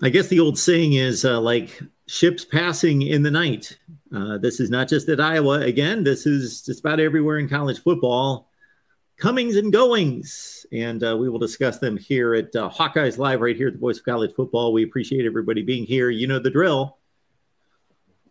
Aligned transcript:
I 0.00 0.10
guess 0.10 0.28
the 0.28 0.38
old 0.38 0.58
saying 0.58 0.92
is 0.92 1.24
uh, 1.24 1.40
like 1.40 1.80
ships 2.06 2.44
passing 2.44 3.02
in 3.02 3.22
the 3.22 3.30
night. 3.30 3.76
Uh, 4.14 4.38
this 4.38 4.60
is 4.60 4.70
not 4.70 4.88
just 4.88 5.08
at 5.08 5.20
Iowa. 5.20 5.60
Again, 5.60 6.04
this 6.04 6.24
is 6.24 6.62
just 6.62 6.80
about 6.80 7.00
everywhere 7.00 7.38
in 7.38 7.48
college 7.48 7.82
football. 7.82 8.48
Comings 9.16 9.56
and 9.56 9.72
goings. 9.72 10.64
And 10.70 11.02
uh, 11.02 11.16
we 11.18 11.28
will 11.28 11.40
discuss 11.40 11.78
them 11.78 11.96
here 11.96 12.34
at 12.34 12.54
uh, 12.54 12.70
Hawkeyes 12.70 13.18
Live, 13.18 13.40
right 13.40 13.56
here 13.56 13.66
at 13.66 13.74
the 13.74 13.80
Voice 13.80 13.98
of 13.98 14.04
College 14.04 14.32
Football. 14.34 14.72
We 14.72 14.84
appreciate 14.84 15.26
everybody 15.26 15.62
being 15.62 15.84
here. 15.84 16.10
You 16.10 16.28
know 16.28 16.38
the 16.38 16.50
drill. 16.50 16.98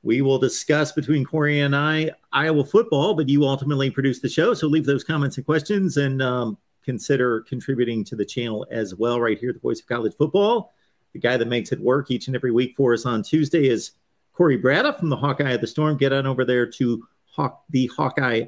We 0.03 0.21
will 0.21 0.39
discuss 0.39 0.93
between 0.93 1.25
Corey 1.25 1.59
and 1.59 1.75
I 1.75 2.11
Iowa 2.31 2.63
football, 2.63 3.13
but 3.13 3.27
you 3.27 3.43
ultimately 3.43 3.91
produce 3.91 4.21
the 4.21 4.29
show. 4.29 4.53
So 4.53 4.67
leave 4.67 4.85
those 4.85 5.03
comments 5.03 5.35
and 5.35 5.45
questions 5.45 5.97
and 5.97 6.21
um, 6.21 6.57
consider 6.85 7.41
contributing 7.41 8.05
to 8.05 8.15
the 8.15 8.23
channel 8.23 8.65
as 8.71 8.95
well, 8.95 9.19
right 9.19 9.37
here 9.37 9.49
at 9.49 9.55
the 9.55 9.61
Voice 9.61 9.81
of 9.81 9.87
College 9.87 10.13
Football. 10.15 10.73
The 11.13 11.19
guy 11.19 11.37
that 11.37 11.47
makes 11.47 11.71
it 11.71 11.79
work 11.79 12.11
each 12.11 12.27
and 12.27 12.35
every 12.35 12.51
week 12.51 12.75
for 12.75 12.93
us 12.93 13.05
on 13.05 13.23
Tuesday 13.23 13.67
is 13.69 13.91
Corey 14.33 14.57
Brada 14.57 14.97
from 14.97 15.09
the 15.09 15.15
Hawkeye 15.15 15.51
of 15.51 15.61
the 15.61 15.67
Storm. 15.67 15.97
Get 15.97 16.13
on 16.13 16.27
over 16.27 16.45
there 16.45 16.65
to 16.65 17.07
Hawk, 17.25 17.63
the 17.69 17.87
Hawkeye. 17.87 18.45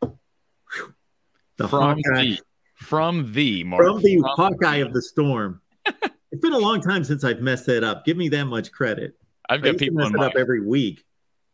The 0.00 1.68
from 1.68 1.68
Hawkeye. 1.68 2.00
The, 2.22 2.38
from 2.76 3.32
the 3.32 3.64
Mark, 3.64 3.84
from 3.84 4.02
the 4.02 4.16
from 4.16 4.30
Hawkeye 4.36 4.78
the. 4.78 4.86
of 4.86 4.94
the 4.94 5.02
Storm. 5.02 5.60
it's 5.86 6.40
been 6.40 6.54
a 6.54 6.58
long 6.58 6.80
time 6.80 7.04
since 7.04 7.24
I've 7.24 7.40
messed 7.40 7.66
that 7.66 7.84
up. 7.84 8.04
Give 8.06 8.16
me 8.16 8.28
that 8.30 8.46
much 8.46 8.72
credit. 8.72 9.14
I've 9.48 9.62
got 9.62 9.76
people 9.76 9.98
mess 9.98 10.10
it 10.10 10.16
my, 10.16 10.26
up 10.26 10.36
every 10.38 10.64
week. 10.64 11.04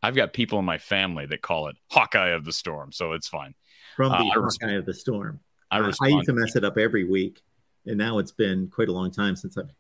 I've 0.03 0.15
got 0.15 0.33
people 0.33 0.59
in 0.59 0.65
my 0.65 0.79
family 0.79 1.27
that 1.27 1.43
call 1.43 1.69
it 1.69 1.77
Hawkeye 1.91 2.29
of 2.29 2.45
the 2.45 2.53
Storm, 2.53 2.93
so 2.93 3.13
it's 3.13 3.27
fine. 3.27 3.55
From 3.97 4.11
the 4.11 4.19
uh, 4.19 4.41
Hawkeye 4.41 4.75
of 4.75 4.87
the 4.87 4.95
Storm. 4.95 5.41
I, 5.71 5.81
uh, 5.81 5.93
I 6.01 6.09
used 6.09 6.27
to 6.27 6.33
mess 6.33 6.55
it 6.55 6.65
up 6.65 6.79
every 6.79 7.05
week 7.05 7.43
and 7.87 7.97
now 7.97 8.19
it's 8.19 8.33
been 8.33 8.69
quite 8.69 8.89
a 8.89 8.93
long 8.93 9.11
time 9.11 9.37
since 9.37 9.57
I've 9.57 9.71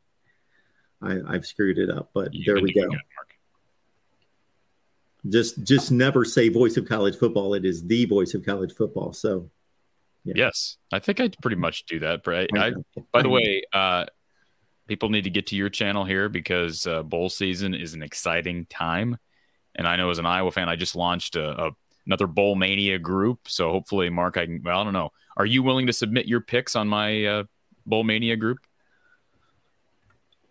I, 1.02 1.32
have 1.32 1.46
screwed 1.46 1.78
it 1.78 1.90
up. 1.90 2.10
But 2.14 2.32
there 2.44 2.60
we 2.60 2.72
go. 2.72 2.88
Just 5.28 5.62
just 5.64 5.90
never 5.90 6.24
say 6.24 6.48
voice 6.48 6.76
of 6.76 6.88
college 6.88 7.16
football. 7.16 7.54
It 7.54 7.64
is 7.64 7.84
the 7.84 8.04
voice 8.04 8.34
of 8.34 8.44
college 8.44 8.72
football. 8.72 9.12
So 9.12 9.50
yeah. 10.24 10.34
yes, 10.36 10.76
I 10.92 10.98
think 10.98 11.20
I 11.20 11.30
pretty 11.42 11.56
much 11.56 11.86
do 11.86 12.00
that. 12.00 12.22
But 12.22 12.48
I, 12.54 12.66
I, 12.66 12.72
by 13.12 13.22
the 13.22 13.28
way, 13.28 13.62
uh, 13.72 14.06
people 14.86 15.08
need 15.08 15.24
to 15.24 15.30
get 15.30 15.48
to 15.48 15.56
your 15.56 15.68
channel 15.68 16.04
here 16.04 16.28
because 16.28 16.86
uh, 16.86 17.02
bowl 17.02 17.28
season 17.28 17.74
is 17.74 17.94
an 17.94 18.02
exciting 18.02 18.66
time. 18.66 19.18
And 19.74 19.86
I 19.86 19.96
know 19.96 20.10
as 20.10 20.18
an 20.18 20.26
Iowa 20.26 20.52
fan, 20.52 20.68
I 20.68 20.76
just 20.76 20.96
launched 20.96 21.36
a, 21.36 21.66
a 21.66 21.70
another 22.06 22.26
bowl 22.26 22.54
mania 22.54 22.98
group. 22.98 23.48
So 23.48 23.70
hopefully, 23.70 24.10
Mark, 24.10 24.36
I 24.36 24.46
can. 24.46 24.62
Well, 24.64 24.80
I 24.80 24.84
don't 24.84 24.92
know. 24.92 25.10
Are 25.36 25.46
you 25.46 25.62
willing 25.62 25.88
to 25.88 25.92
submit 25.92 26.26
your 26.26 26.40
picks 26.40 26.76
on 26.76 26.88
my 26.88 27.24
uh, 27.24 27.44
Bowl 27.86 28.04
Mania 28.04 28.36
group? 28.36 28.58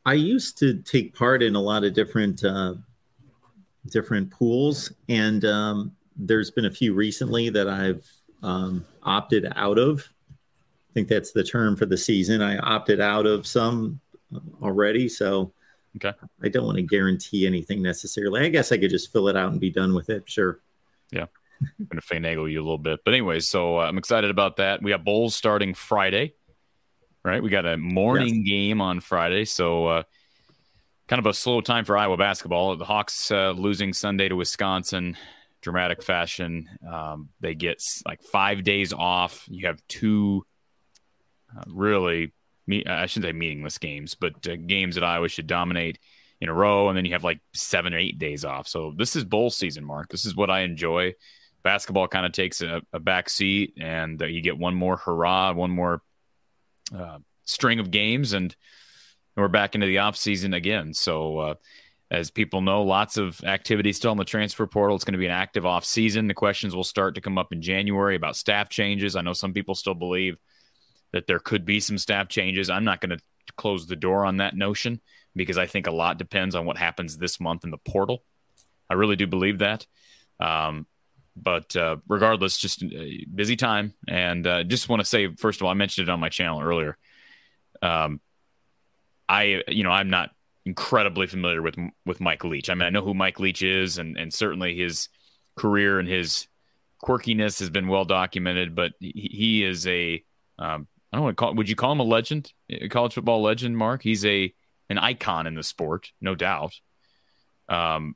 I 0.06 0.14
used 0.14 0.58
to 0.60 0.76
take 0.82 1.16
part 1.16 1.42
in 1.42 1.56
a 1.56 1.62
lot 1.62 1.84
of 1.84 1.94
different 1.94 2.44
uh, 2.44 2.76
different 3.92 4.30
pools, 4.30 4.92
and 5.10 5.44
um, 5.46 5.96
there's 6.16 6.52
been 6.52 6.66
a 6.66 6.72
few 6.72 6.94
recently 6.94 7.50
that 7.50 7.68
I've 7.68 8.06
um, 8.44 8.86
opted 9.04 9.52
out 9.56 9.80
of. 9.80 10.08
I 10.32 10.94
think 10.94 11.08
that's 11.08 11.32
the 11.32 11.44
term 11.44 11.76
for 11.76 11.86
the 11.86 11.98
season. 11.98 12.42
I 12.42 12.58
opted 12.60 13.02
out 13.02 13.26
of 13.26 13.48
some 13.48 14.00
already, 14.62 15.10
so 15.10 15.52
okay. 15.98 16.14
I 16.42 16.50
don't 16.50 16.66
want 16.66 16.78
to 16.78 16.84
guarantee 16.84 17.48
anything 17.48 17.82
necessarily. 17.82 18.42
I 18.42 18.50
guess 18.50 18.72
I 18.72 18.78
could 18.78 18.92
just 18.92 19.12
fill 19.12 19.28
it 19.28 19.36
out 19.36 19.52
and 19.52 19.60
be 19.60 19.72
done 19.72 19.94
with 19.96 20.10
it. 20.10 20.24
Sure. 20.30 20.60
Yeah. 21.12 21.26
I'm 21.80 21.86
going 21.86 22.02
to 22.02 22.06
finagle 22.06 22.52
you 22.52 22.60
a 22.60 22.64
little 22.64 22.78
bit. 22.78 23.00
But 23.04 23.14
anyway, 23.14 23.40
so 23.40 23.80
uh, 23.80 23.86
I'm 23.86 23.98
excited 23.98 24.30
about 24.30 24.58
that. 24.58 24.84
We 24.84 24.92
got 24.92 25.04
bowls 25.04 25.36
starting 25.36 25.74
Friday 25.74 26.34
right? 27.26 27.42
We 27.42 27.50
got 27.50 27.66
a 27.66 27.76
morning 27.76 28.46
yes. 28.46 28.48
game 28.48 28.82
on 28.82 29.00
Friday, 29.00 29.46
so 29.46 29.88
uh, 29.88 30.04
kind 31.08 31.20
of 31.20 31.26
a 31.26 31.34
slow 31.34 31.60
time 31.60 31.84
for 31.84 31.98
Iowa 31.98 32.18
basketball. 32.18 32.78
The 32.78 32.86
Hawks 32.86 33.32
uh, 33.32 33.52
losing 33.52 33.94
Sunday 33.94 34.30
to 34.30 34.36
Wisconsin, 34.36 35.18
dramatic 35.62 36.04
fashion. 36.04 36.70
Um, 36.88 37.30
they 37.40 37.56
get 37.56 37.82
like 38.06 38.22
five 38.22 38.64
days 38.64 38.94
off. 38.94 39.44
You 39.50 39.66
have 39.68 39.82
two 39.88 40.46
uh, 41.58 41.64
really, 41.68 42.32
me- 42.68 42.86
I 42.86 43.08
shouldn't 43.08 43.32
say 43.32 43.38
meaningless 43.38 43.80
games, 43.80 44.14
but 44.14 44.48
uh, 44.48 44.56
games 44.56 44.94
that 44.94 45.04
Iowa 45.04 45.28
should 45.28 45.48
dominate 45.48 45.98
in 46.40 46.50
a 46.50 46.54
row, 46.54 46.90
and 46.90 46.98
then 46.98 47.06
you 47.06 47.14
have 47.14 47.24
like 47.24 47.40
seven 47.56 47.96
or 47.96 47.98
eight 47.98 48.20
days 48.20 48.46
off. 48.46 48.68
So 48.68 48.94
this 48.96 49.16
is 49.16 49.24
bowl 49.24 49.50
season, 49.50 49.84
Mark. 49.84 50.10
This 50.10 50.26
is 50.26 50.36
what 50.36 50.52
I 50.52 50.62
enjoy. 50.62 51.16
Basketball 51.64 52.08
kind 52.08 52.28
of 52.28 52.34
takes 52.34 52.62
a, 52.62 52.84
a 52.94 53.00
back 53.00 53.30
seat, 53.30 53.74
and 53.82 54.22
uh, 54.22 54.26
you 54.26 54.42
get 54.42 54.60
one 54.60 54.76
more 54.76 54.98
hurrah, 54.98 55.54
one 55.54 55.72
more 55.72 56.04
uh, 56.94 57.20
string 57.46 57.80
of 57.80 57.92
games, 57.92 58.34
and 58.34 58.56
we're 59.36 59.48
back 59.48 59.76
into 59.76 59.88
the 59.88 60.00
off 60.00 60.18
season 60.18 60.54
again. 60.54 60.94
So, 60.94 61.38
uh, 61.40 61.56
as 62.12 62.30
people 62.30 62.62
know, 62.62 62.84
lots 62.84 63.18
of 63.18 63.44
activity 63.44 63.92
still 63.92 64.12
in 64.12 64.18
the 64.18 64.26
transfer 64.26 64.68
portal. 64.68 64.96
It's 64.96 65.06
going 65.06 65.14
to 65.14 65.20
be 65.20 65.26
an 65.26 65.32
active 65.32 65.66
off 65.66 65.84
season. 65.84 66.28
The 66.28 66.34
questions 66.34 66.76
will 66.76 66.84
start 66.84 67.16
to 67.16 67.22
come 67.22 67.38
up 67.38 67.52
in 67.52 67.62
January 67.62 68.16
about 68.16 68.36
staff 68.36 68.70
changes. 68.70 69.16
I 69.16 69.22
know 69.22 69.34
some 69.34 69.54
people 69.54 69.76
still 69.76 69.96
believe 69.96 70.38
that 71.12 71.28
there 71.28 71.40
could 71.40 71.66
be 71.66 71.80
some 71.80 71.98
staff 71.98 72.28
changes. 72.28 72.70
I'm 72.70 72.84
not 72.84 73.02
going 73.02 73.18
to 73.18 73.24
close 73.58 73.88
the 73.88 73.96
door 73.96 74.26
on 74.26 74.38
that 74.38 74.56
notion 74.56 75.02
because 75.36 75.58
I 75.58 75.66
think 75.66 75.88
a 75.88 75.92
lot 75.92 76.18
depends 76.18 76.56
on 76.56 76.66
what 76.66 76.78
happens 76.78 77.18
this 77.18 77.40
month 77.40 77.64
in 77.64 77.72
the 77.72 77.78
portal. 77.78 78.24
I 78.90 78.94
really 78.94 79.16
do 79.16 79.28
believe 79.28 79.60
that. 79.60 79.86
Um, 80.40 80.86
but 81.36 81.76
uh, 81.76 81.98
regardless, 82.08 82.58
just 82.58 82.84
a 82.84 83.26
busy 83.34 83.56
time. 83.56 83.94
And 84.08 84.46
uh, 84.48 84.64
just 84.64 84.90
want 84.90 85.02
to 85.02 85.06
say, 85.06 85.34
first 85.36 85.60
of 85.60 85.66
all, 85.66 85.72
I 85.72 85.76
mentioned 85.76 86.08
it 86.08 86.12
on 86.12 86.20
my 86.20 86.30
channel 86.30 86.62
earlier. 86.62 86.98
Um, 87.82 88.22
I, 89.28 89.64
you 89.68 89.84
know, 89.84 89.92
I'm 89.92 90.10
not 90.10 90.32
incredibly 90.66 91.28
familiar 91.28 91.62
with 91.62 91.76
with 92.06 92.22
Mike 92.22 92.44
Leach. 92.44 92.70
I 92.70 92.74
mean, 92.74 92.84
I 92.84 92.90
know 92.90 93.04
who 93.04 93.14
Mike 93.14 93.40
Leach 93.40 93.62
is, 93.62 93.98
and 93.98 94.18
and 94.18 94.34
certainly 94.34 94.76
his 94.76 95.10
career 95.56 96.00
and 96.00 96.08
his 96.08 96.48
quirkiness 97.04 97.60
has 97.60 97.70
been 97.70 97.88
well 97.88 98.06
documented. 98.06 98.76
But 98.76 98.94
he, 99.00 99.30
he 99.32 99.64
is 99.64 99.86
a, 99.88 100.24
um, 100.58 100.88
I 101.12 101.18
don't 101.18 101.24
want 101.24 101.38
to 101.38 101.42
call. 101.42 101.56
Would 101.56 101.70
you 101.70 101.76
call 101.76 101.92
him 101.92 102.00
a 102.00 102.04
legend, 102.04 102.54
a 102.70 102.88
college 102.88 103.14
football 103.14 103.42
legend, 103.42 103.78
Mark? 103.78 104.02
He's 104.02 104.26
a 104.26 104.54
an 104.90 104.98
icon 104.98 105.48
in 105.48 105.56
the 105.56 105.64
sport, 105.64 106.12
no 106.22 106.36
doubt. 106.36 106.74
Um, 107.68 108.16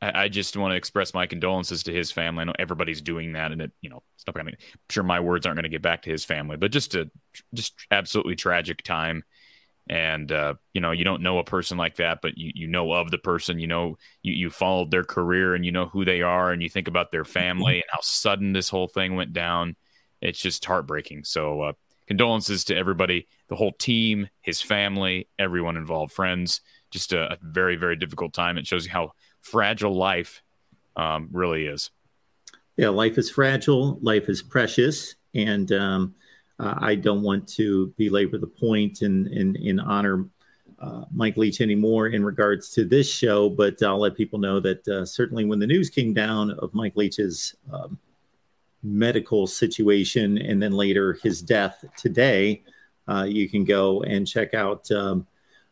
I, 0.00 0.24
I 0.24 0.28
just 0.28 0.56
want 0.56 0.72
to 0.72 0.76
express 0.76 1.14
my 1.14 1.26
condolences 1.26 1.82
to 1.84 1.92
his 1.92 2.10
family. 2.10 2.42
I 2.42 2.44
know 2.44 2.54
everybody's 2.58 3.00
doing 3.00 3.32
that, 3.32 3.52
and 3.52 3.62
it, 3.62 3.72
you 3.80 3.90
know, 3.90 4.02
it's 4.14 4.26
not 4.26 4.34
going 4.34 4.46
to. 4.46 4.52
I'm 4.52 4.78
sure 4.90 5.02
my 5.02 5.20
words 5.20 5.46
aren't 5.46 5.56
going 5.56 5.64
to 5.64 5.68
get 5.68 5.82
back 5.82 6.02
to 6.02 6.10
his 6.10 6.24
family, 6.24 6.56
but 6.56 6.70
just 6.70 6.94
a 6.94 7.10
just 7.54 7.74
absolutely 7.90 8.36
tragic 8.36 8.82
time. 8.82 9.24
And 9.90 10.30
uh, 10.30 10.54
you 10.74 10.80
know, 10.80 10.90
you 10.90 11.04
don't 11.04 11.22
know 11.22 11.38
a 11.38 11.44
person 11.44 11.78
like 11.78 11.96
that, 11.96 12.20
but 12.20 12.36
you 12.36 12.52
you 12.54 12.66
know 12.66 12.92
of 12.92 13.10
the 13.10 13.18
person. 13.18 13.58
You 13.58 13.66
know, 13.66 13.96
you 14.22 14.34
you 14.34 14.50
followed 14.50 14.90
their 14.90 15.04
career, 15.04 15.54
and 15.54 15.64
you 15.64 15.72
know 15.72 15.86
who 15.86 16.04
they 16.04 16.22
are, 16.22 16.52
and 16.52 16.62
you 16.62 16.68
think 16.68 16.88
about 16.88 17.10
their 17.10 17.24
family 17.24 17.76
and 17.76 17.84
how 17.90 18.00
sudden 18.02 18.52
this 18.52 18.68
whole 18.68 18.88
thing 18.88 19.16
went 19.16 19.32
down. 19.32 19.76
It's 20.20 20.40
just 20.40 20.64
heartbreaking. 20.64 21.24
So. 21.24 21.62
Uh, 21.62 21.72
condolences 22.08 22.64
to 22.64 22.74
everybody, 22.74 23.28
the 23.48 23.54
whole 23.54 23.72
team, 23.72 24.28
his 24.40 24.62
family, 24.62 25.28
everyone 25.38 25.76
involved, 25.76 26.10
friends. 26.10 26.62
Just 26.90 27.12
a, 27.12 27.34
a, 27.34 27.38
very, 27.42 27.76
very 27.76 27.96
difficult 27.96 28.32
time. 28.32 28.56
It 28.56 28.66
shows 28.66 28.86
you 28.86 28.90
how 28.90 29.12
fragile 29.50 29.94
life 29.94 30.42
um, 30.96 31.28
really 31.32 31.66
is. 31.66 31.90
Yeah, 32.76 32.90
life 32.90 33.18
is 33.18 33.30
fragile, 33.30 33.98
life 34.02 34.28
is 34.28 34.42
precious, 34.42 35.16
and 35.34 35.70
um, 35.72 36.14
uh, 36.60 36.74
I 36.78 36.94
don't 36.94 37.22
want 37.22 37.48
to 37.54 37.92
belabor 37.96 38.38
the 38.38 38.46
point 38.46 39.02
and 39.02 39.26
in, 39.28 39.56
in, 39.56 39.80
honor 39.80 40.26
uh, 40.80 41.04
Mike 41.12 41.36
Leach 41.36 41.60
anymore 41.60 42.08
in 42.08 42.24
regards 42.24 42.70
to 42.70 42.84
this 42.84 43.10
show, 43.10 43.48
but 43.48 43.82
I'll 43.82 43.98
let 43.98 44.16
people 44.16 44.38
know 44.38 44.60
that 44.60 44.86
uh, 44.86 45.04
certainly 45.04 45.44
when 45.44 45.58
the 45.58 45.66
news 45.66 45.90
came 45.90 46.14
down 46.14 46.52
of 46.52 46.72
Mike 46.72 46.94
Leach's 46.94 47.54
um, 47.72 47.98
medical 48.82 49.46
situation 49.46 50.38
and 50.38 50.62
then 50.62 50.72
later 50.72 51.14
his 51.14 51.42
death 51.42 51.84
today, 51.96 52.62
uh, 53.08 53.24
you 53.24 53.48
can 53.48 53.64
go 53.64 54.02
and 54.02 54.26
check 54.26 54.54
out 54.54 54.90
um, 54.92 55.26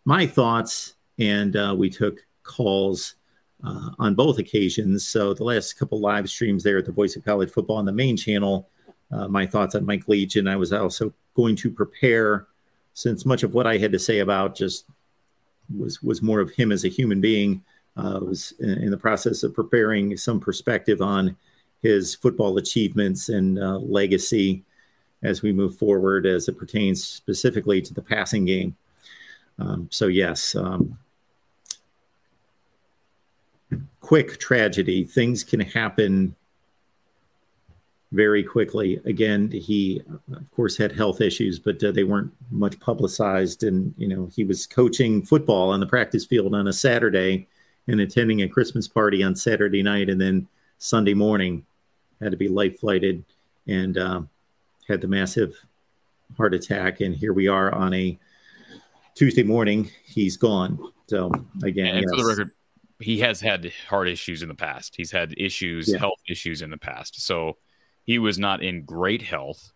my 0.05 0.27
thoughts. 0.27 0.95
And 1.19 1.57
uh, 1.57 1.75
we 1.77 1.89
took 1.89 2.25
calls 2.43 3.15
uh, 3.65 3.91
on 3.99 4.15
both 4.15 4.39
occasions. 4.39 5.07
So 5.07 5.35
the 5.35 5.45
last 5.45 5.75
couple 5.75 6.01
live 6.01 6.29
streams 6.29 6.63
there 6.63 6.79
at 6.79 6.85
the 6.85 6.93
Voice 6.93 7.17
of 7.17 7.25
College 7.25 7.51
Football 7.51 7.77
on 7.77 7.85
the 7.85 7.93
main 7.93 8.17
channel, 8.17 8.69
uh, 9.11 9.29
my 9.29 9.47
thoughts 9.47 9.75
on 9.75 9.87
Mike 9.87 10.09
Leach, 10.09 10.37
and 10.37 10.49
I 10.49 10.57
was 10.57 10.73
also 10.73 11.13
going 11.35 11.57
to 11.57 11.71
prepare, 11.71 12.47
since 12.95 13.27
much 13.27 13.43
of 13.43 13.55
what 13.55 13.67
I 13.67 13.79
had 13.79 13.93
to 13.93 13.99
say 13.99 14.21
about 14.21 14.57
just 14.57 14.87
was 15.77 16.03
was 16.03 16.23
more 16.23 16.41
of 16.41 16.51
him 16.51 16.73
as 16.73 16.85
a 16.85 16.89
human 16.89 17.21
being. 17.21 17.63
Uh, 17.97 18.21
was 18.21 18.53
in, 18.59 18.83
in, 18.83 18.91
the 18.91 18.97
process 18.97 19.43
of 19.43 19.55
preparing 19.55 20.19
some 20.19 20.39
perspective 20.39 21.01
on 21.01 21.35
his 21.81 22.15
football 22.15 22.59
achievements 22.59 23.31
and 23.31 23.59
uh, 23.59 23.79
legacy 23.79 24.63
as 25.23 25.41
we 25.41 25.51
move 25.51 25.77
forward, 25.77 26.27
as 26.27 26.47
it 26.47 26.59
pertains 26.59 27.03
specifically 27.03 27.81
to 27.81 27.95
the 27.95 28.03
passing 28.03 28.45
game. 28.45 28.77
Um, 29.59 29.89
so 29.91 30.09
yes, 30.09 30.55
um, 30.55 30.99
quick 34.07 34.39
tragedy. 34.39 35.03
Things 35.03 35.43
can 35.43 35.59
happen 35.59 36.33
very 38.13 38.45
quickly. 38.45 39.01
Again, 39.05 39.51
he 39.51 40.01
of 40.33 40.49
course 40.53 40.77
had 40.77 40.93
health 40.93 41.21
issues, 41.21 41.59
but 41.59 41.83
uh, 41.83 41.91
they 41.91 42.05
weren't 42.05 42.33
much 42.53 42.79
publicized. 42.79 43.65
And 43.65 43.93
you 43.99 44.07
know, 44.07 44.31
he 44.33 44.45
was 44.45 44.65
coaching 44.65 45.25
football 45.25 45.71
on 45.71 45.81
the 45.81 45.89
practice 45.89 46.25
field 46.25 46.55
on 46.55 46.69
a 46.69 46.73
Saturday 46.73 47.49
and 47.89 48.01
attending 48.01 48.43
a 48.43 48.49
Christmas 48.49 48.87
party 48.87 49.25
on 49.25 49.35
Saturday 49.35 49.83
night, 49.83 50.09
and 50.09 50.21
then 50.21 50.47
Sunday 50.79 51.15
morning 51.15 51.67
had 52.21 52.31
to 52.31 52.37
be 52.37 52.47
life 52.47 52.79
flighted 52.79 53.25
and 53.67 53.99
uh, 53.99 54.21
had 54.87 55.01
the 55.01 55.09
massive 55.09 55.53
heart 56.37 56.55
attack. 56.55 57.01
And 57.01 57.13
here 57.13 57.33
we 57.33 57.49
are 57.49 57.75
on 57.75 57.93
a 57.93 58.17
Tuesday 59.17 59.43
morning. 59.43 59.91
He's 60.05 60.37
gone. 60.37 60.93
So 61.09 61.33
again, 61.65 61.97
and 61.97 62.07
yes. 62.07 62.11
for 62.11 62.17
the 62.17 62.29
record, 62.29 62.56
he 62.99 63.21
has 63.21 63.41
had 63.41 63.73
heart 63.89 64.09
issues 64.09 64.43
in 64.43 64.49
the 64.49 64.55
past. 64.55 64.97
He's 64.97 65.11
had 65.11 65.35
issues, 65.37 65.91
yeah. 65.91 65.99
health 65.99 66.21
issues 66.29 66.63
in 66.63 66.71
the 66.71 66.79
past. 66.79 67.21
So 67.21 67.59
he 68.05 68.19
was 68.19 68.39
not 68.39 68.63
in 68.63 68.85
great 68.85 69.23
health, 69.23 69.73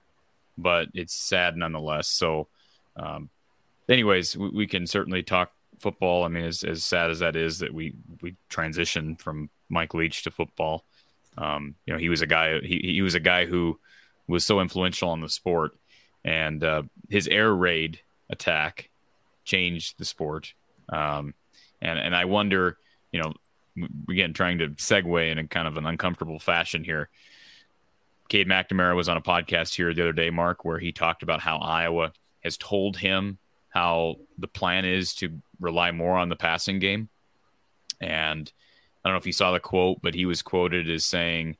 but 0.56 0.88
it's 0.94 1.14
sad 1.14 1.56
nonetheless. 1.56 2.08
So, 2.08 2.48
um, 2.96 3.28
anyways, 3.88 4.36
we, 4.36 4.48
we, 4.50 4.66
can 4.66 4.86
certainly 4.86 5.22
talk 5.22 5.52
football. 5.80 6.24
I 6.24 6.28
mean, 6.28 6.44
as, 6.44 6.62
as 6.62 6.84
sad 6.84 7.10
as 7.10 7.18
that 7.18 7.36
is, 7.36 7.58
that 7.58 7.74
we 7.74 7.94
we 8.22 8.36
transitioned 8.48 9.20
from 9.20 9.50
Mike 9.68 9.94
Leach 9.94 10.22
to 10.24 10.30
football. 10.30 10.84
Um, 11.36 11.74
you 11.86 11.92
know, 11.92 11.98
he 11.98 12.08
was 12.08 12.22
a 12.22 12.26
guy. 12.26 12.60
He 12.60 12.78
he 12.78 13.02
was 13.02 13.14
a 13.14 13.20
guy 13.20 13.46
who 13.46 13.78
was 14.28 14.44
so 14.44 14.60
influential 14.60 15.10
on 15.10 15.20
the 15.20 15.28
sport, 15.28 15.72
and 16.24 16.62
uh, 16.62 16.82
his 17.08 17.28
air 17.28 17.54
raid 17.54 18.00
attack 18.30 18.90
changed 19.44 19.98
the 19.98 20.04
sport. 20.04 20.54
Um, 20.88 21.34
and 21.82 21.98
and 21.98 22.14
I 22.14 22.26
wonder, 22.26 22.78
you 23.12 23.22
know, 23.22 23.32
again, 24.08 24.32
trying 24.32 24.58
to 24.58 24.68
segue 24.70 25.30
in 25.30 25.38
a 25.38 25.46
kind 25.46 25.68
of 25.68 25.76
an 25.76 25.86
uncomfortable 25.86 26.38
fashion 26.38 26.84
here. 26.84 27.08
Cade 28.28 28.48
McNamara 28.48 28.94
was 28.94 29.08
on 29.08 29.16
a 29.16 29.22
podcast 29.22 29.74
here 29.74 29.92
the 29.92 30.02
other 30.02 30.12
day, 30.12 30.30
Mark, 30.30 30.64
where 30.64 30.78
he 30.78 30.92
talked 30.92 31.22
about 31.22 31.40
how 31.40 31.58
Iowa 31.58 32.12
has 32.44 32.56
told 32.56 32.96
him 32.96 33.38
how 33.70 34.16
the 34.38 34.48
plan 34.48 34.84
is 34.84 35.14
to 35.16 35.40
rely 35.58 35.90
more 35.90 36.16
on 36.16 36.28
the 36.28 36.36
passing 36.36 36.78
game. 36.78 37.08
And 38.00 38.50
I 39.04 39.08
don't 39.08 39.14
know 39.14 39.18
if 39.18 39.26
you 39.26 39.32
saw 39.32 39.52
the 39.52 39.60
quote, 39.60 40.00
but 40.02 40.14
he 40.14 40.26
was 40.26 40.42
quoted 40.42 40.88
as 40.88 41.04
saying, 41.04 41.56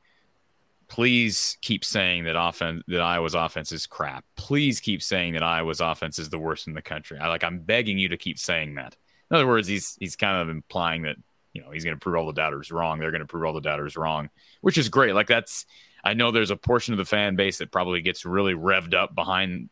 please 0.88 1.56
keep 1.62 1.85
saying 1.85 2.25
that 2.25 2.41
offense 2.41 2.82
that 2.88 3.00
Iowa's 3.00 3.35
offense 3.35 3.73
is 3.73 3.87
crap. 3.87 4.25
Please 4.37 4.81
keep 4.81 5.02
saying 5.02 5.35
that 5.35 5.43
Iowa's 5.43 5.81
offense 5.81 6.19
is 6.19 6.29
the 6.29 6.38
worst 6.38 6.67
in 6.67 6.75
the 6.75 6.82
country. 6.82 7.19
I 7.19 7.29
like 7.29 7.44
I'm 7.44 7.61
begging 7.61 7.97
you 7.97 8.08
to 8.08 8.17
keep 8.17 8.38
saying 8.38 8.75
that. 8.75 8.97
In 9.31 9.37
other 9.37 9.47
words, 9.47 9.69
he's 9.69 9.97
he's 10.00 10.17
kind 10.17 10.37
of 10.37 10.49
implying 10.49 11.02
that 11.02 11.17
you 11.52 11.62
know 11.62 11.70
he's 11.70 11.85
going 11.85 11.97
to 11.97 12.00
prove 12.00 12.17
all 12.17 12.26
the 12.26 12.32
doubters 12.32 12.70
wrong. 12.70 12.99
They're 12.99 13.11
going 13.11 13.20
to 13.20 13.26
prove 13.26 13.44
all 13.44 13.52
the 13.52 13.61
doubters 13.61 13.97
wrong, 13.97 14.31
which 14.61 14.79
is 14.79 14.88
great. 14.88 15.14
Like 15.14 15.26
that's 15.26 15.67
I 16.02 16.14
know 16.14 16.31
there's 16.31 16.50
a 16.50 16.56
portion 16.56 16.94
of 16.94 16.99
the 16.99 17.05
fan 17.05 17.37
base 17.37 17.58
that 17.58 17.70
probably 17.70 18.00
gets 18.00 18.25
really 18.25 18.55
revved 18.55 18.94
up 18.94 19.14
behind 19.14 19.69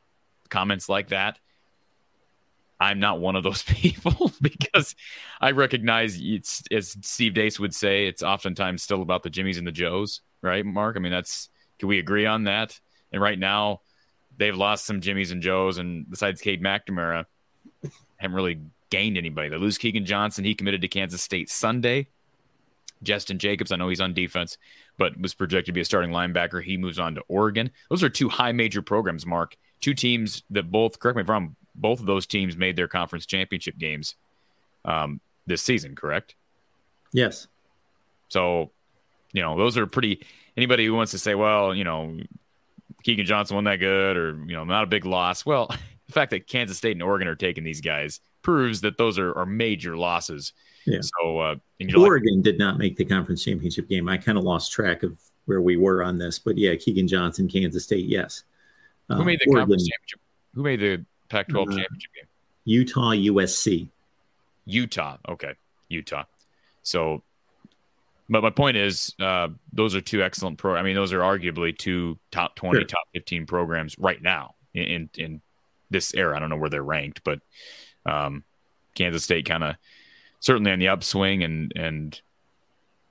comments 0.49 0.89
like 0.89 1.09
that. 1.09 1.39
I'm 2.81 3.01
not 3.01 3.21
one 3.21 3.37
of 3.37 3.43
those 3.43 3.63
people 3.67 4.33
because 4.41 4.95
I 5.41 5.53
recognize 5.53 6.19
it's 6.21 6.63
as 6.71 6.97
Steve 7.03 7.35
Deace 7.35 7.59
would 7.59 7.75
say, 7.75 8.07
it's 8.07 8.23
oftentimes 8.23 8.83
still 8.83 9.03
about 9.03 9.23
the 9.23 9.31
Jimmies 9.31 9.59
and 9.59 9.67
the 9.67 9.73
Joes, 9.73 10.21
right, 10.43 10.65
Mark? 10.65 10.97
I 10.97 11.01
mean, 11.01 11.13
that's 11.13 11.49
can 11.79 11.89
we 11.89 11.99
agree 11.99 12.27
on 12.27 12.45
that? 12.45 12.79
And 13.13 13.23
right 13.23 13.39
now, 13.39 13.81
they've 14.37 14.57
lost 14.57 14.85
some 14.85 15.01
Jimmies 15.01 15.31
and 15.31 15.43
Joes, 15.43 15.79
and 15.79 16.09
besides 16.09 16.41
Cade 16.41 16.63
McNamara, 16.63 17.25
haven't 18.17 18.35
really 18.37 18.61
gained 18.91 19.17
anybody. 19.19 19.49
They 19.49 19.57
lose 19.57 19.79
Keegan 19.79 20.05
Johnson. 20.05 20.45
He 20.45 20.55
committed 20.55 20.81
to 20.83 20.89
Kansas 20.89 21.23
State 21.23 21.51
Sunday. 21.51 22.09
Justin 23.03 23.39
Jacobs, 23.39 23.71
I 23.71 23.77
know 23.77 23.89
he's 23.89 24.01
on 24.01 24.13
defense, 24.13 24.59
but 24.97 25.19
was 25.21 25.35
projected 25.35 25.67
to 25.67 25.73
be 25.73 25.81
a 25.81 25.85
starting 25.85 26.11
linebacker. 26.11 26.63
He 26.63 26.77
moves 26.77 26.99
on 26.99 27.15
to 27.15 27.23
Oregon. 27.29 27.71
Those 27.91 28.03
are 28.03 28.09
two 28.09 28.29
high 28.29 28.53
major 28.53 28.83
programs, 28.83 29.25
Mark. 29.25 29.57
Two 29.81 29.95
teams 29.95 30.43
that 30.51 30.71
both, 30.71 30.99
correct 30.99 31.17
me 31.17 31.23
if 31.23 31.31
I'm 31.31 31.33
wrong, 31.33 31.57
both 31.75 32.01
of 32.01 32.07
those 32.07 32.27
teams 32.27 32.57
made 32.57 32.75
their 32.75 32.89
conference 32.89 33.25
championship 33.25 33.79
games 33.79 34.17
um, 34.85 35.21
this 35.47 35.63
season, 35.63 35.95
correct? 35.95 36.35
Yes. 37.13 37.47
So, 38.29 38.73
you 39.33 39.43
know, 39.43 39.57
those 39.57 39.77
are 39.79 39.87
pretty. 39.87 40.27
Anybody 40.57 40.85
who 40.85 40.95
wants 40.95 41.13
to 41.13 41.19
say, 41.19 41.37
well, 41.37 41.73
you 41.75 41.85
know, 41.85 42.19
Keegan 43.05 43.27
Johnson 43.27 43.55
wasn't 43.55 43.67
that 43.67 43.77
good 43.77 44.17
or, 44.17 44.37
you 44.47 44.55
know, 44.55 44.65
not 44.65 44.83
a 44.83 44.87
big 44.87 45.05
loss. 45.05 45.47
Well, 45.47 45.69
the 46.07 46.13
fact 46.13 46.31
that 46.33 46.49
Kansas 46.49 46.77
State 46.77 46.93
and 46.93 47.03
Oregon 47.03 47.29
are 47.29 47.37
taking 47.37 47.63
these 47.63 47.81
guys 47.81 48.21
proves 48.43 48.81
that 48.83 48.99
those 48.99 49.19
are, 49.19 49.37
are 49.37 49.47
major 49.47 49.97
losses. 49.97 50.53
Yeah. 50.87 51.01
So 51.03 51.39
uh, 51.39 51.57
Oregon 51.97 52.37
like, 52.37 52.45
did 52.45 52.59
not 52.59 52.79
make 52.79 52.97
the 52.97 53.05
conference 53.05 53.45
championship 53.45 53.89
game. 53.89 54.09
I 54.09 54.17
kind 54.17 54.39
of 54.39 54.45
lost 54.45 54.73
track 54.73 55.03
of 55.03 55.19
where 55.47 55.61
we 55.61 55.77
were 55.77 56.03
on 56.03 56.19
this, 56.19 56.39
but 56.39 56.57
yeah, 56.57 56.75
Keegan 56.77 57.09
Johnson, 57.09 57.49
Kansas 57.49 57.85
State, 57.85 58.07
yes. 58.07 58.45
Uh, 59.11 59.17
who 59.17 59.25
made 59.25 59.41
the 59.41 59.51
Oregon, 59.51 59.63
conference 59.63 59.89
championship? 59.89 60.21
Who 60.55 60.63
made 60.63 60.81
the 60.81 61.05
Pac-12 61.29 61.63
uh, 61.63 61.65
championship 61.65 62.15
game? 62.15 62.29
Utah, 62.65 63.13
USC. 63.13 63.89
Utah, 64.67 65.17
okay, 65.27 65.55
Utah. 65.89 66.25
So, 66.83 67.23
but 68.29 68.43
my 68.43 68.51
point 68.51 68.77
is, 68.77 69.15
uh, 69.19 69.49
those 69.73 69.95
are 69.95 70.03
two 70.03 70.23
excellent 70.23 70.59
pro. 70.59 70.77
I 70.77 70.83
mean, 70.83 70.95
those 70.95 71.15
are 71.15 71.21
arguably 71.21 71.77
two 71.77 72.19
top 72.31 72.55
twenty, 72.55 72.81
sure. 72.81 72.87
top 72.87 73.09
fifteen 73.15 73.47
programs 73.47 73.99
right 73.99 74.21
now 74.21 74.55
in, 74.75 74.83
in 74.83 75.11
in 75.17 75.41
this 75.91 76.15
era. 76.15 76.37
I 76.37 76.39
don't 76.39 76.51
know 76.51 76.59
where 76.59 76.69
they're 76.69 76.83
ranked, 76.83 77.25
but 77.25 77.41
um, 78.07 78.45
Kansas 78.95 79.25
State 79.25 79.47
kind 79.47 79.65
of 79.65 79.77
certainly 80.41 80.71
on 80.71 80.79
the 80.79 80.89
upswing 80.89 81.43
and 81.43 81.73
and 81.77 82.21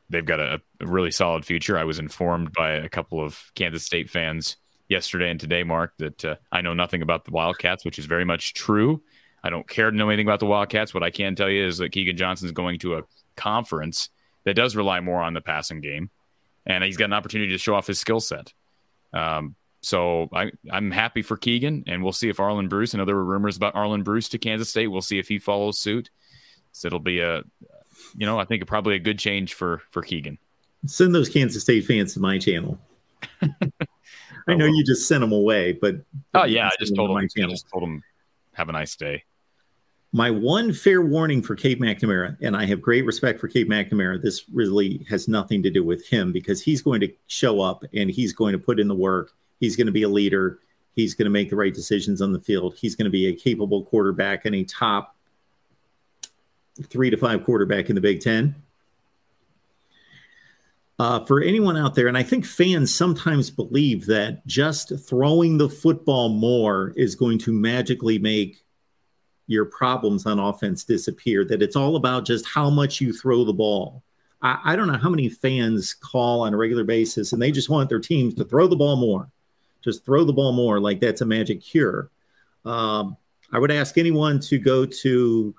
they've 0.09 0.25
got 0.25 0.39
a, 0.39 0.61
a, 0.79 0.87
really 0.87 1.11
solid 1.11 1.45
future. 1.45 1.77
I 1.77 1.83
was 1.83 1.99
informed 1.99 2.53
by 2.53 2.71
a 2.71 2.89
couple 2.89 3.23
of 3.23 3.51
Kansas 3.55 3.83
State 3.83 4.09
fans 4.09 4.55
yesterday 4.87 5.29
and 5.29 5.39
today, 5.39 5.63
Mark, 5.63 5.93
that 5.97 6.23
uh, 6.23 6.35
I 6.51 6.61
know 6.61 6.73
nothing 6.73 7.01
about 7.01 7.25
the 7.25 7.31
Wildcats, 7.31 7.83
which 7.83 7.99
is 7.99 8.05
very 8.05 8.23
much 8.23 8.53
true. 8.53 9.01
I 9.43 9.49
don't 9.49 9.67
care 9.67 9.91
to 9.91 9.97
know 9.97 10.09
anything 10.09 10.27
about 10.27 10.39
the 10.39 10.45
Wildcats. 10.45 10.93
What 10.93 11.03
I 11.03 11.11
can 11.11 11.35
tell 11.35 11.49
you 11.49 11.65
is 11.65 11.77
that 11.79 11.91
Keegan 11.91 12.15
Johnson 12.15 12.47
is 12.47 12.53
going 12.53 12.79
to 12.79 12.95
a 12.95 13.03
conference 13.35 14.09
that 14.45 14.53
does 14.53 14.77
rely 14.77 15.01
more 15.01 15.21
on 15.21 15.33
the 15.33 15.41
passing 15.41 15.81
game, 15.81 16.09
and 16.65 16.85
he's 16.85 16.97
got 16.97 17.05
an 17.05 17.13
opportunity 17.13 17.51
to 17.51 17.57
show 17.57 17.75
off 17.75 17.87
his 17.87 17.99
skill 17.99 18.21
set. 18.21 18.53
Um, 19.13 19.55
so 19.81 20.29
I, 20.33 20.51
I'm 20.71 20.91
happy 20.91 21.21
for 21.21 21.37
Keegan, 21.37 21.83
and 21.87 22.03
we'll 22.03 22.13
see 22.13 22.29
if 22.29 22.37
Arland 22.37 22.69
Bruce. 22.69 22.93
I 22.93 22.97
know 22.97 23.05
there 23.05 23.15
were 23.15 23.23
rumors 23.23 23.57
about 23.57 23.75
Arland 23.75 24.03
Bruce 24.03 24.29
to 24.29 24.37
Kansas 24.37 24.69
State. 24.69 24.87
We'll 24.87 25.01
see 25.01 25.19
if 25.19 25.27
he 25.27 25.39
follows 25.39 25.77
suit. 25.77 26.09
So 26.71 26.87
it'll 26.87 26.99
be 26.99 27.19
a, 27.19 27.43
you 28.15 28.25
know, 28.25 28.39
I 28.39 28.45
think 28.45 28.65
probably 28.67 28.95
a 28.95 28.99
good 28.99 29.19
change 29.19 29.53
for 29.53 29.81
for 29.91 30.01
Keegan. 30.01 30.37
Send 30.85 31.13
those 31.13 31.29
Kansas 31.29 31.63
State 31.63 31.85
fans 31.85 32.13
to 32.13 32.19
my 32.19 32.37
channel. 32.37 32.79
I 33.41 34.53
know 34.55 34.65
oh, 34.65 34.67
you 34.67 34.83
just 34.83 35.07
sent 35.07 35.21
them 35.21 35.31
away, 35.31 35.73
but 35.73 35.95
oh 36.33 36.45
yeah, 36.45 36.67
I 36.67 36.71
just 36.79 36.95
told 36.95 37.09
them. 37.09 37.17
I 37.17 37.27
just 37.49 37.67
told 37.69 37.83
them 37.83 38.03
have 38.53 38.69
a 38.69 38.71
nice 38.71 38.95
day. 38.95 39.23
My 40.13 40.31
one 40.31 40.71
fair 40.71 41.01
warning 41.01 41.41
for 41.41 41.55
Cade 41.55 41.81
McNamara, 41.81 42.37
and 42.41 42.55
I 42.55 42.65
have 42.65 42.81
great 42.81 43.05
respect 43.05 43.39
for 43.39 43.49
Cade 43.49 43.69
McNamara. 43.69 44.21
This 44.21 44.45
really 44.53 45.05
has 45.09 45.27
nothing 45.27 45.61
to 45.63 45.69
do 45.69 45.83
with 45.83 46.07
him 46.07 46.31
because 46.31 46.61
he's 46.61 46.81
going 46.81 47.01
to 47.01 47.11
show 47.27 47.59
up 47.59 47.83
and 47.93 48.09
he's 48.09 48.31
going 48.31 48.53
to 48.53 48.57
put 48.57 48.79
in 48.79 48.87
the 48.87 48.95
work 48.95 49.33
He's 49.59 49.75
going 49.75 49.87
to 49.87 49.93
be 49.93 50.03
a 50.03 50.09
leader. 50.09 50.59
He's 50.93 51.13
going 51.13 51.25
to 51.25 51.31
make 51.31 51.49
the 51.49 51.55
right 51.55 51.73
decisions 51.73 52.21
on 52.21 52.31
the 52.31 52.39
field. 52.39 52.75
He's 52.75 52.95
going 52.95 53.05
to 53.05 53.11
be 53.11 53.27
a 53.27 53.33
capable 53.33 53.83
quarterback 53.83 54.45
and 54.45 54.55
a 54.55 54.63
top 54.63 55.15
three 56.83 57.09
to 57.09 57.17
five 57.17 57.43
quarterback 57.43 57.89
in 57.89 57.95
the 57.95 58.01
Big 58.01 58.21
Ten. 58.21 58.55
Uh, 60.99 61.23
for 61.25 61.41
anyone 61.41 61.77
out 61.77 61.93
there, 61.93 62.07
and 62.07 62.17
I 62.17 62.23
think 62.23 62.43
fans 62.43 62.93
sometimes 62.93 63.51
believe 63.51 64.07
that 64.07 64.45
just 64.47 64.91
throwing 65.07 65.57
the 65.57 65.69
football 65.69 66.29
more 66.29 66.91
is 66.95 67.13
going 67.13 67.37
to 67.39 67.53
magically 67.53 68.17
make 68.17 68.63
your 69.45 69.65
problems 69.65 70.25
on 70.25 70.39
offense 70.39 70.83
disappear, 70.83 71.45
that 71.45 71.61
it's 71.61 71.75
all 71.75 71.95
about 71.95 72.25
just 72.25 72.47
how 72.47 72.71
much 72.71 72.99
you 72.99 73.13
throw 73.13 73.43
the 73.43 73.53
ball. 73.53 74.01
I, 74.41 74.59
I 74.65 74.75
don't 74.75 74.87
know 74.87 74.97
how 74.97 75.09
many 75.09 75.29
fans 75.29 75.93
call 75.93 76.41
on 76.41 76.53
a 76.53 76.57
regular 76.57 76.83
basis 76.83 77.31
and 77.31 77.41
they 77.41 77.51
just 77.51 77.69
want 77.69 77.89
their 77.89 77.99
teams 77.99 78.33
to 78.35 78.43
throw 78.43 78.67
the 78.67 78.75
ball 78.75 78.95
more 78.95 79.29
just 79.83 80.05
throw 80.05 80.23
the 80.23 80.33
ball 80.33 80.51
more 80.51 80.79
like 80.79 80.99
that's 80.99 81.21
a 81.21 81.25
magic 81.25 81.61
cure. 81.61 82.09
Um, 82.65 83.17
I 83.51 83.59
would 83.59 83.71
ask 83.71 83.97
anyone 83.97 84.39
to 84.41 84.57
go 84.57 84.85
to 84.85 85.55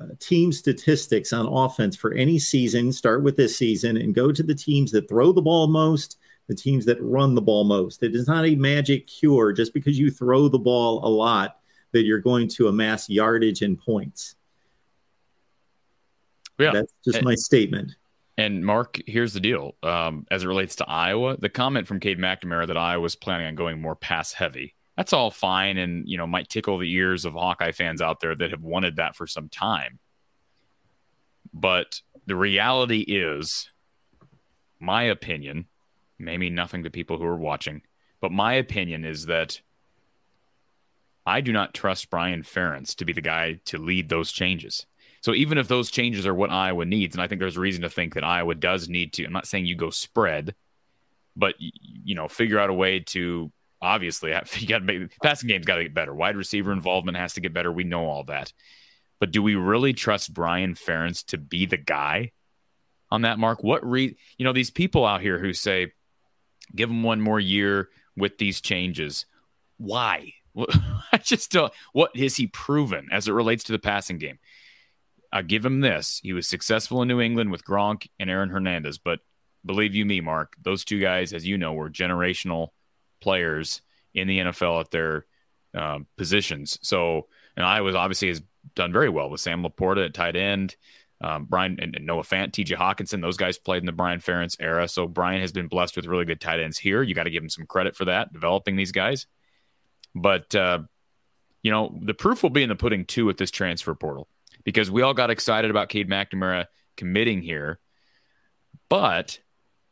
uh, 0.00 0.06
team 0.18 0.52
statistics 0.52 1.32
on 1.32 1.46
offense 1.46 1.96
for 1.96 2.12
any 2.12 2.38
season, 2.38 2.92
start 2.92 3.22
with 3.22 3.36
this 3.36 3.56
season, 3.56 3.96
and 3.96 4.14
go 4.14 4.30
to 4.30 4.42
the 4.42 4.54
teams 4.54 4.92
that 4.92 5.08
throw 5.08 5.32
the 5.32 5.42
ball 5.42 5.66
most, 5.66 6.18
the 6.46 6.54
teams 6.54 6.84
that 6.84 7.02
run 7.02 7.34
the 7.34 7.42
ball 7.42 7.64
most. 7.64 8.02
It 8.02 8.14
is 8.14 8.28
not 8.28 8.46
a 8.46 8.54
magic 8.54 9.06
cure 9.06 9.52
just 9.52 9.74
because 9.74 9.98
you 9.98 10.10
throw 10.10 10.48
the 10.48 10.58
ball 10.58 11.04
a 11.04 11.08
lot 11.08 11.58
that 11.92 12.04
you're 12.04 12.20
going 12.20 12.48
to 12.48 12.68
amass 12.68 13.08
yardage 13.08 13.62
and 13.62 13.78
points. 13.78 14.36
Yeah. 16.58 16.72
That's 16.72 16.92
just 17.04 17.22
my 17.22 17.34
statement. 17.34 17.96
And 18.38 18.64
Mark, 18.64 19.00
here's 19.06 19.32
the 19.32 19.40
deal. 19.40 19.76
Um, 19.82 20.26
as 20.30 20.44
it 20.44 20.48
relates 20.48 20.76
to 20.76 20.88
Iowa, 20.88 21.36
the 21.38 21.48
comment 21.48 21.86
from 21.86 22.00
Cade 22.00 22.18
McNamara 22.18 22.66
that 22.66 22.76
I 22.76 22.98
was 22.98 23.16
planning 23.16 23.46
on 23.46 23.54
going 23.54 23.80
more 23.80 23.96
pass 23.96 24.32
heavy. 24.32 24.74
That's 24.96 25.12
all 25.12 25.30
fine, 25.30 25.76
and 25.76 26.08
you 26.08 26.16
know 26.16 26.26
might 26.26 26.48
tickle 26.48 26.78
the 26.78 26.92
ears 26.92 27.24
of 27.24 27.34
Hawkeye 27.34 27.72
fans 27.72 28.00
out 28.00 28.20
there 28.20 28.34
that 28.34 28.50
have 28.50 28.62
wanted 28.62 28.96
that 28.96 29.14
for 29.14 29.26
some 29.26 29.48
time. 29.48 29.98
But 31.52 32.00
the 32.26 32.36
reality 32.36 33.00
is, 33.00 33.70
my 34.80 35.04
opinion, 35.04 35.66
may 36.18 36.38
mean 36.38 36.54
nothing 36.54 36.82
to 36.84 36.90
people 36.90 37.18
who 37.18 37.24
are 37.24 37.36
watching, 37.36 37.82
but 38.20 38.32
my 38.32 38.54
opinion 38.54 39.04
is 39.04 39.26
that 39.26 39.60
I 41.26 41.40
do 41.40 41.52
not 41.52 41.74
trust 41.74 42.08
Brian 42.08 42.42
Ferentz 42.42 42.94
to 42.96 43.04
be 43.04 43.12
the 43.12 43.20
guy 43.20 43.60
to 43.66 43.78
lead 43.78 44.08
those 44.08 44.32
changes. 44.32 44.86
So 45.26 45.34
even 45.34 45.58
if 45.58 45.66
those 45.66 45.90
changes 45.90 46.24
are 46.24 46.32
what 46.32 46.52
Iowa 46.52 46.84
needs, 46.84 47.16
and 47.16 47.20
I 47.20 47.26
think 47.26 47.40
there's 47.40 47.58
reason 47.58 47.82
to 47.82 47.90
think 47.90 48.14
that 48.14 48.22
Iowa 48.22 48.54
does 48.54 48.88
need 48.88 49.12
to, 49.14 49.24
I'm 49.24 49.32
not 49.32 49.48
saying 49.48 49.66
you 49.66 49.74
go 49.74 49.90
spread, 49.90 50.54
but 51.34 51.56
you 51.58 52.14
know, 52.14 52.28
figure 52.28 52.60
out 52.60 52.70
a 52.70 52.72
way 52.72 53.00
to 53.00 53.50
obviously 53.82 54.30
you 54.54 54.68
got 54.68 54.78
to 54.78 54.84
make 54.84 55.18
passing 55.20 55.48
game's 55.48 55.66
got 55.66 55.78
to 55.78 55.82
get 55.82 55.94
better. 55.94 56.14
Wide 56.14 56.36
receiver 56.36 56.70
involvement 56.70 57.16
has 57.16 57.32
to 57.32 57.40
get 57.40 57.52
better. 57.52 57.72
We 57.72 57.82
know 57.82 58.06
all 58.06 58.22
that. 58.26 58.52
But 59.18 59.32
do 59.32 59.42
we 59.42 59.56
really 59.56 59.92
trust 59.94 60.32
Brian 60.32 60.74
Ferentz 60.74 61.26
to 61.26 61.38
be 61.38 61.66
the 61.66 61.76
guy 61.76 62.30
on 63.10 63.22
that 63.22 63.40
mark? 63.40 63.64
What 63.64 63.84
re 63.84 64.16
you 64.38 64.44
know, 64.44 64.52
these 64.52 64.70
people 64.70 65.04
out 65.04 65.22
here 65.22 65.40
who 65.40 65.52
say, 65.52 65.90
give 66.72 66.88
him 66.88 67.02
one 67.02 67.20
more 67.20 67.40
year 67.40 67.88
with 68.16 68.38
these 68.38 68.60
changes. 68.60 69.26
Why? 69.76 70.34
I 71.12 71.18
just 71.18 71.50
don't. 71.50 71.72
What 71.92 72.16
has 72.16 72.36
he 72.36 72.46
proven 72.46 73.08
as 73.10 73.26
it 73.26 73.32
relates 73.32 73.64
to 73.64 73.72
the 73.72 73.80
passing 73.80 74.18
game? 74.18 74.38
I'll 75.32 75.42
give 75.42 75.64
him 75.64 75.80
this. 75.80 76.20
He 76.22 76.32
was 76.32 76.48
successful 76.48 77.02
in 77.02 77.08
New 77.08 77.20
England 77.20 77.50
with 77.50 77.64
Gronk 77.64 78.08
and 78.18 78.30
Aaron 78.30 78.50
Hernandez, 78.50 78.98
but 78.98 79.20
believe 79.64 79.94
you 79.94 80.06
me, 80.06 80.20
Mark, 80.20 80.54
those 80.62 80.84
two 80.84 81.00
guys, 81.00 81.32
as 81.32 81.46
you 81.46 81.58
know, 81.58 81.72
were 81.72 81.90
generational 81.90 82.68
players 83.20 83.82
in 84.14 84.28
the 84.28 84.38
NFL 84.38 84.80
at 84.80 84.90
their 84.90 85.26
uh, 85.76 85.98
positions. 86.16 86.78
So, 86.82 87.26
and 87.56 87.66
I 87.66 87.80
was 87.80 87.94
obviously 87.94 88.28
has 88.28 88.42
done 88.74 88.92
very 88.92 89.08
well 89.08 89.28
with 89.28 89.40
Sam 89.40 89.62
LaPorta 89.62 90.06
at 90.06 90.14
tight 90.14 90.36
end. 90.36 90.76
Um, 91.20 91.46
Brian 91.46 91.78
and, 91.80 91.96
and 91.96 92.04
Noah 92.04 92.22
Fant, 92.22 92.50
TJ 92.50 92.76
Hockenson. 92.76 93.22
those 93.22 93.38
guys 93.38 93.56
played 93.58 93.80
in 93.80 93.86
the 93.86 93.92
Brian 93.92 94.20
Ferentz 94.20 94.56
era. 94.60 94.86
So 94.86 95.08
Brian 95.08 95.40
has 95.40 95.50
been 95.50 95.66
blessed 95.66 95.96
with 95.96 96.06
really 96.06 96.26
good 96.26 96.40
tight 96.40 96.60
ends 96.60 96.76
here. 96.76 97.02
You 97.02 97.14
got 97.14 97.24
to 97.24 97.30
give 97.30 97.42
him 97.42 97.48
some 97.48 97.66
credit 97.66 97.96
for 97.96 98.04
that, 98.04 98.32
developing 98.32 98.76
these 98.76 98.92
guys. 98.92 99.26
But, 100.14 100.54
uh, 100.54 100.80
you 101.62 101.70
know, 101.70 101.98
the 102.02 102.14
proof 102.14 102.42
will 102.42 102.50
be 102.50 102.62
in 102.62 102.68
the 102.68 102.76
pudding 102.76 103.06
too 103.06 103.24
with 103.24 103.38
this 103.38 103.50
transfer 103.50 103.94
portal 103.94 104.28
because 104.66 104.90
we 104.90 105.00
all 105.00 105.14
got 105.14 105.30
excited 105.30 105.70
about 105.70 105.88
Cade 105.88 106.10
McNamara 106.10 106.66
committing 106.96 107.40
here. 107.40 107.78
But 108.90 109.38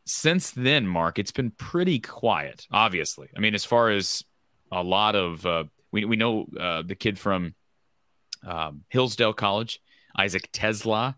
since 0.05 0.51
then, 0.51 0.87
Mark, 0.87 1.19
it's 1.19 1.31
been 1.31 1.53
pretty 1.53 2.01
quiet, 2.01 2.67
obviously. 2.71 3.29
I 3.35 3.41
mean, 3.41 3.55
as 3.55 3.65
far 3.65 3.91
as 3.91 4.25
a 4.73 4.83
lot 4.83 5.15
of, 5.15 5.47
uh, 5.47 5.65
we, 5.93 6.05
we 6.05 6.17
know 6.17 6.47
uh, 6.59 6.83
the 6.83 6.97
kid 6.97 7.19
from 7.19 7.55
um, 8.45 8.83
Hillsdale 8.89 9.33
College, 9.33 9.81
Isaac 10.19 10.51
TeSlaa, 10.53 11.15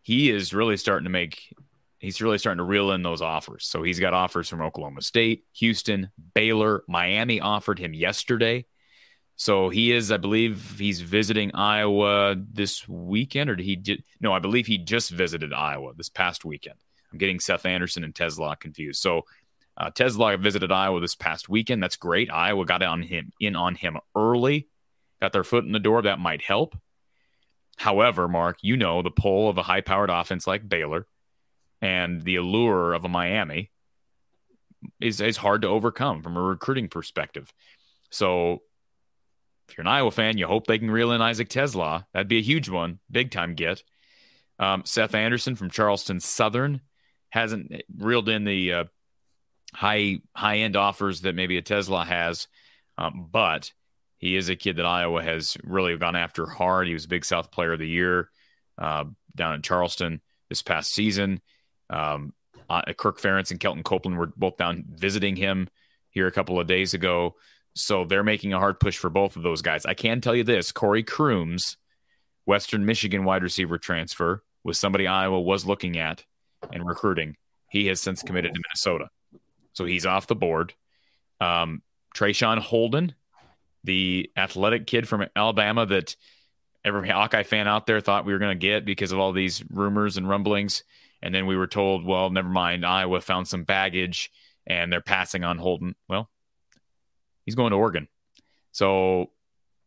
he 0.00 0.30
is 0.30 0.54
really 0.54 0.76
starting 0.76 1.04
to 1.04 1.10
make, 1.10 1.52
he's 1.98 2.22
really 2.22 2.38
starting 2.38 2.58
to 2.58 2.64
reel 2.64 2.92
in 2.92 3.02
those 3.02 3.22
offers. 3.22 3.66
So 3.66 3.82
he's 3.82 3.98
got 3.98 4.14
offers 4.14 4.48
from 4.48 4.62
Oklahoma 4.62 5.02
State, 5.02 5.44
Houston, 5.54 6.10
Baylor, 6.34 6.84
Miami 6.86 7.40
offered 7.40 7.80
him 7.80 7.92
yesterday. 7.92 8.66
So 9.36 9.68
he 9.68 9.90
is, 9.92 10.12
I 10.12 10.16
believe, 10.16 10.76
he's 10.78 11.00
visiting 11.00 11.54
Iowa 11.54 12.36
this 12.36 12.88
weekend, 12.88 13.50
or 13.50 13.56
did 13.56 13.66
he? 13.66 14.04
No, 14.20 14.32
I 14.32 14.38
believe 14.38 14.66
he 14.66 14.78
just 14.78 15.10
visited 15.10 15.52
Iowa 15.52 15.92
this 15.96 16.08
past 16.08 16.44
weekend. 16.44 16.76
I'm 17.12 17.18
getting 17.18 17.40
Seth 17.40 17.66
Anderson 17.66 18.04
and 18.04 18.14
TeSlaa 18.14 18.58
confused. 18.58 19.02
So 19.02 19.22
uh, 19.76 19.90
TeSlaa 19.90 20.38
visited 20.38 20.70
Iowa 20.70 21.00
this 21.00 21.16
past 21.16 21.48
weekend. 21.48 21.82
That's 21.82 21.96
great. 21.96 22.30
Iowa 22.30 22.64
got 22.64 22.82
on 22.82 23.02
him 23.02 23.32
in 23.40 23.56
on 23.56 23.74
him 23.74 23.98
early, 24.14 24.68
got 25.20 25.32
their 25.32 25.44
foot 25.44 25.64
in 25.64 25.72
the 25.72 25.80
door. 25.80 26.02
That 26.02 26.20
might 26.20 26.42
help. 26.42 26.76
However, 27.76 28.28
Mark, 28.28 28.58
you 28.62 28.76
know 28.76 29.02
the 29.02 29.10
pull 29.10 29.48
of 29.48 29.58
a 29.58 29.62
high-powered 29.62 30.10
offense 30.10 30.46
like 30.46 30.68
Baylor 30.68 31.08
and 31.82 32.22
the 32.22 32.36
allure 32.36 32.92
of 32.92 33.04
a 33.04 33.08
Miami 33.08 33.70
is 35.00 35.20
is 35.20 35.36
hard 35.36 35.62
to 35.62 35.68
overcome 35.68 36.22
from 36.22 36.36
a 36.36 36.42
recruiting 36.42 36.88
perspective. 36.88 37.52
So 38.10 38.62
if 39.74 39.78
you're 39.78 39.88
an 39.88 39.92
Iowa 39.92 40.12
fan, 40.12 40.38
you 40.38 40.46
hope 40.46 40.68
they 40.68 40.78
can 40.78 40.88
reel 40.88 41.10
in 41.10 41.20
Isaac 41.20 41.48
TeSlaa. 41.48 42.06
That'd 42.12 42.28
be 42.28 42.38
a 42.38 42.42
huge 42.42 42.68
one, 42.68 43.00
big 43.10 43.32
time 43.32 43.56
get. 43.56 43.82
Um, 44.60 44.84
Seth 44.84 45.16
Anderson 45.16 45.56
from 45.56 45.68
Charleston 45.68 46.20
Southern 46.20 46.80
hasn't 47.30 47.82
reeled 47.98 48.28
in 48.28 48.44
the 48.44 48.72
uh, 48.72 48.84
high 49.74 50.20
high 50.32 50.58
end 50.58 50.76
offers 50.76 51.22
that 51.22 51.34
maybe 51.34 51.58
a 51.58 51.62
TeSlaa 51.62 52.06
has, 52.06 52.46
um, 52.98 53.28
but 53.32 53.72
he 54.18 54.36
is 54.36 54.48
a 54.48 54.54
kid 54.54 54.76
that 54.76 54.86
Iowa 54.86 55.20
has 55.24 55.56
really 55.64 55.96
gone 55.96 56.14
after 56.14 56.46
hard. 56.46 56.86
He 56.86 56.94
was 56.94 57.08
Big 57.08 57.24
South 57.24 57.50
Player 57.50 57.72
of 57.72 57.80
the 57.80 57.88
Year 57.88 58.28
uh, 58.78 59.06
down 59.34 59.54
in 59.54 59.62
Charleston 59.62 60.20
this 60.50 60.62
past 60.62 60.92
season. 60.92 61.40
Um, 61.90 62.32
uh, 62.70 62.82
Kirk 62.96 63.20
Ferentz 63.20 63.50
and 63.50 63.58
Kelton 63.58 63.82
Copeland 63.82 64.20
were 64.20 64.30
both 64.36 64.56
down 64.56 64.84
visiting 64.88 65.34
him 65.34 65.68
here 66.10 66.28
a 66.28 66.32
couple 66.32 66.60
of 66.60 66.68
days 66.68 66.94
ago. 66.94 67.34
So 67.74 68.04
they're 68.04 68.22
making 68.22 68.52
a 68.52 68.58
hard 68.58 68.78
push 68.78 68.96
for 68.96 69.10
both 69.10 69.36
of 69.36 69.42
those 69.42 69.62
guys. 69.62 69.84
I 69.84 69.94
can 69.94 70.20
tell 70.20 70.34
you 70.34 70.44
this 70.44 70.72
Corey 70.72 71.02
Crooms, 71.02 71.76
Western 72.46 72.86
Michigan 72.86 73.24
wide 73.24 73.42
receiver 73.42 73.78
transfer, 73.78 74.42
was 74.62 74.78
somebody 74.78 75.06
Iowa 75.06 75.40
was 75.40 75.66
looking 75.66 75.98
at 75.98 76.24
and 76.72 76.86
recruiting. 76.86 77.36
He 77.68 77.86
has 77.86 78.00
since 78.00 78.22
committed 78.22 78.54
to 78.54 78.60
Minnesota. 78.68 79.10
So 79.72 79.84
he's 79.84 80.06
off 80.06 80.28
the 80.28 80.36
board. 80.36 80.74
Um, 81.40 81.82
Traeshon 82.14 82.58
Holden, 82.58 83.14
the 83.82 84.30
athletic 84.36 84.86
kid 84.86 85.08
from 85.08 85.26
Alabama 85.34 85.84
that 85.86 86.16
every 86.84 87.08
Hawkeye 87.08 87.42
fan 87.42 87.66
out 87.66 87.86
there 87.86 88.00
thought 88.00 88.24
we 88.24 88.32
were 88.32 88.38
going 88.38 88.58
to 88.58 88.66
get 88.66 88.84
because 88.84 89.10
of 89.10 89.18
all 89.18 89.32
these 89.32 89.64
rumors 89.70 90.16
and 90.16 90.28
rumblings. 90.28 90.84
And 91.22 91.34
then 91.34 91.46
we 91.46 91.56
were 91.56 91.66
told, 91.66 92.04
well, 92.04 92.30
never 92.30 92.48
mind. 92.48 92.86
Iowa 92.86 93.20
found 93.20 93.48
some 93.48 93.64
baggage 93.64 94.30
and 94.66 94.92
they're 94.92 95.00
passing 95.00 95.42
on 95.42 95.58
Holden. 95.58 95.96
Well, 96.08 96.30
he's 97.44 97.54
going 97.54 97.70
to 97.70 97.76
Oregon. 97.76 98.08
So 98.72 99.30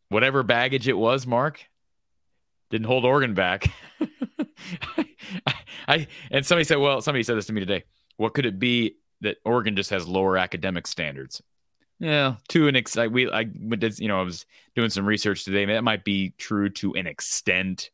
whatever 0.08 0.42
baggage 0.42 0.88
it 0.88 0.96
was, 0.96 1.26
Mark, 1.26 1.64
didn't 2.70 2.86
hold 2.86 3.04
Oregon 3.04 3.34
back. 3.34 3.70
I 5.88 6.06
and 6.30 6.44
somebody 6.44 6.64
said, 6.64 6.78
well, 6.78 7.00
somebody 7.00 7.22
said 7.22 7.36
this 7.36 7.46
to 7.46 7.52
me 7.52 7.60
today. 7.60 7.84
What 8.16 8.34
could 8.34 8.46
it 8.46 8.58
be 8.58 8.96
that 9.20 9.36
Oregon 9.44 9.76
just 9.76 9.90
has 9.90 10.06
lower 10.06 10.36
academic 10.36 10.86
standards? 10.86 11.42
Yeah, 12.00 12.36
to 12.50 12.68
an 12.68 12.76
extent, 12.76 13.12
we 13.12 13.30
I 13.30 13.44
did, 13.44 13.98
you 13.98 14.08
know 14.08 14.20
I 14.20 14.22
was 14.22 14.46
doing 14.76 14.90
some 14.90 15.06
research 15.06 15.44
today. 15.44 15.64
That 15.64 15.82
might 15.82 16.04
be 16.04 16.34
true 16.38 16.68
to 16.70 16.94
an 16.94 17.06
extent, 17.06 17.90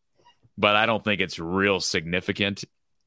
but 0.58 0.76
I 0.76 0.86
don't 0.86 1.02
think 1.02 1.20
it's 1.20 1.38
real 1.38 1.80
significant. 1.80 2.64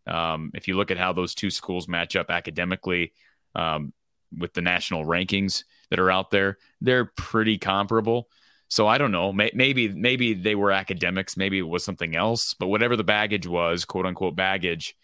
Um, 0.07 0.51
if 0.55 0.67
you 0.67 0.75
look 0.75 0.89
at 0.89 0.97
how 0.97 1.13
those 1.13 1.35
two 1.35 1.51
schools 1.51 1.87
match 1.87 2.15
up 2.15 2.31
academically 2.31 3.13
um, 3.53 3.93
with 4.35 4.53
the 4.53 4.61
national 4.61 5.05
rankings 5.05 5.63
that 5.89 5.99
are 5.99 6.11
out 6.11 6.31
there, 6.31 6.57
they're 6.81 7.05
pretty 7.05 7.57
comparable. 7.57 8.29
So 8.69 8.87
I 8.87 8.97
don't 8.97 9.11
know. 9.11 9.31
Maybe 9.31 9.87
maybe 9.87 10.33
they 10.33 10.55
were 10.55 10.71
academics. 10.71 11.37
Maybe 11.37 11.57
it 11.57 11.67
was 11.67 11.85
something 11.85 12.15
else. 12.15 12.53
But 12.53 12.67
whatever 12.67 12.97
the 12.97 13.03
baggage 13.03 13.47
was, 13.47 13.85
quote 13.85 14.05
unquote 14.05 14.35
baggage, 14.35 14.95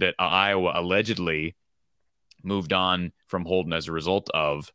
that 0.00 0.16
Iowa 0.18 0.72
allegedly 0.74 1.54
moved 2.42 2.72
on 2.72 3.12
from 3.28 3.44
Holden 3.44 3.72
as 3.72 3.86
a 3.86 3.92
result 3.92 4.28
of, 4.34 4.72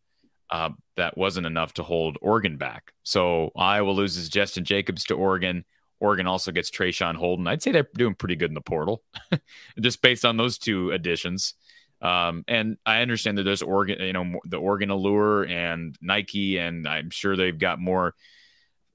uh, 0.50 0.69
that 0.95 1.17
wasn't 1.17 1.45
enough 1.45 1.74
to 1.74 1.83
hold 1.83 2.17
Oregon 2.21 2.55
back. 2.55 2.93
So 3.03 3.51
Iowa 3.57 3.91
loses 3.91 4.29
Justin 4.29 4.63
Jacobs 4.63 5.03
to 5.05 5.15
Oregon. 5.15 5.65
Oregon 6.00 6.27
also 6.27 6.51
gets 6.51 6.71
Traeshon 6.71 7.15
Holden. 7.15 7.47
I'd 7.47 7.62
say 7.62 7.71
they're 7.71 7.89
doing 7.95 8.15
pretty 8.15 8.36
good 8.36 8.51
in 8.51 8.55
the 8.55 8.62
portal, 8.62 9.03
just 9.81 10.01
based 10.01 10.24
on 10.24 10.38
those 10.38 10.57
two 10.57 10.91
additions. 10.91 11.55
Um, 12.01 12.43
and 12.47 12.77
I 12.85 13.01
understand 13.01 13.37
that 13.37 13.43
there's 13.43 13.63
Oregon, 13.63 13.99
you 14.01 14.13
know, 14.13 14.39
the 14.45 14.57
Oregon 14.57 14.89
allure 14.89 15.43
and 15.43 15.95
Nike, 16.01 16.57
and 16.57 16.87
I'm 16.87 17.09
sure 17.09 17.35
they've 17.35 17.57
got 17.57 17.79
more 17.79 18.13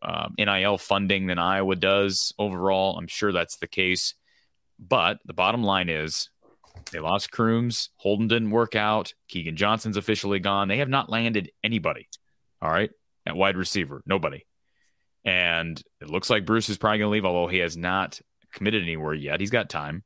um, 0.02 0.34
NIL 0.38 0.78
funding 0.78 1.26
than 1.26 1.38
Iowa 1.38 1.76
does 1.76 2.32
overall. 2.38 2.96
I'm 2.98 3.08
sure 3.08 3.32
that's 3.32 3.56
the 3.56 3.66
case. 3.66 4.14
But 4.78 5.18
the 5.24 5.34
bottom 5.34 5.62
line 5.62 5.88
is 5.88 6.30
they 6.90 6.98
lost 6.98 7.30
Crooms. 7.30 7.90
Holden 7.96 8.28
didn't 8.28 8.50
work 8.50 8.74
out. 8.74 9.14
Keegan 9.28 9.56
Johnson's 9.56 9.96
officially 9.96 10.40
gone. 10.40 10.68
They 10.68 10.78
have 10.78 10.88
not 10.88 11.10
landed 11.10 11.50
anybody. 11.62 12.08
All 12.60 12.70
right. 12.70 12.90
At 13.26 13.36
wide 13.36 13.56
receiver, 13.56 14.02
nobody. 14.06 14.44
And 15.24 15.80
it 16.00 16.10
looks 16.10 16.30
like 16.30 16.46
Bruce 16.46 16.68
is 16.68 16.78
probably 16.78 16.98
going 16.98 17.08
to 17.08 17.12
leave, 17.12 17.24
although 17.24 17.46
he 17.46 17.58
has 17.58 17.76
not 17.76 18.20
committed 18.52 18.82
anywhere 18.82 19.14
yet. 19.14 19.38
He's 19.38 19.50
got 19.50 19.68
time. 19.68 20.02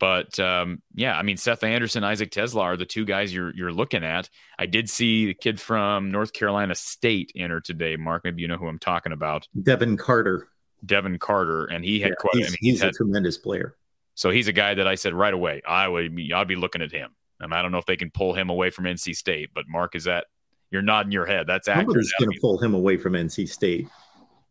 But 0.00 0.40
um, 0.40 0.80
yeah, 0.94 1.16
I 1.16 1.22
mean 1.22 1.36
Seth 1.36 1.62
Anderson, 1.62 2.02
Isaac 2.02 2.30
TeSlaa 2.30 2.62
are 2.62 2.76
the 2.76 2.86
two 2.86 3.04
guys 3.04 3.32
you're 3.32 3.54
you're 3.54 3.72
looking 3.72 4.02
at. 4.02 4.30
I 4.58 4.64
did 4.66 4.88
see 4.88 5.26
the 5.26 5.34
kid 5.34 5.60
from 5.60 6.10
North 6.10 6.32
Carolina 6.32 6.74
State 6.74 7.30
enter 7.36 7.60
today. 7.60 7.96
Mark, 7.96 8.24
maybe 8.24 8.40
you 8.40 8.48
know 8.48 8.56
who 8.56 8.66
I'm 8.66 8.78
talking 8.78 9.12
about. 9.12 9.46
Devin 9.62 9.98
Carter. 9.98 10.48
Devin 10.86 11.18
Carter, 11.18 11.66
and 11.66 11.84
he 11.84 12.00
had 12.00 12.10
yeah, 12.10 12.14
quite. 12.18 12.34
He's, 12.34 12.46
I 12.46 12.48
mean, 12.48 12.56
he's, 12.60 12.70
he's 12.72 12.80
had, 12.80 12.90
a 12.90 12.92
tremendous 12.92 13.36
player. 13.36 13.76
So 14.14 14.30
he's 14.30 14.48
a 14.48 14.52
guy 14.52 14.74
that 14.74 14.86
I 14.86 14.94
said 14.94 15.14
right 15.14 15.32
away 15.32 15.62
I 15.66 15.86
would 15.86 16.16
be, 16.16 16.32
I'd 16.32 16.48
be 16.48 16.56
looking 16.56 16.82
at 16.82 16.90
him. 16.90 17.10
I, 17.40 17.44
I 17.44 17.62
don't 17.62 17.70
know 17.70 17.78
if 17.78 17.86
they 17.86 17.96
can 17.96 18.10
pull 18.10 18.32
him 18.32 18.48
away 18.48 18.70
from 18.70 18.86
NC 18.86 19.14
State, 19.14 19.50
but 19.54 19.66
Mark, 19.68 19.94
is 19.94 20.04
that 20.04 20.26
you're 20.70 20.82
nodding 20.82 21.12
your 21.12 21.26
head? 21.26 21.46
That's 21.46 21.68
accurate. 21.68 21.88
Nobody's 21.88 22.12
going 22.18 22.30
to 22.30 22.40
pull 22.40 22.58
him 22.58 22.74
away 22.74 22.96
from 22.96 23.12
NC 23.12 23.48
State 23.48 23.88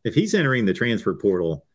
if 0.04 0.14
he's 0.14 0.36
entering 0.36 0.66
the 0.66 0.74
transfer 0.74 1.14
portal. 1.16 1.66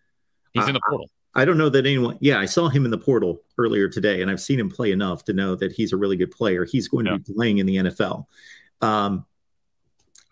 He's 0.53 0.69
in 0.69 0.75
the 0.75 0.81
portal. 0.89 1.11
I 1.35 1.45
don't 1.45 1.59
know 1.59 1.69
that 1.69 1.87
anyone. 1.87 2.17
Yeah, 2.21 2.39
I 2.39 2.45
saw 2.45 2.69
him 2.69 2.85
in 2.85 2.91
the 2.91 2.99
portal 2.99 3.43
earlier 3.59 3.89
today, 3.89 4.23
and 4.23 4.31
I've 4.31 4.41
seen 4.41 4.61
him 4.61 4.71
play 4.71 4.93
enough 4.93 5.25
to 5.25 5.33
know 5.33 5.57
that 5.57 5.73
he's 5.73 5.93
a 5.93 5.97
really 5.97 6.17
good 6.17 6.31
player. 6.31 6.65
He's 6.65 6.89
going 6.89 7.07
yeah. 7.07 7.13
to 7.13 7.19
be 7.19 7.33
playing 7.33 7.59
in 7.59 7.67
the 7.67 7.77
NFL. 7.77 8.27
Um, 8.81 9.25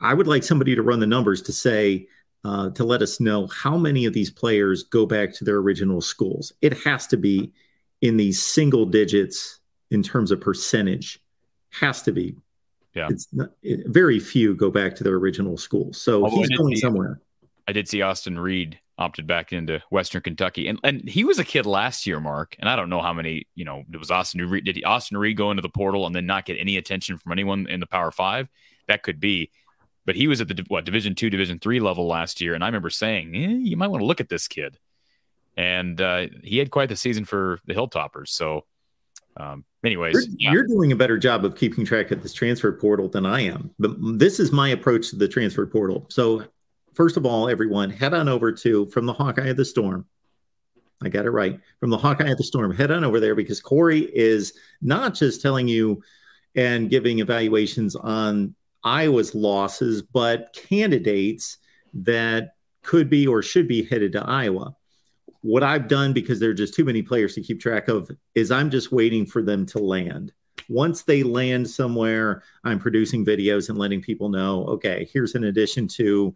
I 0.01 0.15
would 0.15 0.27
like 0.27 0.43
somebody 0.43 0.75
to 0.75 0.83
run 0.83 1.01
the 1.01 1.07
numbers 1.07 1.43
to 1.43 1.53
say 1.53 2.09
uh, 2.45 2.71
to 2.71 2.85
let 2.85 3.03
us 3.03 3.21
know 3.21 3.47
how 3.49 3.77
many 3.77 4.05
of 4.05 4.13
these 4.13 4.31
players 4.31 4.83
go 4.85 5.07
back 5.07 5.33
to 5.35 5.45
their 5.45 5.57
original 5.57 6.01
schools. 6.01 6.53
It 6.61 6.77
has 6.85 7.07
to 7.09 7.17
be 7.17 7.53
in 8.01 8.17
the 8.17 8.33
single 8.33 8.85
digits 8.85 9.61
in 9.91 10.03
terms 10.03 10.31
of 10.31 10.41
percentage. 10.41 11.21
Has 11.71 12.03
to 12.03 12.13
be. 12.13 12.37
Yeah. 12.95 13.09
It's 13.11 13.29
not, 13.33 13.51
it, 13.63 13.87
very 13.89 14.19
few 14.19 14.55
go 14.55 14.71
back 14.71 14.95
to 14.97 15.05
their 15.05 15.15
original 15.15 15.57
schools. 15.57 16.01
So 16.01 16.25
Although 16.25 16.37
he's 16.37 16.51
going 16.51 16.75
see, 16.75 16.81
somewhere. 16.81 17.21
I 17.67 17.73
did 17.73 17.89
see 17.89 18.03
Austin 18.03 18.39
Reed 18.39 18.79
opted 18.99 19.27
back 19.27 19.53
into 19.53 19.83
Western 19.91 20.23
Kentucky, 20.23 20.69
and 20.69 20.79
and 20.85 21.09
he 21.09 21.25
was 21.25 21.39
a 21.39 21.45
kid 21.45 21.67
last 21.67 22.07
year, 22.07 22.21
Mark. 22.21 22.57
And 22.59 22.69
I 22.69 22.77
don't 22.77 22.91
know 22.91 23.03
how 23.03 23.13
many. 23.13 23.47
You 23.55 23.65
know, 23.65 23.85
it 23.93 23.99
was 23.99 24.11
Austin 24.11 24.49
Reed. 24.49 24.65
Did 24.65 24.77
he, 24.77 24.85
Austin 24.85 25.19
Reed 25.19 25.37
go 25.37 25.51
into 25.51 25.63
the 25.63 25.69
portal 25.69 26.07
and 26.07 26.15
then 26.15 26.27
not 26.27 26.45
get 26.45 26.59
any 26.59 26.77
attention 26.77 27.19
from 27.19 27.33
anyone 27.33 27.67
in 27.69 27.81
the 27.81 27.87
Power 27.87 28.11
Five? 28.11 28.49
That 28.89 29.03
could 29.03 29.21
be 29.21 29.51
but 30.05 30.17
he 30.17 30.27
was 30.27 30.41
at 30.41 30.49
the 30.49 30.65
what 30.69 30.85
Division 30.85 31.15
two, 31.15 31.31
Division 31.31 31.59
three 31.59 31.81
level 31.81 32.07
last 32.07 32.41
year, 32.41 32.55
and 32.55 32.65
I 32.65 32.69
remember 32.69 32.91
saying, 32.91 33.35
eh, 33.35 33.49
"You 33.49 33.77
might 33.77 33.89
want 33.89 34.01
to 34.01 34.07
look 34.07 34.21
at 34.21 34.29
this 34.29 34.49
kid." 34.49 34.79
And 35.57 36.01
uh, 36.01 36.29
he 36.43 36.59
had 36.59 36.71
quite 36.71 36.89
the 36.89 36.97
season 36.97 37.25
for 37.25 37.59
the 37.67 37.75
Hilltoppers. 37.75 38.29
So, 38.29 38.65
um, 39.37 39.65
anyways, 39.85 40.15
you're, 40.15 40.25
yeah. 40.39 40.53
you're, 40.53 40.67
doing 40.67 40.93
a 40.93 40.97
better 40.97 41.19
job 41.19 41.45
of 41.45 41.57
keeping 41.57 41.85
track 41.85 42.11
of 42.11 42.23
this 42.23 42.33
transfer 42.33 42.73
portal 42.73 43.09
than 43.09 43.27
I 43.27 43.43
am. 43.43 43.71
But 43.79 43.97
this 44.19 44.41
is 44.41 44.51
my 44.51 44.71
approach 44.71 45.11
to 45.11 45.17
the 45.17 45.29
transfer 45.29 45.67
portal. 45.67 46.07
So, 46.09 46.45
first 46.95 47.17
of 47.17 47.27
all, 47.27 47.49
everyone, 47.49 47.91
head 47.91 48.15
on 48.15 48.29
over 48.29 48.53
to 48.53 48.87
from 48.87 49.07
the 49.07 49.13
Hawkeye 49.13 49.49
of 49.49 49.57
the 49.57 49.65
Storm. 49.65 50.07
I 51.03 51.09
got 51.09 51.27
it 51.27 51.31
right. 51.31 51.59
From 51.81 51.91
the 51.91 51.99
Hawkeye 51.99 52.31
of 52.31 52.39
the 52.39 52.45
Storm, 52.45 52.75
head 52.75 52.91
on 52.91 53.05
over 53.05 53.19
there 53.19 53.35
because 53.35 53.61
Corey 53.61 54.11
is 54.15 54.53
not 54.81 55.15
just 55.15 55.43
telling 55.43 55.69
you 55.69 56.03
and 56.55 56.91
giving 56.91 57.19
evaluations 57.19 57.97
on 57.97 58.55
Iowa's 58.85 59.35
losses, 59.35 60.03
but 60.03 60.57
candidates 60.69 61.59
that 61.95 62.55
could 62.83 63.09
be 63.09 63.27
or 63.27 63.43
should 63.43 63.69
be 63.69 63.85
headed 63.85 64.13
to 64.13 64.25
Iowa. 64.25 64.77
What 65.41 65.63
I've 65.63 65.89
done, 65.89 66.13
because 66.13 66.39
there 66.39 66.51
are 66.51 66.55
just 66.55 66.75
too 66.75 66.85
many 66.85 67.03
players 67.03 67.35
to 67.35 67.43
keep 67.43 67.61
track 67.61 67.89
of, 67.89 68.11
is 68.35 68.51
I'm 68.51 68.71
just 68.71 68.93
waiting 68.93 69.27
for 69.27 69.43
them 69.43 69.67
to 69.67 69.79
land. 69.79 70.33
Once 70.69 71.03
they 71.03 71.23
land 71.23 71.69
somewhere, 71.69 72.43
I'm 72.65 72.79
producing 72.79 73.25
videos 73.25 73.69
and 73.69 73.79
letting 73.79 74.01
people 74.01 74.29
know 74.29 74.65
okay, 74.67 75.09
here's 75.13 75.35
an 75.35 75.45
addition 75.45 75.89
to 75.89 76.35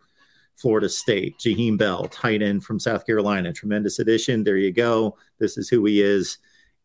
Florida 0.56 0.88
State, 0.88 1.38
Jaheim 1.38 1.78
Bell, 1.78 2.06
tight 2.06 2.42
end 2.42 2.64
from 2.64 2.80
South 2.80 3.06
Carolina, 3.06 3.52
tremendous 3.52 3.98
addition. 3.98 4.42
There 4.42 4.56
you 4.56 4.72
go. 4.72 5.16
This 5.38 5.58
is 5.58 5.68
who 5.68 5.84
he 5.84 6.02
is. 6.02 6.38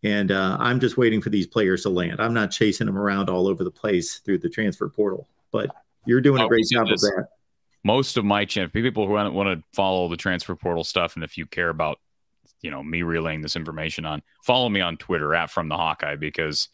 And 0.03 0.31
uh, 0.31 0.57
I'm 0.59 0.79
just 0.79 0.97
waiting 0.97 1.21
for 1.21 1.29
these 1.29 1.47
players 1.47 1.83
to 1.83 1.89
land. 1.89 2.19
I'm 2.19 2.33
not 2.33 2.51
chasing 2.51 2.87
them 2.87 2.97
around 2.97 3.29
all 3.29 3.47
over 3.47 3.63
the 3.63 3.71
place 3.71 4.19
through 4.19 4.39
the 4.39 4.49
transfer 4.49 4.89
portal 4.89 5.27
but 5.51 5.69
you're 6.05 6.21
doing 6.21 6.41
a 6.41 6.47
great 6.47 6.65
job 6.71 6.87
of 6.89 6.99
that. 6.99 7.27
Most 7.83 8.17
of 8.17 8.25
my 8.25 8.45
champ 8.45 8.73
people 8.73 9.07
who 9.07 9.13
want 9.13 9.59
to 9.59 9.63
follow 9.73 10.07
the 10.07 10.17
transfer 10.17 10.55
portal 10.55 10.83
stuff, 10.83 11.15
and 11.15 11.23
if 11.23 11.37
you 11.37 11.45
care 11.45 11.69
about, 11.69 11.99
you 12.61 12.71
know, 12.71 12.83
me 12.83 13.01
relaying 13.01 13.41
this 13.41 13.55
information 13.55 14.05
on, 14.05 14.21
follow 14.43 14.69
me 14.69 14.81
on 14.81 14.97
Twitter 14.97 15.33
at 15.33 15.49
from 15.49 15.67
the 15.67 15.75
Hawkeye 15.75 16.15
because 16.15 16.69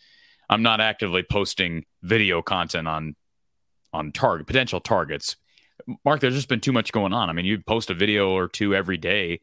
I'm 0.50 0.64
not 0.64 0.82
actively 0.82 1.24
posting 1.24 1.86
video 2.04 2.42
content 2.42 2.88
on 2.88 3.16
on 3.94 4.12
target 4.12 4.48
potential 4.48 4.80
targets. 4.80 5.38
Mark, 6.04 6.20
there's 6.20 6.36
just 6.36 6.50
been 6.50 6.60
too 6.60 6.72
much 6.72 6.92
going 6.92 7.14
on. 7.14 7.30
I 7.30 7.34
mean, 7.34 7.46
you 7.46 7.60
post 7.60 7.90
a 7.90 7.94
video 7.94 8.32
or 8.32 8.48
two 8.48 8.74
every 8.76 8.98
day 8.98 9.42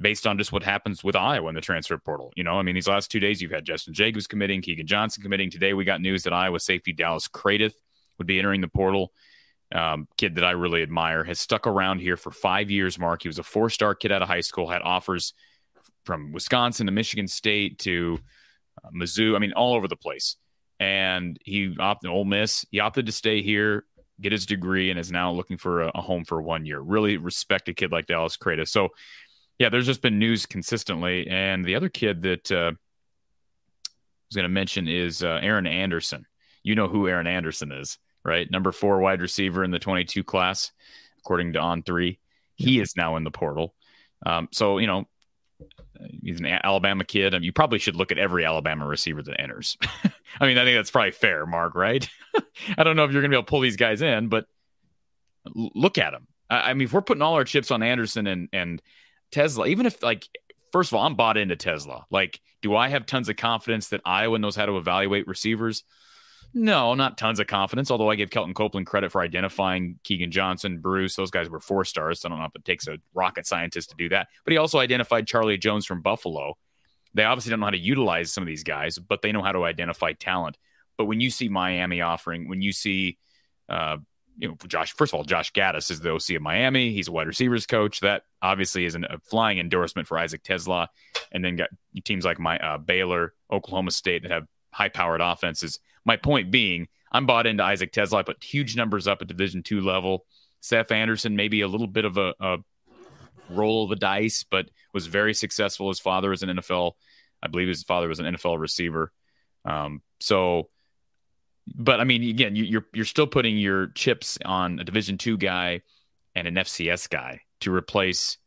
based 0.00 0.26
on 0.26 0.38
just 0.38 0.52
what 0.52 0.62
happens 0.62 1.02
with 1.02 1.16
Iowa 1.16 1.48
in 1.48 1.54
the 1.54 1.60
transfer 1.60 1.98
portal. 1.98 2.32
You 2.36 2.44
know, 2.44 2.58
I 2.58 2.62
mean, 2.62 2.74
these 2.74 2.88
last 2.88 3.10
two 3.10 3.20
days 3.20 3.42
you've 3.42 3.50
had 3.50 3.64
Justin 3.64 3.94
Jacobs 3.94 4.26
committing, 4.26 4.62
Keegan 4.62 4.86
Johnson 4.86 5.22
committing. 5.22 5.50
Today 5.50 5.74
we 5.74 5.84
got 5.84 6.00
news 6.00 6.22
that 6.22 6.32
Iowa 6.32 6.60
safety 6.60 6.92
Dallas 6.92 7.28
Craddieth 7.28 7.74
would 8.18 8.26
be 8.26 8.38
entering 8.38 8.60
the 8.60 8.68
portal. 8.68 9.12
Um, 9.70 10.08
kid 10.16 10.36
that 10.36 10.44
I 10.44 10.52
really 10.52 10.82
admire 10.82 11.24
has 11.24 11.38
stuck 11.38 11.66
around 11.66 11.98
here 11.98 12.16
for 12.16 12.30
five 12.30 12.70
years. 12.70 12.98
Mark, 12.98 13.22
he 13.22 13.28
was 13.28 13.38
a 13.38 13.42
four-star 13.42 13.94
kid 13.94 14.10
out 14.10 14.22
of 14.22 14.28
high 14.28 14.40
school, 14.40 14.68
had 14.68 14.80
offers 14.80 15.34
from 16.04 16.32
Wisconsin 16.32 16.86
to 16.86 16.92
Michigan 16.92 17.28
State 17.28 17.78
to 17.80 18.18
uh, 18.82 18.88
Mizzou. 18.90 19.36
I 19.36 19.40
mean, 19.40 19.52
all 19.52 19.74
over 19.74 19.86
the 19.86 19.96
place. 19.96 20.36
And 20.80 21.38
he 21.44 21.76
opted 21.78 22.08
Ole 22.08 22.24
Miss. 22.24 22.64
He 22.70 22.80
opted 22.80 23.06
to 23.06 23.12
stay 23.12 23.42
here, 23.42 23.84
get 24.20 24.32
his 24.32 24.46
degree, 24.46 24.90
and 24.90 24.98
is 24.98 25.12
now 25.12 25.32
looking 25.32 25.58
for 25.58 25.82
a, 25.82 25.92
a 25.94 26.00
home 26.00 26.24
for 26.24 26.40
one 26.40 26.66
year. 26.66 26.80
Really 26.80 27.16
respect 27.16 27.68
a 27.68 27.74
kid 27.74 27.92
like 27.92 28.06
Dallas 28.06 28.36
Craddieth. 28.36 28.68
So, 28.68 28.88
yeah, 29.58 29.68
there's 29.68 29.86
just 29.86 30.02
been 30.02 30.18
news 30.18 30.46
consistently. 30.46 31.28
And 31.28 31.64
the 31.64 31.74
other 31.74 31.88
kid 31.88 32.22
that 32.22 32.52
uh, 32.52 32.72
I 32.72 33.88
was 34.28 34.36
going 34.36 34.44
to 34.44 34.48
mention 34.48 34.88
is 34.88 35.22
uh, 35.22 35.38
Aaron 35.42 35.66
Anderson. 35.66 36.26
You 36.62 36.74
know 36.74 36.88
who 36.88 37.08
Aaron 37.08 37.26
Anderson 37.26 37.72
is 37.72 37.98
right? 38.28 38.50
Number 38.50 38.72
four 38.72 39.00
wide 39.00 39.20
receiver 39.20 39.64
in 39.64 39.70
the 39.70 39.78
22 39.78 40.22
class, 40.22 40.70
according 41.20 41.54
to 41.54 41.58
On 41.58 41.82
Three. 41.82 42.18
He 42.54 42.80
is 42.80 42.94
now 42.96 43.16
in 43.16 43.24
the 43.24 43.30
portal. 43.30 43.74
Um, 44.26 44.48
so, 44.52 44.78
you 44.78 44.86
know, 44.86 45.08
he's 46.22 46.40
an 46.40 46.46
Alabama 46.46 47.04
kid. 47.04 47.34
I 47.34 47.38
mean, 47.38 47.44
you 47.44 47.52
probably 47.52 47.78
should 47.78 47.96
look 47.96 48.12
at 48.12 48.18
every 48.18 48.44
Alabama 48.44 48.86
receiver 48.86 49.22
that 49.22 49.40
enters. 49.40 49.76
I 50.40 50.46
mean, 50.46 50.58
I 50.58 50.64
think 50.64 50.78
that's 50.78 50.90
probably 50.90 51.12
fair, 51.12 51.46
Mark, 51.46 51.74
right? 51.74 52.08
I 52.78 52.84
don't 52.84 52.96
know 52.96 53.04
if 53.04 53.12
you're 53.12 53.22
going 53.22 53.30
to 53.30 53.34
be 53.34 53.38
able 53.38 53.46
to 53.46 53.50
pull 53.50 53.60
these 53.60 53.76
guys 53.76 54.02
in, 54.02 54.28
but 54.28 54.46
look 55.54 55.98
at 55.98 56.12
them. 56.12 56.26
I, 56.50 56.70
I 56.70 56.74
mean, 56.74 56.86
if 56.86 56.92
we're 56.92 57.02
putting 57.02 57.22
all 57.22 57.34
our 57.34 57.44
chips 57.44 57.70
on 57.70 57.82
Anderson 57.82 58.26
and, 58.26 58.48
and 58.52 58.82
TeSlaa, 59.32 59.68
even 59.68 59.86
if, 59.86 60.02
like, 60.02 60.28
first 60.72 60.92
of 60.92 60.96
all, 60.96 61.06
I'm 61.06 61.14
bought 61.14 61.36
into 61.36 61.56
TeSlaa. 61.56 62.04
Like, 62.10 62.40
do 62.62 62.76
I 62.76 62.88
have 62.88 63.06
tons 63.06 63.28
of 63.28 63.36
confidence 63.36 63.88
that 63.88 64.00
Iowa 64.04 64.38
knows 64.38 64.56
how 64.56 64.66
to 64.66 64.76
evaluate 64.76 65.26
receivers? 65.26 65.84
No, 66.54 66.94
not 66.94 67.18
tons 67.18 67.40
of 67.40 67.46
confidence. 67.46 67.90
Although 67.90 68.10
I 68.10 68.14
give 68.14 68.30
Kelton 68.30 68.54
Copeland 68.54 68.86
credit 68.86 69.12
for 69.12 69.20
identifying 69.20 69.98
Keegan 70.02 70.30
Johnson, 70.30 70.78
Bruce. 70.78 71.14
Those 71.14 71.30
guys 71.30 71.48
were 71.48 71.60
four 71.60 71.84
stars. 71.84 72.20
So 72.20 72.28
I 72.28 72.30
don't 72.30 72.38
know 72.38 72.46
if 72.46 72.54
it 72.54 72.64
takes 72.64 72.88
a 72.88 72.98
rocket 73.14 73.46
scientist 73.46 73.90
to 73.90 73.96
do 73.96 74.08
that. 74.10 74.28
But 74.44 74.52
he 74.52 74.56
also 74.56 74.78
identified 74.78 75.26
Charlie 75.26 75.58
Jones 75.58 75.84
from 75.84 76.00
Buffalo. 76.00 76.56
They 77.14 77.24
obviously 77.24 77.50
don't 77.50 77.60
know 77.60 77.66
how 77.66 77.70
to 77.70 77.78
utilize 77.78 78.32
some 78.32 78.42
of 78.42 78.46
these 78.48 78.64
guys, 78.64 78.98
but 78.98 79.22
they 79.22 79.32
know 79.32 79.42
how 79.42 79.52
to 79.52 79.64
identify 79.64 80.12
talent. 80.12 80.56
But 80.96 81.04
when 81.04 81.20
you 81.20 81.30
see 81.30 81.48
Miami 81.48 82.00
offering, 82.00 82.48
when 82.48 82.62
you 82.62 82.72
see, 82.72 83.18
uh, 83.68 83.98
you 84.36 84.48
know, 84.48 84.56
Josh, 84.66 84.92
first 84.92 85.12
of 85.12 85.18
all, 85.18 85.24
Josh 85.24 85.52
Gattis 85.52 85.90
is 85.90 86.00
the 86.00 86.12
OC 86.12 86.36
of 86.36 86.42
Miami. 86.42 86.92
He's 86.92 87.08
a 87.08 87.12
wide 87.12 87.26
receivers 87.26 87.66
coach. 87.66 88.00
That 88.00 88.22
obviously 88.40 88.84
is 88.84 88.94
an, 88.94 89.04
a 89.04 89.18
flying 89.18 89.58
endorsement 89.58 90.06
for 90.08 90.18
Isaac 90.18 90.42
TeSlaa. 90.44 90.88
And 91.32 91.44
then 91.44 91.56
got 91.56 91.70
teams 92.04 92.24
like 92.24 92.38
my 92.38 92.58
uh, 92.58 92.78
Baylor, 92.78 93.34
Oklahoma 93.50 93.90
State 93.90 94.22
that 94.22 94.30
have 94.30 94.46
high 94.70 94.88
powered 94.88 95.20
offenses. 95.20 95.78
My 96.08 96.16
point 96.16 96.50
being, 96.50 96.88
I'm 97.12 97.26
bought 97.26 97.46
into 97.46 97.62
Isaac 97.62 97.92
TeSlaa. 97.92 98.20
I 98.20 98.22
put 98.22 98.42
huge 98.42 98.76
numbers 98.76 99.06
up 99.06 99.20
at 99.20 99.28
Division 99.28 99.62
two 99.62 99.82
level. 99.82 100.24
Seth 100.60 100.90
Anderson, 100.90 101.36
maybe 101.36 101.60
a 101.60 101.68
little 101.68 101.86
bit 101.86 102.06
of 102.06 102.16
a, 102.16 102.32
a 102.40 102.56
roll 103.50 103.84
of 103.84 103.90
the 103.90 103.96
dice, 103.96 104.42
but 104.42 104.70
was 104.94 105.06
very 105.06 105.34
successful. 105.34 105.88
His 105.88 106.00
father 106.00 106.30
was 106.30 106.42
an 106.42 106.48
NFL, 106.48 106.92
I 107.42 107.48
believe 107.48 107.68
his 107.68 107.82
father 107.82 108.08
was 108.08 108.20
an 108.20 108.24
NFL 108.24 108.58
receiver. 108.58 109.12
Um, 109.66 110.00
so, 110.18 110.70
but 111.74 112.00
I 112.00 112.04
mean, 112.04 112.22
again, 112.22 112.56
you, 112.56 112.64
you're 112.64 112.86
you're 112.94 113.04
still 113.04 113.26
putting 113.26 113.58
your 113.58 113.88
chips 113.88 114.38
on 114.46 114.80
a 114.80 114.84
Division 114.84 115.18
two 115.18 115.36
guy 115.36 115.82
and 116.34 116.48
an 116.48 116.54
FCS 116.54 117.10
guy 117.10 117.42
to 117.60 117.74
replace 117.74 118.38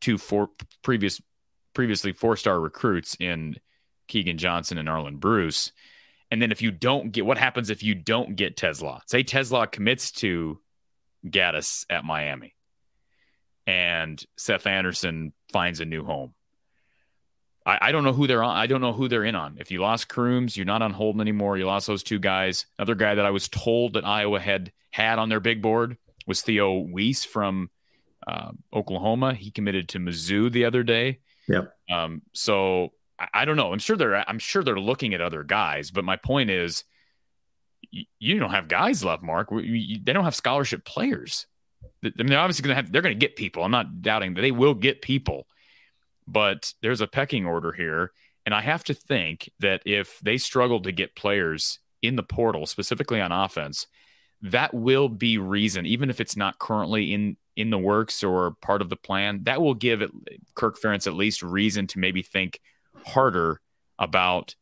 two 0.00 0.18
four 0.18 0.50
previous 0.84 1.20
previously 1.74 2.12
four 2.12 2.36
star 2.36 2.60
recruits 2.60 3.16
in 3.18 3.56
Keegan 4.06 4.38
Johnson 4.38 4.78
and 4.78 4.88
Arland 4.88 5.18
Bruce. 5.18 5.72
And 6.30 6.42
then 6.42 6.50
if 6.50 6.60
you 6.60 6.70
don't 6.70 7.12
get 7.12 7.24
what 7.24 7.38
happens 7.38 7.70
if 7.70 7.82
you 7.82 7.94
don't 7.94 8.36
get 8.36 8.56
TeSlaa? 8.56 9.00
Say 9.06 9.22
TeSlaa 9.22 9.70
commits 9.70 10.10
to 10.12 10.58
Gattis 11.24 11.86
at 11.88 12.04
Miami 12.04 12.56
and 13.66 14.22
Seth 14.36 14.66
Anderson 14.66 15.32
finds 15.52 15.80
a 15.80 15.84
new 15.84 16.04
home. 16.04 16.34
I, 17.64 17.78
I, 17.88 17.92
don't 17.92 18.04
know 18.04 18.12
who 18.12 18.26
they're 18.26 18.42
on. 18.42 18.56
I 18.56 18.66
don't 18.66 18.80
know 18.80 18.92
who 18.92 19.08
they're 19.08 19.24
in 19.24 19.34
on. 19.34 19.56
If 19.58 19.70
you 19.70 19.80
lost 19.80 20.08
Crooms, 20.08 20.56
you're 20.56 20.66
not 20.66 20.82
on 20.82 20.92
Holden 20.92 21.20
anymore. 21.20 21.58
You 21.58 21.66
lost 21.66 21.86
those 21.88 22.04
two 22.04 22.20
guys. 22.20 22.66
Another 22.78 22.94
guy 22.94 23.16
that 23.16 23.26
I 23.26 23.30
was 23.30 23.48
told 23.48 23.94
that 23.94 24.06
Iowa 24.06 24.38
had 24.38 24.72
had 24.90 25.18
on 25.18 25.28
their 25.28 25.40
big 25.40 25.62
board 25.62 25.96
was 26.26 26.42
Theo 26.42 26.78
Wease 26.78 27.24
from 27.24 27.70
uh, 28.26 28.52
Oklahoma. 28.72 29.34
He 29.34 29.50
committed 29.50 29.88
to 29.90 29.98
Mizzou 29.98 30.50
the 30.50 30.64
other 30.64 30.82
day. 30.82 31.20
Yep. 31.48 31.72
Um, 31.90 32.22
so 32.32 32.92
I, 33.18 33.44
don't 33.44 33.56
know. 33.56 33.72
I'm 33.72 33.78
sure 33.78 33.96
they're 33.96 34.28
I'm 34.28 34.38
sure 34.38 34.62
they're 34.62 34.78
looking 34.78 35.14
at 35.14 35.20
other 35.20 35.42
guys, 35.42 35.90
but 35.90 36.04
my 36.04 36.16
point 36.16 36.50
is, 36.50 36.84
you, 37.90 38.38
don't 38.38 38.50
have 38.50 38.68
guys 38.68 39.04
left, 39.04 39.22
Mark. 39.22 39.50
they 39.50 40.12
don't 40.12 40.24
have 40.24 40.34
scholarship 40.34 40.84
players. 40.84 41.46
I 42.04 42.10
mean, 42.16 42.26
they're 42.26 42.38
obviously 42.38 42.64
going 42.64 42.76
to 42.76 42.82
have. 42.82 42.92
They're 42.92 43.02
going 43.02 43.14
to 43.14 43.26
get 43.26 43.36
people. 43.36 43.64
I'm 43.64 43.70
not 43.70 44.02
doubting 44.02 44.34
that 44.34 44.42
they 44.42 44.50
will 44.50 44.74
get 44.74 45.02
people, 45.02 45.46
but 46.26 46.72
there's 46.82 47.00
a 47.00 47.06
pecking 47.06 47.46
order 47.46 47.72
here, 47.72 48.12
and 48.44 48.54
I 48.54 48.60
have 48.60 48.84
to 48.84 48.94
think 48.94 49.50
that 49.60 49.82
if 49.86 50.18
they 50.20 50.36
struggle 50.36 50.80
to 50.82 50.92
get 50.92 51.16
players 51.16 51.78
in 52.02 52.16
the 52.16 52.22
portal, 52.22 52.66
specifically 52.66 53.20
on 53.20 53.32
offense, 53.32 53.86
that 54.42 54.74
will 54.74 55.08
be 55.08 55.38
reason, 55.38 55.86
even 55.86 56.10
if 56.10 56.20
it's 56.20 56.36
not 56.36 56.58
currently 56.58 57.12
in 57.12 57.36
in 57.56 57.70
the 57.70 57.78
works 57.78 58.22
or 58.22 58.52
part 58.60 58.82
of 58.82 58.90
the 58.90 58.96
plan, 58.96 59.40
that 59.44 59.62
will 59.62 59.74
give 59.74 60.02
it, 60.02 60.10
Kirk 60.54 60.78
Ferentz 60.78 61.06
at 61.06 61.14
least 61.14 61.42
reason 61.42 61.86
to 61.88 61.98
maybe 61.98 62.20
think 62.20 62.60
harder 63.06 63.60
about 63.98 64.54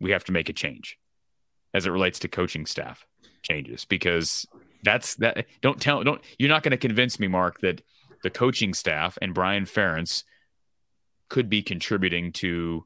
we 0.00 0.10
have 0.10 0.24
to 0.24 0.32
make 0.32 0.48
a 0.48 0.52
change 0.52 0.98
as 1.72 1.86
it 1.86 1.90
relates 1.90 2.18
to 2.20 2.28
coaching 2.28 2.66
staff 2.66 3.06
changes 3.42 3.84
because 3.84 4.46
that's 4.84 5.16
that 5.16 5.46
don't 5.60 5.80
tell 5.80 6.02
don't 6.02 6.22
you're 6.38 6.48
not 6.48 6.62
going 6.62 6.70
to 6.70 6.76
convince 6.76 7.18
me 7.18 7.26
mark 7.26 7.60
that 7.60 7.82
the 8.22 8.30
coaching 8.30 8.74
staff 8.74 9.18
and 9.20 9.34
Brian 9.34 9.64
Ferentz 9.64 10.24
could 11.28 11.48
be 11.48 11.62
contributing 11.62 12.32
to 12.32 12.84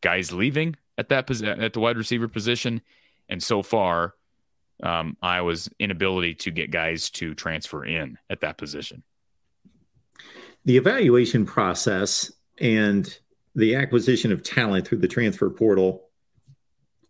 guys 0.00 0.32
leaving 0.32 0.76
at 0.98 1.08
that 1.08 1.30
at 1.42 1.72
the 1.72 1.80
wide 1.80 1.96
receiver 1.96 2.28
position 2.28 2.80
and 3.28 3.42
so 3.42 3.62
far 3.62 4.14
um, 4.82 5.16
Iowa's 5.22 5.68
inability 5.78 6.34
to 6.34 6.50
get 6.50 6.70
guys 6.70 7.10
to 7.10 7.34
transfer 7.34 7.84
in 7.84 8.18
at 8.28 8.40
that 8.42 8.58
position. 8.58 9.02
The 10.64 10.76
evaluation 10.76 11.46
process 11.46 12.30
and 12.58 13.18
the 13.56 13.74
acquisition 13.74 14.30
of 14.30 14.42
talent 14.42 14.86
through 14.86 14.98
the 14.98 15.08
transfer 15.08 15.50
portal. 15.50 16.04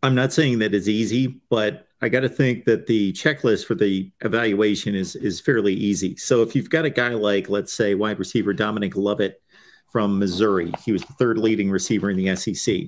I'm 0.03 0.15
not 0.15 0.33
saying 0.33 0.61
that 0.61 0.75
it's 0.75 0.89
easy, 0.89 1.41
but 1.51 1.89
I 2.01 2.09
got 2.09 2.21
to 2.21 2.29
think 2.29 2.65
that 2.67 2.87
the 2.87 3.13
checklist 3.13 3.67
for 3.67 3.75
the 3.75 4.11
evaluation 4.21 4.95
is 4.95 5.17
is 5.17 5.41
fairly 5.41 5.75
easy. 5.75 6.17
So 6.17 6.43
if 6.43 6.55
you've 6.55 6.71
got 6.71 6.85
a 6.85 6.91
guy 6.91 7.11
like, 7.11 7.49
let's 7.49 7.73
say, 7.73 7.95
wide 7.95 8.19
receiver 8.19 8.53
Dominic 8.53 8.97
Lovett 8.97 9.43
from 9.91 10.19
Missouri, 10.19 10.73
he 10.85 10.93
was 10.93 11.03
the 11.03 11.15
third 11.15 11.39
leading 11.39 11.71
receiver 11.71 12.11
in 12.11 12.17
the 12.17 12.37
SEC. 12.37 12.83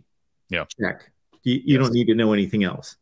Yeah, 0.50 0.64
check. 0.80 1.10
You, 1.42 1.54
you 1.54 1.62
yes. 1.64 1.82
don't 1.82 1.92
need 1.92 2.06
to 2.06 2.14
know 2.14 2.32
anything 2.32 2.64
else. 2.64 2.96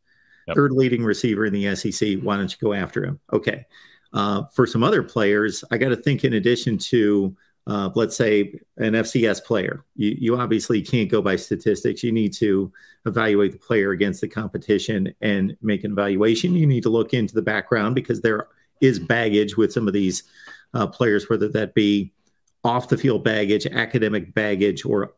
Yep. 0.46 0.56
Third 0.56 0.72
leading 0.72 1.04
receiver 1.04 1.44
in 1.44 1.52
the 1.52 1.74
SEC. 1.74 2.20
Why 2.20 2.36
don't 2.36 2.50
you 2.50 2.58
go 2.60 2.72
after 2.72 3.04
him? 3.04 3.20
Okay. 3.32 3.66
Uh, 4.12 4.44
for 4.54 4.66
some 4.66 4.82
other 4.82 5.02
players, 5.02 5.64
I 5.70 5.76
got 5.76 5.88
to 5.88 5.96
think 5.96 6.24
in 6.24 6.34
addition 6.34 6.78
to, 6.78 7.36
uh, 7.66 7.90
let's 7.94 8.16
say, 8.16 8.60
an 8.76 8.92
FCS 8.92 9.44
player, 9.44 9.84
you, 9.96 10.16
you 10.18 10.36
obviously 10.36 10.80
can't 10.80 11.10
go 11.10 11.20
by 11.20 11.34
statistics. 11.34 12.02
You 12.04 12.12
need 12.12 12.32
to 12.34 12.72
evaluate 13.06 13.52
the 13.52 13.58
player 13.58 13.90
against 13.90 14.20
the 14.20 14.28
competition 14.28 15.12
and 15.20 15.56
make 15.62 15.82
an 15.82 15.92
evaluation. 15.92 16.54
You 16.54 16.66
need 16.66 16.84
to 16.84 16.90
look 16.90 17.12
into 17.12 17.34
the 17.34 17.42
background 17.42 17.96
because 17.96 18.20
there 18.20 18.46
is 18.80 19.00
baggage 19.00 19.56
with 19.56 19.72
some 19.72 19.88
of 19.88 19.94
these 19.94 20.22
uh, 20.74 20.86
players, 20.86 21.28
whether 21.28 21.48
that 21.48 21.74
be 21.74 22.12
off 22.62 22.88
the 22.88 22.98
field 22.98 23.24
baggage, 23.24 23.66
academic 23.66 24.32
baggage, 24.32 24.84
or 24.84 25.14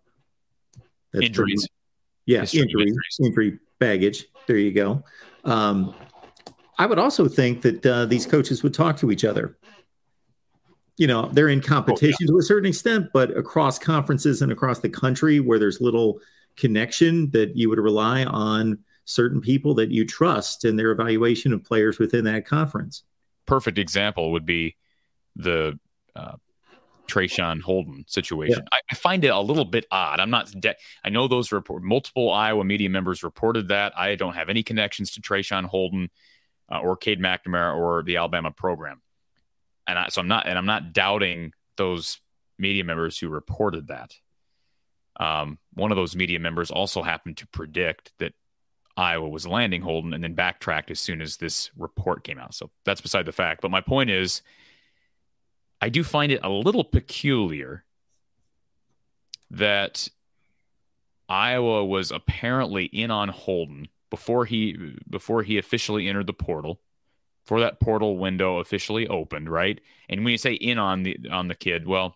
injuries. 1.14 1.36
Pretty, 1.36 1.72
yeah, 2.26 2.46
injury, 2.52 2.92
injury 3.20 3.58
baggage. 3.78 4.26
There 4.46 4.56
you 4.56 4.72
go. 4.72 5.02
Um, 5.44 5.94
I 6.78 6.86
would 6.86 6.98
also 6.98 7.28
think 7.28 7.60
that 7.62 7.84
uh, 7.84 8.06
these 8.06 8.24
coaches 8.24 8.62
would 8.62 8.72
talk 8.72 8.96
to 8.98 9.10
each 9.10 9.24
other. 9.24 9.57
You 10.98 11.06
know, 11.06 11.28
they're 11.32 11.48
in 11.48 11.60
competition 11.60 12.16
oh, 12.22 12.32
yeah. 12.32 12.32
to 12.32 12.38
a 12.38 12.42
certain 12.42 12.68
extent, 12.68 13.08
but 13.12 13.36
across 13.36 13.78
conferences 13.78 14.42
and 14.42 14.52
across 14.52 14.80
the 14.80 14.88
country 14.88 15.40
where 15.40 15.58
there's 15.58 15.80
little 15.80 16.20
connection, 16.56 17.30
that 17.30 17.56
you 17.56 17.68
would 17.68 17.78
rely 17.78 18.24
on 18.24 18.78
certain 19.04 19.40
people 19.40 19.74
that 19.74 19.90
you 19.90 20.04
trust 20.04 20.64
in 20.64 20.76
their 20.76 20.90
evaluation 20.90 21.52
of 21.52 21.64
players 21.64 21.98
within 21.98 22.24
that 22.24 22.46
conference. 22.46 23.04
Perfect 23.46 23.78
example 23.78 24.32
would 24.32 24.44
be 24.44 24.76
the 25.36 25.78
uh, 26.14 26.34
Traeshon 27.08 27.60
Holden 27.62 28.04
situation. 28.06 28.58
Yeah. 28.58 28.68
I, 28.70 28.80
I, 28.92 28.94
find 28.94 29.24
it 29.24 29.28
a 29.28 29.40
little 29.40 29.64
bit 29.64 29.86
odd. 29.90 30.20
I'm 30.20 30.30
not. 30.30 30.50
De- 30.52 30.76
I 31.02 31.08
know 31.08 31.26
those 31.26 31.50
report 31.50 31.82
multiple 31.82 32.30
Iowa 32.30 32.64
media 32.64 32.90
members 32.90 33.22
reported 33.22 33.68
that. 33.68 33.98
I 33.98 34.14
don't 34.14 34.34
have 34.34 34.50
any 34.50 34.62
connections 34.62 35.12
to 35.12 35.22
Traeshon 35.22 35.64
Holden 35.64 36.10
uh, 36.70 36.80
or 36.80 36.96
Cade 36.96 37.20
McNamara 37.20 37.74
or 37.74 38.02
the 38.02 38.18
Alabama 38.18 38.50
program, 38.50 39.00
and 39.88 39.98
I, 39.98 40.08
so 40.08 40.20
I'm 40.20 40.28
not. 40.28 40.46
And 40.46 40.56
I'm 40.56 40.66
not 40.66 40.92
doubting 40.92 41.52
those 41.76 42.20
media 42.58 42.84
members 42.84 43.18
who 43.18 43.28
reported 43.28 43.88
that. 43.88 44.14
Um, 45.18 45.58
one 45.74 45.90
of 45.90 45.96
those 45.96 46.14
media 46.14 46.38
members 46.38 46.70
also 46.70 47.02
happened 47.02 47.38
to 47.38 47.46
predict 47.48 48.12
that 48.18 48.34
Iowa 48.96 49.28
was 49.28 49.46
landing 49.46 49.82
Holden 49.82 50.12
and 50.12 50.22
then 50.22 50.34
backtracked 50.34 50.90
as 50.90 51.00
soon 51.00 51.20
as 51.20 51.36
this 51.36 51.70
report 51.76 52.24
came 52.24 52.38
out. 52.38 52.54
So 52.54 52.70
that's 52.84 53.00
beside 53.00 53.26
the 53.26 53.32
fact. 53.32 53.60
But 53.60 53.70
my 53.70 53.80
point 53.80 54.10
is 54.10 54.42
I 55.80 55.88
do 55.88 56.04
find 56.04 56.32
it 56.32 56.40
a 56.42 56.48
little 56.48 56.84
peculiar 56.84 57.84
that 59.50 60.08
Iowa 61.28 61.84
was 61.84 62.10
apparently 62.10 62.84
in 62.86 63.10
on 63.10 63.28
Holden 63.28 63.88
before 64.10 64.44
he 64.44 64.96
before 65.08 65.42
he 65.42 65.58
officially 65.58 66.08
entered 66.08 66.26
the 66.26 66.32
portal, 66.32 66.80
before 67.48 67.60
that 67.60 67.80
portal 67.80 68.18
window 68.18 68.58
officially 68.58 69.08
opened, 69.08 69.48
right? 69.48 69.80
And 70.10 70.22
when 70.22 70.32
you 70.32 70.36
say 70.36 70.52
in 70.52 70.78
on 70.78 71.02
the 71.02 71.16
on 71.32 71.48
the 71.48 71.54
kid, 71.54 71.86
well, 71.86 72.14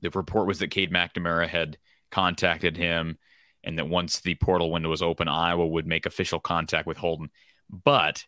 the 0.00 0.10
report 0.10 0.46
was 0.46 0.60
that 0.60 0.70
Cade 0.70 0.92
McNamara 0.92 1.48
had 1.48 1.76
contacted 2.12 2.76
him, 2.76 3.18
and 3.64 3.76
that 3.76 3.88
once 3.88 4.20
the 4.20 4.36
portal 4.36 4.70
window 4.70 4.90
was 4.90 5.02
open, 5.02 5.26
Iowa 5.26 5.66
would 5.66 5.88
make 5.88 6.06
official 6.06 6.38
contact 6.38 6.86
with 6.86 6.98
Holden. 6.98 7.30
But 7.68 8.26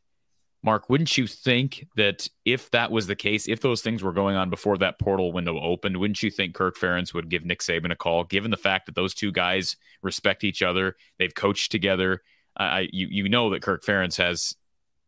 Mark, 0.65 0.91
wouldn't 0.91 1.17
you 1.17 1.29
think 1.29 1.87
that 1.95 2.27
if 2.45 2.73
that 2.73 2.91
was 2.91 3.07
the 3.07 3.15
case, 3.15 3.47
if 3.47 3.61
those 3.61 3.81
things 3.81 4.03
were 4.03 4.13
going 4.13 4.35
on 4.35 4.51
before 4.51 4.79
that 4.79 4.99
portal 4.99 5.31
window 5.33 5.61
opened, 5.61 5.97
wouldn't 5.97 6.25
you 6.25 6.31
think 6.33 6.57
Kirk 6.57 6.77
Ferentz 6.77 7.15
would 7.15 7.31
give 7.31 7.45
Nick 7.45 7.61
Saban 7.61 7.93
a 7.93 7.97
call, 7.97 8.25
given 8.25 8.51
the 8.51 8.57
fact 8.57 8.87
that 8.87 8.97
those 8.97 9.15
two 9.15 9.31
guys 9.31 9.77
respect 10.03 10.43
each 10.43 10.61
other, 10.61 10.97
they've 11.21 11.37
coached 11.37 11.71
together? 11.71 12.21
You 12.59 13.07
you 13.09 13.29
know 13.29 13.51
that 13.51 13.63
Kirk 13.63 13.85
Ferentz 13.85 14.19
has 14.19 14.57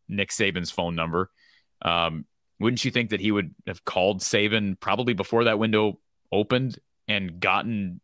Nick 0.09 0.31
Saban's 0.31 0.71
phone 0.71 0.95
number. 0.95 1.31
Um, 1.83 2.27
wouldn't 2.61 2.85
you 2.85 2.91
think 2.91 3.11
that 3.11 3.21
he 3.21 3.33
would 3.33 3.55
have 3.67 3.85
called 3.85 4.21
Saban 4.21 4.79
probably 4.79 5.15
before 5.15 5.45
that 5.45 5.59
window 5.59 5.99
opened 6.31 6.79
and 7.09 7.41
gotten 7.41 8.01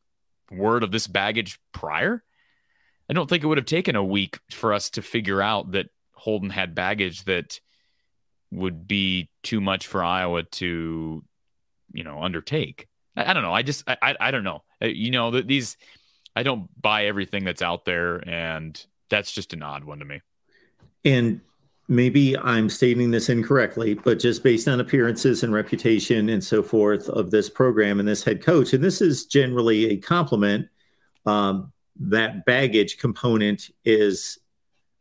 word 0.50 0.82
of 0.82 0.90
this 0.90 1.06
baggage 1.06 1.60
prior? 1.72 2.24
I 3.08 3.14
don't 3.14 3.28
think 3.28 3.42
it 3.42 3.46
would 3.46 3.58
have 3.58 3.66
taken 3.66 3.96
a 3.96 4.04
week 4.04 4.38
for 4.50 4.72
us 4.72 4.90
to 4.90 5.02
figure 5.02 5.40
out 5.40 5.72
that 5.72 5.86
Holden 6.12 6.50
had 6.50 6.74
baggage 6.74 7.24
that 7.24 7.60
would 8.50 8.86
be 8.86 9.30
too 9.42 9.60
much 9.60 9.86
for 9.86 10.02
Iowa 10.02 10.42
to, 10.42 11.24
you 11.92 12.04
know, 12.04 12.22
undertake. 12.22 12.88
I, 13.16 13.30
I 13.30 13.34
don't 13.34 13.42
know. 13.42 13.52
I 13.52 13.62
just, 13.62 13.84
I, 13.88 14.16
I, 14.20 14.30
don't 14.30 14.44
know. 14.44 14.62
Uh, 14.82 14.86
you 14.86 15.10
know, 15.10 15.30
that 15.32 15.46
these, 15.46 15.76
I 16.34 16.42
don't 16.42 16.68
buy 16.80 17.06
everything 17.06 17.44
that's 17.44 17.62
out 17.62 17.84
there, 17.84 18.16
and 18.28 18.80
that's 19.08 19.32
just 19.32 19.52
an 19.52 19.62
odd 19.62 19.84
one 19.84 20.00
to 20.00 20.04
me. 20.04 20.20
And 21.04 21.40
maybe 21.88 22.36
I'm 22.36 22.68
stating 22.68 23.10
this 23.10 23.28
incorrectly, 23.28 23.94
but 23.94 24.18
just 24.18 24.44
based 24.44 24.68
on 24.68 24.80
appearances 24.80 25.42
and 25.42 25.52
reputation 25.52 26.28
and 26.28 26.44
so 26.44 26.62
forth 26.62 27.08
of 27.08 27.30
this 27.30 27.48
program 27.48 27.98
and 27.98 28.08
this 28.08 28.22
head 28.22 28.42
coach, 28.42 28.72
and 28.74 28.84
this 28.84 29.00
is 29.00 29.26
generally 29.26 29.90
a 29.90 29.96
compliment. 29.96 30.68
Um, 31.26 31.72
that 32.00 32.44
baggage 32.44 32.98
component 32.98 33.70
is 33.84 34.38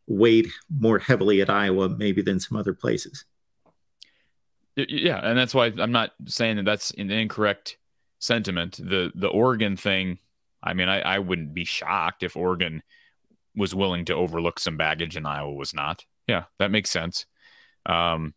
weighed 0.07 0.47
more 0.69 0.97
heavily 0.97 1.41
at 1.41 1.49
Iowa 1.49 1.89
maybe 1.89 2.21
than 2.21 2.39
some 2.39 2.57
other 2.57 2.73
places. 2.73 3.25
Yeah, 4.75 5.19
and 5.23 5.37
that's 5.37 5.53
why 5.53 5.73
I'm 5.77 5.91
not 5.91 6.11
saying 6.25 6.57
that 6.57 6.65
that's 6.65 6.91
an 6.91 7.11
incorrect 7.11 7.77
sentiment. 8.19 8.77
The 8.77 9.11
the 9.15 9.27
Oregon 9.27 9.75
thing, 9.75 10.19
I 10.63 10.73
mean, 10.73 10.87
I, 10.87 11.01
I 11.01 11.19
wouldn't 11.19 11.53
be 11.53 11.65
shocked 11.65 12.23
if 12.23 12.37
Oregon 12.37 12.83
was 13.55 13.73
willing 13.73 14.05
to 14.05 14.13
overlook 14.13 14.59
some 14.59 14.77
baggage 14.77 15.15
and 15.15 15.27
Iowa 15.27 15.51
was 15.51 15.73
not. 15.73 16.05
Yeah, 16.27 16.43
that 16.59 16.71
makes 16.71 16.89
sense. 16.89 17.25
Um, 17.85 18.33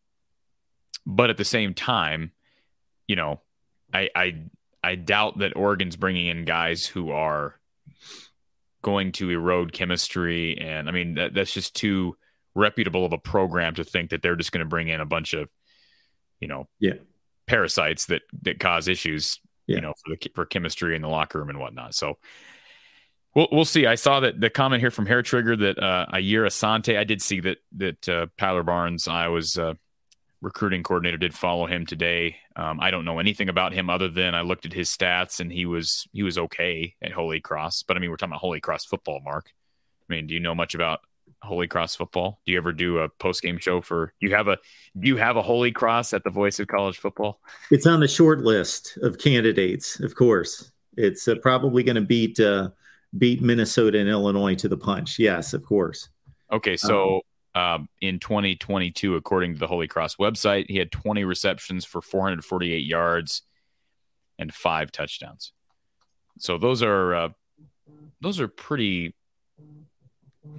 but 1.04 1.30
at 1.30 1.36
the 1.36 1.44
same 1.44 1.74
time, 1.74 2.32
you 3.08 3.16
know, 3.16 3.40
I 3.92 4.08
I 4.14 4.42
I 4.82 4.94
doubt 4.94 5.38
that 5.38 5.56
Oregon's 5.56 5.96
bringing 5.96 6.26
in 6.26 6.44
guys 6.44 6.86
who 6.86 7.10
are 7.10 7.58
going 8.82 9.12
to 9.12 9.30
erode 9.30 9.72
chemistry. 9.72 10.56
And 10.58 10.88
I 10.88 10.92
mean, 10.92 11.14
that, 11.14 11.34
that's 11.34 11.52
just 11.52 11.74
too 11.74 12.16
reputable 12.54 13.04
of 13.04 13.12
a 13.12 13.18
program 13.18 13.74
to 13.74 13.84
think 13.84 14.10
that 14.10 14.22
they're 14.22 14.36
just 14.36 14.52
going 14.52 14.64
to 14.64 14.68
bring 14.68 14.88
in 14.88 15.00
a 15.00 15.06
bunch 15.06 15.34
of, 15.34 15.48
you 16.40 16.48
know, 16.48 16.68
yeah, 16.78 16.94
parasites 17.46 18.06
that 18.06 18.22
that 18.42 18.60
cause 18.60 18.88
issues, 18.88 19.40
yeah. 19.66 19.76
you 19.76 19.82
know, 19.82 19.94
for 20.04 20.14
the 20.14 20.30
for 20.34 20.46
chemistry 20.46 20.94
in 20.94 21.02
the 21.02 21.08
locker 21.08 21.38
room 21.38 21.50
and 21.50 21.58
whatnot. 21.58 21.94
So. 21.94 22.18
We'll, 23.34 23.48
we'll 23.52 23.64
see. 23.64 23.86
I 23.86 23.94
saw 23.94 24.20
that 24.20 24.40
the 24.40 24.50
comment 24.50 24.80
here 24.80 24.90
from 24.90 25.06
Hair 25.06 25.22
Trigger 25.22 25.56
that 25.56 25.78
uh, 25.78 26.06
Ayir 26.12 26.46
Asante. 26.46 26.98
I 26.98 27.04
did 27.04 27.22
see 27.22 27.40
that 27.40 27.58
that 27.76 28.08
uh, 28.08 28.26
Tyler 28.38 28.62
Barnes, 28.62 29.06
I 29.06 29.28
was 29.28 29.56
uh, 29.56 29.74
recruiting 30.42 30.82
coordinator 30.82 31.16
did 31.16 31.34
follow 31.34 31.66
him 31.66 31.86
today. 31.86 32.36
Um, 32.56 32.80
I 32.80 32.90
don't 32.90 33.04
know 33.04 33.18
anything 33.18 33.48
about 33.48 33.72
him 33.72 33.90
other 33.90 34.08
than 34.08 34.34
I 34.34 34.40
looked 34.40 34.66
at 34.66 34.72
his 34.72 34.88
stats 34.88 35.40
and 35.40 35.52
he 35.52 35.66
was 35.66 36.08
he 36.12 36.22
was 36.22 36.38
okay 36.38 36.94
at 37.02 37.12
Holy 37.12 37.40
Cross. 37.40 37.84
But 37.84 37.96
I 37.96 38.00
mean, 38.00 38.10
we're 38.10 38.16
talking 38.16 38.32
about 38.32 38.40
Holy 38.40 38.60
Cross 38.60 38.86
football, 38.86 39.20
Mark. 39.20 39.52
I 40.08 40.12
mean, 40.12 40.26
do 40.26 40.34
you 40.34 40.40
know 40.40 40.54
much 40.54 40.74
about 40.74 41.00
Holy 41.42 41.68
Cross 41.68 41.96
football? 41.96 42.40
Do 42.44 42.52
you 42.52 42.58
ever 42.58 42.72
do 42.72 42.98
a 42.98 43.08
post 43.08 43.42
game 43.42 43.58
show 43.58 43.80
for? 43.80 44.12
You 44.20 44.34
have 44.34 44.48
a 44.48 44.58
do 44.98 45.08
you 45.08 45.16
have 45.16 45.36
a 45.36 45.42
Holy 45.42 45.72
Cross 45.72 46.14
at 46.14 46.24
the 46.24 46.30
Voice 46.30 46.58
of 46.58 46.66
College 46.66 46.98
Football? 46.98 47.40
It's 47.70 47.86
on 47.86 48.00
the 48.00 48.08
short 48.08 48.40
list 48.40 48.98
of 49.02 49.18
candidates, 49.18 50.00
of 50.00 50.14
course. 50.14 50.72
It's 50.96 51.28
uh, 51.28 51.36
probably 51.36 51.82
going 51.82 51.94
to 51.94 52.00
beat 52.00 52.40
uh, 52.40 52.70
beat 53.16 53.42
Minnesota 53.42 53.98
and 53.98 54.08
Illinois 54.08 54.54
to 54.56 54.68
the 54.68 54.76
punch. 54.76 55.18
Yes, 55.18 55.52
of 55.52 55.64
course. 55.64 56.08
Okay, 56.52 56.76
so. 56.76 57.16
Um, 57.16 57.20
uh, 57.52 57.78
in 58.00 58.20
2022, 58.20 59.16
according 59.16 59.54
to 59.54 59.58
the 59.58 59.66
Holy 59.66 59.88
Cross 59.88 60.16
website. 60.16 60.66
He 60.68 60.76
had 60.76 60.92
20 60.92 61.24
receptions 61.24 61.84
for 61.84 62.00
448 62.00 62.84
yards 62.84 63.42
and 64.38 64.54
five 64.54 64.92
touchdowns. 64.92 65.52
So 66.38 66.58
those 66.58 66.82
are 66.82 67.14
uh, 67.14 67.28
those 68.20 68.40
are 68.40 68.48
pretty. 68.48 69.14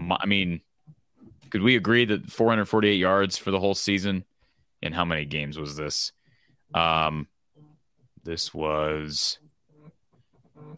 I 0.10 0.26
mean, 0.26 0.62
could 1.50 1.64
we 1.64 1.76
agree 1.76 2.06
that 2.06 2.30
448 2.30 2.96
yards 2.96 3.38
for 3.38 3.52
the 3.52 3.60
whole 3.60 3.76
season? 3.76 4.26
In 4.82 4.94
how 4.94 5.06
many 5.06 5.26
games 5.26 5.60
was 5.60 5.76
this? 5.76 6.12
Um, 6.74 7.28
this 8.24 8.52
was 8.52 9.38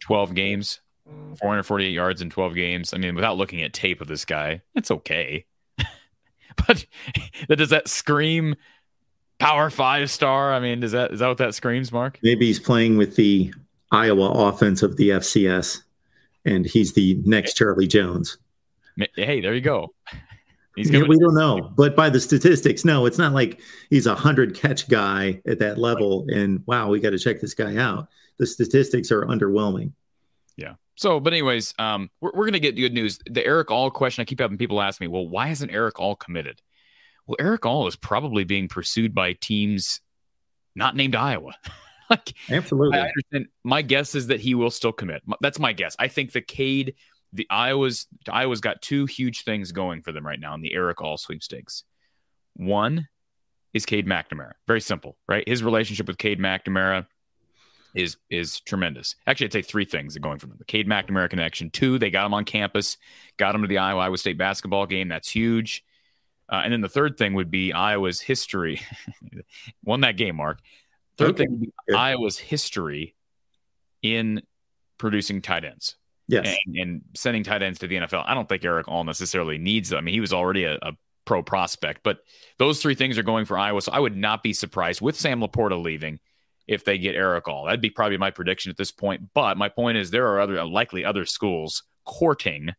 12 0.00 0.34
games, 0.34 0.80
448 1.06 1.90
yards 1.90 2.22
in 2.22 2.30
12 2.30 2.54
games. 2.54 2.94
I 2.94 2.98
mean, 2.98 3.14
without 3.14 3.36
looking 3.36 3.62
at 3.62 3.72
tape 3.72 4.00
of 4.00 4.08
this 4.08 4.24
guy, 4.24 4.62
it's 4.74 4.90
okay. 4.90 5.44
but 6.66 6.86
does 7.48 7.70
that 7.70 7.88
scream 7.88 8.54
power 9.38 9.70
five 9.70 10.10
star? 10.10 10.52
I 10.54 10.60
mean, 10.60 10.82
is 10.82 10.92
that 10.92 11.12
is 11.12 11.20
that 11.20 11.28
what 11.28 11.38
that 11.38 11.54
screams, 11.54 11.92
Mark? 11.92 12.18
Maybe 12.22 12.46
he's 12.46 12.60
playing 12.60 12.96
with 12.96 13.16
the 13.16 13.52
Iowa 13.92 14.30
offense 14.48 14.82
of 14.82 14.96
the 14.96 15.10
FCS, 15.10 15.82
and 16.44 16.66
he's 16.66 16.92
the 16.94 17.20
next 17.24 17.54
Charlie 17.54 17.86
Jones. 17.86 18.38
Hey, 19.16 19.40
there 19.40 19.54
you 19.54 19.60
go. 19.60 19.92
He's 20.76 20.90
yeah, 20.90 21.02
we 21.02 21.16
don't 21.20 21.36
know, 21.36 21.70
but 21.76 21.94
by 21.94 22.10
the 22.10 22.18
statistics, 22.18 22.84
no, 22.84 23.06
it's 23.06 23.16
not 23.16 23.32
like 23.32 23.60
he's 23.90 24.06
a 24.06 24.14
hundred 24.16 24.56
catch 24.56 24.88
guy 24.88 25.40
at 25.46 25.60
that 25.60 25.78
level. 25.78 26.26
And 26.30 26.64
wow, 26.66 26.88
we 26.88 26.98
got 26.98 27.10
to 27.10 27.18
check 27.18 27.40
this 27.40 27.54
guy 27.54 27.76
out. 27.76 28.08
The 28.38 28.46
statistics 28.46 29.12
are 29.12 29.24
underwhelming. 29.26 29.92
Yeah. 30.56 30.74
So, 30.96 31.20
but 31.20 31.32
anyways, 31.32 31.74
um, 31.78 32.10
we're, 32.20 32.32
we're 32.34 32.44
gonna 32.46 32.58
get 32.58 32.76
good 32.76 32.94
news. 32.94 33.18
The 33.26 33.44
Eric 33.44 33.70
All 33.70 33.90
question, 33.90 34.22
I 34.22 34.24
keep 34.24 34.40
having 34.40 34.58
people 34.58 34.80
ask 34.80 35.00
me, 35.00 35.08
well, 35.08 35.28
why 35.28 35.48
isn't 35.48 35.70
Eric 35.70 35.98
All 35.98 36.16
committed? 36.16 36.60
Well, 37.26 37.36
Eric 37.40 37.66
All 37.66 37.86
is 37.86 37.96
probably 37.96 38.44
being 38.44 38.68
pursued 38.68 39.14
by 39.14 39.32
teams 39.34 40.00
not 40.74 40.96
named 40.96 41.14
Iowa. 41.14 41.52
like, 42.10 42.34
absolutely. 42.50 42.98
I 42.98 43.08
understand. 43.08 43.46
My 43.64 43.82
guess 43.82 44.14
is 44.14 44.28
that 44.28 44.40
he 44.40 44.54
will 44.54 44.70
still 44.70 44.92
commit. 44.92 45.22
That's 45.40 45.58
my 45.58 45.72
guess. 45.72 45.96
I 45.98 46.08
think 46.08 46.32
the 46.32 46.40
Cade 46.40 46.94
the 47.34 47.46
Iowa's 47.50 48.06
Iowa's 48.30 48.60
got 48.60 48.80
two 48.80 49.06
huge 49.06 49.42
things 49.42 49.72
going 49.72 50.02
for 50.02 50.12
them 50.12 50.26
right 50.26 50.38
now 50.38 50.54
in 50.54 50.62
the 50.62 50.72
Eric 50.72 51.02
All 51.02 51.18
sweepstakes. 51.18 51.82
One 52.54 53.08
is 53.74 53.84
Cade 53.84 54.06
McNamara. 54.06 54.52
Very 54.68 54.80
simple, 54.80 55.16
right? 55.28 55.46
His 55.46 55.62
relationship 55.62 56.06
with 56.06 56.16
Cade 56.16 56.38
McNamara 56.38 57.06
is 57.94 58.16
is 58.30 58.60
tremendous. 58.60 59.16
Actually, 59.26 59.46
I'd 59.46 59.52
say 59.52 59.62
three 59.62 59.84
things 59.84 60.16
are 60.16 60.20
going 60.20 60.38
for 60.38 60.46
them: 60.46 60.56
the 60.58 60.64
Cade 60.64 60.88
McNamara 60.88 61.30
connection. 61.30 61.70
Two, 61.70 61.98
they 61.98 62.10
got 62.10 62.26
him 62.26 62.34
on 62.34 62.44
campus, 62.44 62.96
got 63.36 63.54
him 63.54 63.62
to 63.62 63.68
the 63.68 63.78
Iowa 63.78 64.00
Iowa 64.00 64.18
State 64.18 64.38
basketball 64.38 64.86
game. 64.86 65.08
That's 65.08 65.30
huge. 65.30 65.84
Uh, 66.48 66.60
and 66.64 66.72
then 66.72 66.80
the 66.80 66.88
third 66.88 67.16
thing 67.16 67.34
would 67.34 67.50
be 67.50 67.72
Iowa's 67.72 68.20
history. 68.20 68.80
Won 69.84 70.02
that 70.02 70.16
game, 70.16 70.36
Mark. 70.36 70.58
Third 71.16 71.30
okay. 71.30 71.44
thing 71.44 71.52
would 71.52 71.60
be 71.60 71.94
Iowa's 71.94 72.38
history 72.38 73.14
in 74.02 74.42
producing 74.98 75.40
tight 75.40 75.64
ends. 75.64 75.96
Yes. 76.28 76.56
And, 76.66 76.76
and, 76.76 77.02
sending 77.14 77.44
tight 77.44 77.62
ends 77.62 77.78
to 77.80 77.86
the 77.86 77.96
NFL. 77.96 78.24
I 78.26 78.34
don't 78.34 78.48
think 78.48 78.64
Eric 78.64 78.88
All 78.88 79.04
necessarily 79.04 79.58
needs 79.58 79.90
them. 79.90 79.98
I 79.98 80.00
mean, 80.00 80.14
he 80.14 80.20
was 80.20 80.32
already 80.32 80.64
a, 80.64 80.78
a, 80.82 80.92
pro 81.26 81.42
prospect, 81.42 82.02
but 82.02 82.18
those 82.58 82.82
three 82.82 82.94
things 82.94 83.16
are 83.16 83.22
going 83.22 83.46
for 83.46 83.58
Iowa. 83.58 83.80
So 83.80 83.90
I 83.92 83.98
would 83.98 84.14
not 84.14 84.42
be 84.42 84.52
surprised 84.52 85.00
with 85.00 85.16
Sam 85.16 85.40
LaPorta 85.40 85.82
leaving 85.82 86.20
if 86.66 86.84
they 86.84 86.98
get 86.98 87.14
Eric 87.14 87.48
All. 87.48 87.66
That'd 87.66 87.80
be 87.80 87.90
probably 87.90 88.16
my 88.16 88.30
prediction 88.30 88.70
at 88.70 88.76
this 88.76 88.92
point. 88.92 89.30
But 89.34 89.56
my 89.56 89.68
point 89.68 89.98
is 89.98 90.10
there 90.10 90.28
are 90.28 90.40
other 90.40 90.64
likely 90.64 91.04
other 91.04 91.24
schools 91.24 91.82
courting 92.04 92.70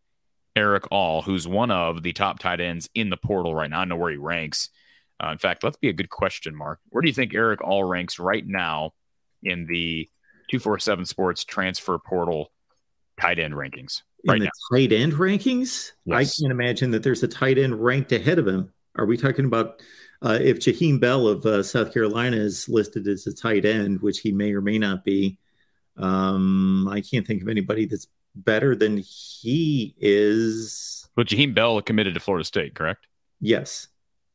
Eric 0.55 0.85
All, 0.91 1.21
who's 1.21 1.47
one 1.47 1.71
of 1.71 2.03
the 2.03 2.13
top 2.13 2.39
tight 2.39 2.61
ends 2.61 2.89
in 2.95 3.09
the 3.09 3.17
portal 3.17 3.53
right 3.53 3.69
now. 3.69 3.81
I 3.81 3.85
know 3.85 3.97
where 3.97 4.11
he 4.11 4.17
ranks. 4.17 4.69
Uh, 5.23 5.29
in 5.29 5.37
fact, 5.37 5.63
let's 5.63 5.77
be 5.77 5.89
a 5.89 5.93
good 5.93 6.09
question, 6.09 6.55
Mark. 6.55 6.79
Where 6.89 7.01
do 7.01 7.07
you 7.07 7.13
think 7.13 7.33
Eric 7.33 7.61
All 7.61 7.83
ranks 7.83 8.19
right 8.19 8.45
now 8.45 8.91
in 9.43 9.65
the 9.67 10.09
247 10.49 11.05
Sports 11.05 11.43
transfer 11.43 11.97
portal 11.97 12.51
tight 13.19 13.39
end 13.39 13.53
rankings. 13.53 14.01
Right 14.27 14.37
in 14.37 14.39
the 14.39 14.45
now. 14.45 14.77
tight 14.77 14.91
end 14.91 15.13
rankings, 15.13 15.91
yes. 16.05 16.15
I 16.15 16.23
can't 16.23 16.51
imagine 16.51 16.91
that 16.91 17.03
there's 17.03 17.23
a 17.23 17.27
tight 17.27 17.57
end 17.57 17.83
ranked 17.83 18.11
ahead 18.11 18.39
of 18.39 18.47
him. 18.47 18.73
Are 18.97 19.05
we 19.05 19.17
talking 19.17 19.45
about 19.45 19.81
uh, 20.25 20.39
if 20.41 20.59
Jaheim 20.59 20.99
Bell 20.99 21.27
of 21.27 21.45
uh, 21.45 21.61
South 21.61 21.93
Carolina 21.93 22.37
is 22.37 22.67
listed 22.67 23.07
as 23.07 23.27
a 23.27 23.33
tight 23.33 23.63
end, 23.63 24.01
which 24.01 24.21
he 24.21 24.31
may 24.31 24.53
or 24.53 24.61
may 24.61 24.79
not 24.79 25.05
be? 25.05 25.37
Um, 25.97 26.87
I 26.89 27.01
can't 27.01 27.25
think 27.27 27.43
of 27.43 27.47
anybody 27.47 27.85
that's 27.85 28.07
better 28.33 28.75
than 28.75 28.97
he 28.97 29.93
is. 29.99 31.07
But 31.15 31.27
Jaheim 31.27 31.53
Bell 31.53 31.79
committed 31.83 32.15
to 32.15 32.19
Florida 32.19 32.43
State, 32.43 32.73
correct? 32.73 33.05
Yes. 33.39 33.87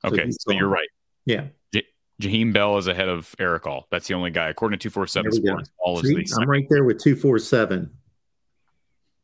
Okay, 0.05 0.31
so, 0.31 0.37
so 0.41 0.53
you're 0.53 0.69
right. 0.69 0.89
Yeah. 1.27 1.47
J- 1.75 1.87
Jaheim 2.23 2.53
Bell 2.53 2.79
is 2.79 2.87
ahead 2.87 3.09
of 3.09 3.35
Eric 3.41 3.67
All. 3.67 3.89
That's 3.91 4.07
the 4.07 4.15
only 4.15 4.31
guy, 4.31 4.49
according 4.49 4.79
to 4.79 4.91
247 4.91 5.33
Sports. 5.33 5.71
All 5.79 5.99
is 5.99 6.05
the 6.05 6.41
I'm 6.41 6.49
right 6.49 6.67
there 6.71 6.85
with 6.85 7.03
247. 7.03 7.91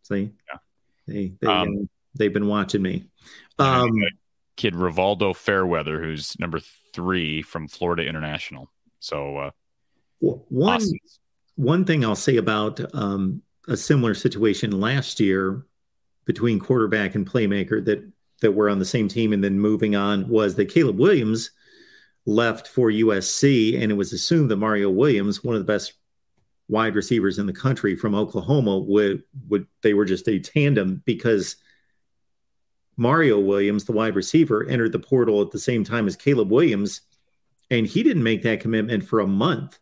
See, 0.02 0.32
yeah. 0.52 0.58
they 1.06 1.32
they 1.40 1.46
um, 1.46 1.88
they've 2.16 2.32
been 2.32 2.48
watching 2.48 2.82
me. 2.82 3.04
Um, 3.58 3.92
kid 4.56 4.74
Rivaldo 4.74 5.34
Fairweather, 5.34 6.02
who's 6.02 6.38
number 6.38 6.60
three 6.92 7.42
from 7.42 7.68
Florida 7.68 8.04
International. 8.06 8.70
So 9.00 9.36
uh, 9.36 9.50
one 10.20 10.82
one 11.56 11.84
thing 11.84 12.04
I'll 12.04 12.16
say 12.16 12.36
about 12.36 12.80
um, 12.94 13.42
a 13.68 13.76
similar 13.76 14.14
situation 14.14 14.80
last 14.80 15.20
year 15.20 15.66
between 16.24 16.58
quarterback 16.58 17.14
and 17.14 17.28
playmaker 17.28 17.84
that 17.84 18.10
that 18.40 18.52
were 18.52 18.68
on 18.68 18.78
the 18.78 18.84
same 18.84 19.08
team 19.08 19.32
and 19.32 19.42
then 19.42 19.58
moving 19.58 19.96
on 19.96 20.28
was 20.28 20.54
that 20.56 20.68
Caleb 20.68 20.98
Williams 20.98 21.50
left 22.26 22.66
for 22.66 22.90
USC, 22.90 23.80
and 23.80 23.90
it 23.90 23.94
was 23.94 24.12
assumed 24.12 24.50
that 24.50 24.56
Mario 24.56 24.90
Williams, 24.90 25.42
one 25.42 25.54
of 25.54 25.60
the 25.60 25.72
best 25.72 25.94
wide 26.68 26.94
receivers 26.94 27.38
in 27.38 27.46
the 27.46 27.52
country 27.52 27.94
from 27.94 28.14
Oklahoma 28.14 28.78
would 28.78 29.22
would 29.48 29.66
they 29.82 29.94
were 29.94 30.04
just 30.04 30.28
a 30.28 30.38
tandem 30.38 31.02
because 31.06 31.56
Mario 32.96 33.38
Williams, 33.38 33.84
the 33.84 33.92
wide 33.92 34.16
receiver, 34.16 34.66
entered 34.68 34.92
the 34.92 34.98
portal 34.98 35.42
at 35.42 35.50
the 35.50 35.58
same 35.58 35.84
time 35.84 36.06
as 36.06 36.16
Caleb 36.16 36.50
Williams, 36.50 37.02
and 37.70 37.86
he 37.86 38.02
didn't 38.02 38.22
make 38.22 38.42
that 38.42 38.60
commitment 38.60 39.04
for 39.04 39.20
a 39.20 39.26
month. 39.26 39.78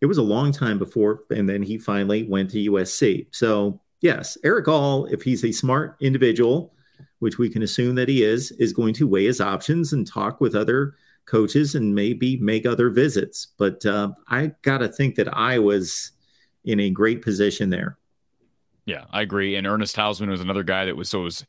It 0.00 0.06
was 0.06 0.18
a 0.18 0.22
long 0.22 0.50
time 0.50 0.78
before, 0.78 1.24
and 1.30 1.48
then 1.48 1.62
he 1.62 1.78
finally 1.78 2.24
went 2.24 2.50
to 2.50 2.70
USC. 2.70 3.26
So 3.30 3.80
yes, 4.00 4.36
Eric 4.44 4.66
All, 4.68 5.06
if 5.06 5.22
he's 5.22 5.44
a 5.44 5.52
smart 5.52 5.96
individual, 6.00 6.74
which 7.18 7.38
we 7.38 7.48
can 7.48 7.62
assume 7.62 7.94
that 7.96 8.08
he 8.08 8.22
is, 8.22 8.50
is 8.52 8.72
going 8.72 8.94
to 8.94 9.06
weigh 9.06 9.26
his 9.26 9.40
options 9.40 9.92
and 9.92 10.06
talk 10.06 10.40
with 10.40 10.54
other 10.54 10.94
coaches 11.26 11.74
and 11.74 11.94
maybe 11.94 12.38
make 12.38 12.66
other 12.66 12.90
visits. 12.90 13.48
But 13.58 13.84
uh, 13.86 14.12
I 14.28 14.52
got 14.62 14.78
to 14.78 14.88
think 14.88 15.14
that 15.16 15.32
I 15.36 15.58
was 15.58 16.12
in 16.64 16.80
a 16.80 16.90
great 16.90 17.22
position 17.22 17.70
there. 17.70 17.98
Yeah, 18.86 19.04
I 19.12 19.20
agree. 19.20 19.56
And 19.56 19.66
Ernest 19.66 19.96
Hausmann 19.96 20.30
was 20.30 20.40
another 20.40 20.62
guy 20.62 20.86
that 20.86 20.96
was 20.96 21.08
so 21.08 21.20
was 21.20 21.44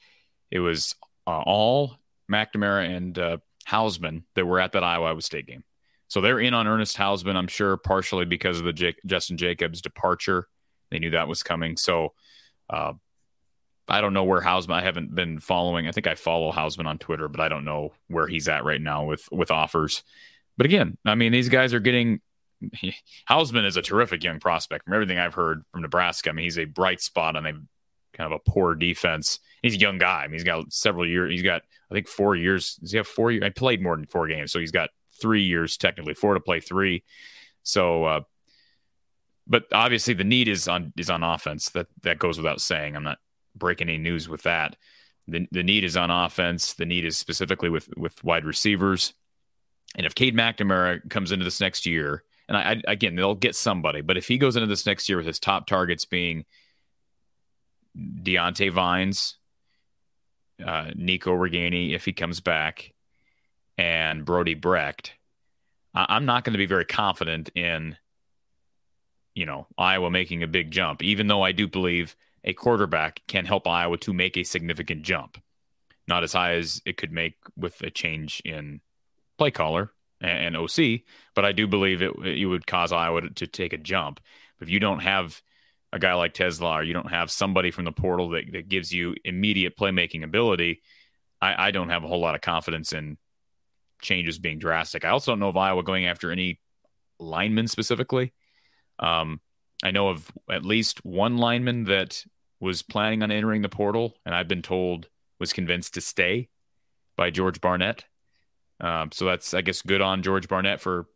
it 0.52 0.60
was 0.60 0.96
uh, 1.26 1.40
all 1.40 1.96
McNamara 2.32 2.96
and 2.96 3.18
uh, 3.18 3.38
Hausmann 3.68 4.24
that 4.36 4.46
were 4.46 4.60
at 4.60 4.74
that 4.74 4.84
Iowa 4.84 5.22
State 5.22 5.48
game. 5.48 5.64
So 6.08 6.20
they're 6.20 6.40
in 6.40 6.54
on 6.54 6.68
Ernest 6.68 6.98
Hausmann, 6.98 7.38
I'm 7.38 7.48
sure, 7.48 7.78
partially 7.78 8.26
because 8.26 8.60
of 8.60 8.66
the 8.66 8.94
Justin 9.06 9.38
Jacobs 9.38 9.82
departure. 9.82 10.48
They 10.90 11.00
knew 11.00 11.12
that 11.12 11.30
was 11.30 11.42
coming. 11.42 11.78
So 11.78 12.14
uh, 12.70 12.94
I 13.88 14.02
don't 14.02 14.14
know 14.14 14.26
where 14.26 14.42
Hausmann. 14.42 14.76
I 14.76 14.82
haven't 14.82 15.16
been 15.16 15.40
following. 15.40 15.88
I 15.88 15.92
think 15.92 16.08
I 16.08 16.16
follow 16.16 16.52
Hausmann 16.52 16.86
on 16.86 16.98
Twitter, 16.98 17.30
but 17.30 17.40
I 17.40 17.48
don't 17.48 17.64
know 17.64 17.94
where 18.08 18.28
he's 18.28 18.50
at 18.50 18.66
right 18.66 18.82
now 18.82 19.06
with 19.06 19.28
with 19.32 19.52
offers. 19.52 20.04
But 20.58 20.66
again, 20.66 20.98
I 21.06 21.16
mean, 21.16 21.32
these 21.32 21.50
guys 21.50 21.74
are 21.74 21.80
getting. 21.80 22.22
Hausmann 23.30 23.66
is 23.66 23.78
a 23.78 23.82
terrific 23.82 24.24
young 24.24 24.40
prospect. 24.40 24.86
From 24.86 24.94
everything 24.94 25.18
I've 25.18 25.34
heard 25.34 25.64
from 25.72 25.82
Nebraska, 25.82 26.30
I 26.30 26.34
mean, 26.34 26.44
he's 26.44 26.60
a 26.60 26.66
bright 26.66 27.02
spot 27.02 27.36
on 27.36 27.46
a 27.46 27.54
kind 28.22 28.32
of 28.32 28.42
a 28.46 28.52
poor 28.52 28.76
defense. 28.76 29.40
He's 29.64 29.76
a 29.76 29.80
young 29.80 29.98
guy. 29.98 30.24
I 30.24 30.28
mean, 30.28 30.34
he's 30.34 30.44
got 30.44 30.72
several 30.72 31.08
years. 31.08 31.32
He's 31.32 31.42
got, 31.42 31.64
I 31.90 31.94
think, 31.94 32.08
four 32.08 32.36
years. 32.36 32.76
Does 32.76 32.92
he 32.92 32.98
have 32.98 33.08
four 33.08 33.32
years? 33.32 33.44
I 33.44 33.50
played 33.50 33.82
more 33.82 33.96
than 33.96 34.06
four 34.06 34.28
games, 34.28 34.52
so 34.52 34.60
he's 34.60 34.72
got 34.72 34.92
three 35.20 35.44
years 35.44 35.78
technically, 35.78 36.14
four 36.14 36.36
to 36.36 36.40
play 36.40 36.60
three. 36.60 37.04
So, 37.64 38.04
uh, 38.06 38.22
but 39.48 39.64
obviously 39.72 40.14
the 40.14 40.24
need 40.24 40.48
is 40.48 40.68
on 40.68 40.94
is 40.98 41.10
on 41.10 41.24
offense. 41.24 41.70
That 41.70 41.88
that 42.04 42.20
goes 42.20 42.38
without 42.38 42.62
saying. 42.62 42.96
I'm 42.96 43.04
not 43.04 43.18
breaking 43.56 43.90
any 43.90 43.98
news 43.98 44.30
with 44.30 44.44
that. 44.44 44.76
The, 45.28 45.48
the 45.52 45.64
need 45.64 45.84
is 45.84 45.98
on 45.98 46.12
offense. 46.12 46.74
The 46.74 46.86
need 46.86 47.06
is 47.06 47.18
specifically 47.18 47.70
with 47.70 47.90
with 47.98 48.24
wide 48.24 48.46
receivers. 48.46 49.14
And 49.96 50.06
if 50.06 50.16
Cade 50.16 50.36
McNamara 50.36 51.10
comes 51.10 51.32
into 51.32 51.44
this 51.44 51.60
next 51.60 51.86
year, 51.86 52.24
and 52.48 52.56
I, 52.56 52.62
I, 52.62 52.92
again 52.92 53.16
they'll 53.16 53.36
get 53.36 53.56
somebody, 53.56 54.02
but 54.02 54.18
if 54.18 54.28
he 54.28 54.38
goes 54.38 54.56
into 54.56 54.68
this 54.68 54.86
next 54.86 55.10
year 55.10 55.18
with 55.18 55.28
his 55.28 55.40
top 55.40 55.66
targets 55.66 56.06
being 56.06 56.46
Diante 57.96 58.70
Vines, 58.70 59.38
uh, 60.66 60.92
Nico 60.96 61.32
Ragaini, 61.32 61.94
if 61.94 62.06
he 62.06 62.14
comes 62.14 62.40
back, 62.40 62.94
and 63.78 64.26
Brody 64.26 64.54
Brecht, 64.54 65.14
I, 65.94 66.06
I'm 66.10 66.26
not 66.26 66.44
going 66.44 66.54
to 66.54 66.58
be 66.58 66.66
very 66.66 66.86
confident 66.86 67.50
in 67.56 67.98
you 69.36 69.46
know 69.46 69.68
Iowa 69.78 70.10
making 70.12 70.44
a 70.44 70.48
big 70.48 70.72
jump, 70.72 71.04
even 71.04 71.28
though 71.28 71.42
I 71.42 71.52
do 71.52 71.68
believe 71.68 72.16
a 72.44 72.54
quarterback 72.54 73.22
can 73.28 73.46
help 73.46 73.68
Iowa 73.68 73.98
to 74.00 74.14
make 74.14 74.38
a 74.38 74.44
significant 74.44 75.04
jump. 75.04 75.42
not 76.08 76.24
as 76.24 76.34
high 76.34 76.54
as 76.56 76.82
it 76.86 76.98
could 76.98 77.12
make 77.12 77.36
with 77.56 77.82
a 77.82 77.90
change 77.90 78.42
in 78.44 78.82
play 79.38 79.52
caller 79.52 79.92
and, 80.20 80.56
and 80.56 80.58
OC. 80.58 81.02
But 81.36 81.46
I 81.46 81.52
do 81.52 81.68
believe 81.68 82.02
it, 82.02 82.12
it 82.26 82.46
would 82.46 82.68
cause 82.68 82.92
Iowa 82.92 83.22
to, 83.22 83.30
to 83.30 83.48
take 83.48 83.74
a 83.74 83.78
jump. 83.78 84.20
If 84.60 84.70
you 84.70 84.80
don't 84.80 85.00
have 85.00 85.42
a 85.94 86.00
guy 86.00 86.14
like 86.14 86.34
TeSlaa, 86.34 86.80
or 86.80 86.84
you 86.84 86.94
don't 86.94 87.12
have 87.12 87.30
somebody 87.30 87.72
from 87.72 87.86
the 87.86 87.92
portal 87.92 88.30
that, 88.30 88.46
that 88.54 88.70
gives 88.70 88.92
you 88.94 89.16
immediate 89.26 89.78
playmaking 89.78 90.24
ability, 90.24 90.82
I, 91.42 91.68
I 91.68 91.72
don't 91.72 91.90
have 91.90 92.04
a 92.04 92.08
whole 92.08 92.22
lot 92.22 92.36
of 92.36 92.42
confidence 92.42 92.94
in 92.94 93.18
changes 94.02 94.40
being 94.40 94.60
drastic. 94.60 95.06
I 95.06 95.10
also 95.10 95.32
don't 95.32 95.40
know 95.40 95.50
if 95.50 95.56
Iowa 95.56 95.84
going 95.84 96.06
after 96.06 96.32
any 96.32 96.60
linemen 97.20 97.68
specifically. 97.68 98.34
Um, 99.00 99.42
I 99.84 99.92
know 99.92 100.10
of 100.10 100.32
at 100.50 100.66
least 100.66 101.04
one 101.04 101.38
lineman 101.38 101.86
that 101.86 102.24
was 102.60 102.84
planning 102.84 103.24
on 103.24 103.32
entering 103.32 103.62
the 103.62 103.70
portal, 103.70 104.16
and 104.26 104.34
I've 104.34 104.48
been 104.48 104.62
told 104.62 105.08
was 105.40 105.54
convinced 105.54 105.96
to 105.96 106.02
stay 106.02 106.50
by 107.18 107.32
George 107.32 107.60
Barnett. 107.60 108.06
Um, 108.80 109.12
so 109.12 109.26
that's, 109.26 109.54
I 109.54 109.62
guess, 109.62 109.82
good 109.82 110.02
on 110.02 110.24
George 110.24 110.48
Barnett 110.48 110.80
for 110.80 111.08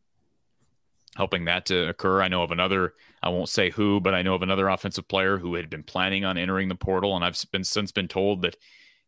helping 1.15 1.45
that 1.45 1.65
to 1.67 1.87
occur. 1.89 2.21
I 2.21 2.27
know 2.27 2.43
of 2.43 2.51
another, 2.51 2.93
I 3.23 3.29
won't 3.29 3.49
say 3.49 3.69
who, 3.69 3.99
but 3.99 4.13
I 4.13 4.21
know 4.21 4.35
of 4.35 4.41
another 4.41 4.67
offensive 4.67 5.07
player 5.07 5.37
who 5.37 5.55
had 5.55 5.69
been 5.69 5.83
planning 5.83 6.25
on 6.25 6.37
entering 6.37 6.69
the 6.69 6.75
portal, 6.75 7.15
and 7.15 7.23
I've 7.23 7.41
been 7.51 7.63
since 7.63 7.91
been 7.91 8.07
told 8.07 8.41
that 8.41 8.57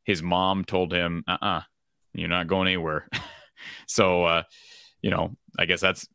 his 0.04 0.24
mom 0.24 0.64
told 0.64 0.94
him, 0.94 1.24
"Uh, 1.28 1.38
uh-uh, 1.42 1.58
uh, 1.58 1.62
you 2.14 2.26
are 2.26 2.30
not 2.30 2.48
going 2.48 2.68
anywhere." 2.68 3.08
so, 3.88 4.24
uh, 4.24 4.44
you 5.02 5.12
know, 5.12 5.36
I 5.60 5.66
guess 5.66 5.82
that's 5.82 6.08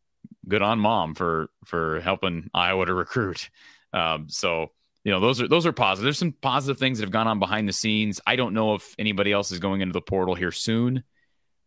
good 0.48 0.62
on 0.62 0.78
mom 0.78 1.14
for 1.14 1.50
for 1.64 2.00
helping 2.00 2.50
Iowa 2.54 2.86
to 2.86 2.94
recruit. 3.04 3.50
Um, 3.92 4.28
so 4.28 4.72
you 5.04 5.12
know 5.12 5.20
those 5.20 5.40
are 5.40 5.48
those 5.48 5.66
are 5.66 5.72
positive. 5.72 6.04
There's 6.04 6.18
some 6.18 6.32
positive 6.32 6.78
things 6.78 6.98
that 6.98 7.04
have 7.04 7.12
gone 7.12 7.28
on 7.28 7.38
behind 7.38 7.68
the 7.68 7.72
scenes. 7.72 8.20
I 8.26 8.36
don't 8.36 8.54
know 8.54 8.74
if 8.74 8.94
anybody 8.98 9.32
else 9.32 9.52
is 9.52 9.58
going 9.58 9.80
into 9.82 9.92
the 9.92 10.00
portal 10.00 10.34
here 10.34 10.52
soon. 10.52 11.04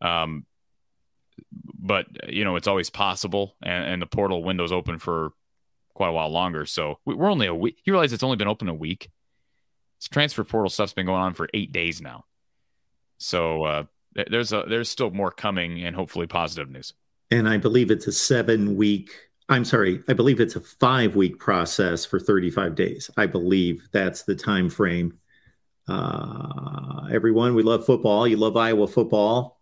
Um, 0.01 0.45
but 1.51 2.07
you 2.27 2.43
know 2.43 2.55
it's 2.55 2.67
always 2.67 2.89
possible, 2.89 3.55
and, 3.61 3.85
and 3.85 4.01
the 4.01 4.07
portal 4.07 4.43
window's 4.43 4.71
open 4.71 4.99
for 4.99 5.31
quite 5.93 6.09
a 6.09 6.13
while 6.13 6.29
longer. 6.29 6.65
So 6.65 6.99
we're 7.05 7.29
only 7.29 7.47
a 7.47 7.55
week. 7.55 7.77
You 7.85 7.93
realize 7.93 8.13
it's 8.13 8.23
only 8.23 8.37
been 8.37 8.47
open 8.47 8.69
a 8.69 8.73
week. 8.73 9.09
This 9.99 10.09
transfer 10.09 10.43
portal 10.43 10.69
stuff's 10.69 10.93
been 10.93 11.05
going 11.05 11.21
on 11.21 11.33
for 11.33 11.47
eight 11.53 11.71
days 11.71 12.01
now. 12.01 12.25
So 13.17 13.63
uh, 13.63 13.83
there's 14.29 14.51
a 14.51 14.65
there's 14.67 14.89
still 14.89 15.11
more 15.11 15.31
coming, 15.31 15.83
and 15.83 15.95
hopefully 15.95 16.27
positive 16.27 16.69
news 16.69 16.93
and 17.31 17.49
I 17.49 17.57
believe 17.57 17.91
it's 17.91 18.07
a 18.07 18.11
seven 18.11 18.75
week. 18.75 19.11
I'm 19.49 19.65
sorry, 19.65 20.01
I 20.07 20.13
believe 20.13 20.39
it's 20.39 20.55
a 20.55 20.61
five 20.61 21.15
week 21.15 21.39
process 21.39 22.05
for 22.05 22.19
35 22.19 22.75
days. 22.75 23.09
I 23.17 23.25
believe 23.25 23.87
that's 23.91 24.23
the 24.23 24.35
time 24.35 24.69
frame. 24.69 25.17
Uh, 25.87 27.07
everyone, 27.11 27.53
we 27.53 27.61
love 27.61 27.85
football. 27.85 28.27
You 28.27 28.37
love 28.37 28.57
Iowa 28.57 28.87
football. 28.87 29.54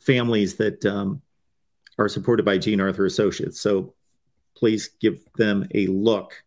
families 0.00 0.56
that 0.56 0.84
um, 0.84 1.22
are 1.98 2.08
supported 2.08 2.44
by 2.44 2.58
Gene 2.58 2.80
Arthur 2.80 3.06
Associates. 3.06 3.60
So 3.60 3.94
please 4.56 4.90
give 5.00 5.20
them 5.34 5.66
a 5.74 5.86
look. 5.86 6.42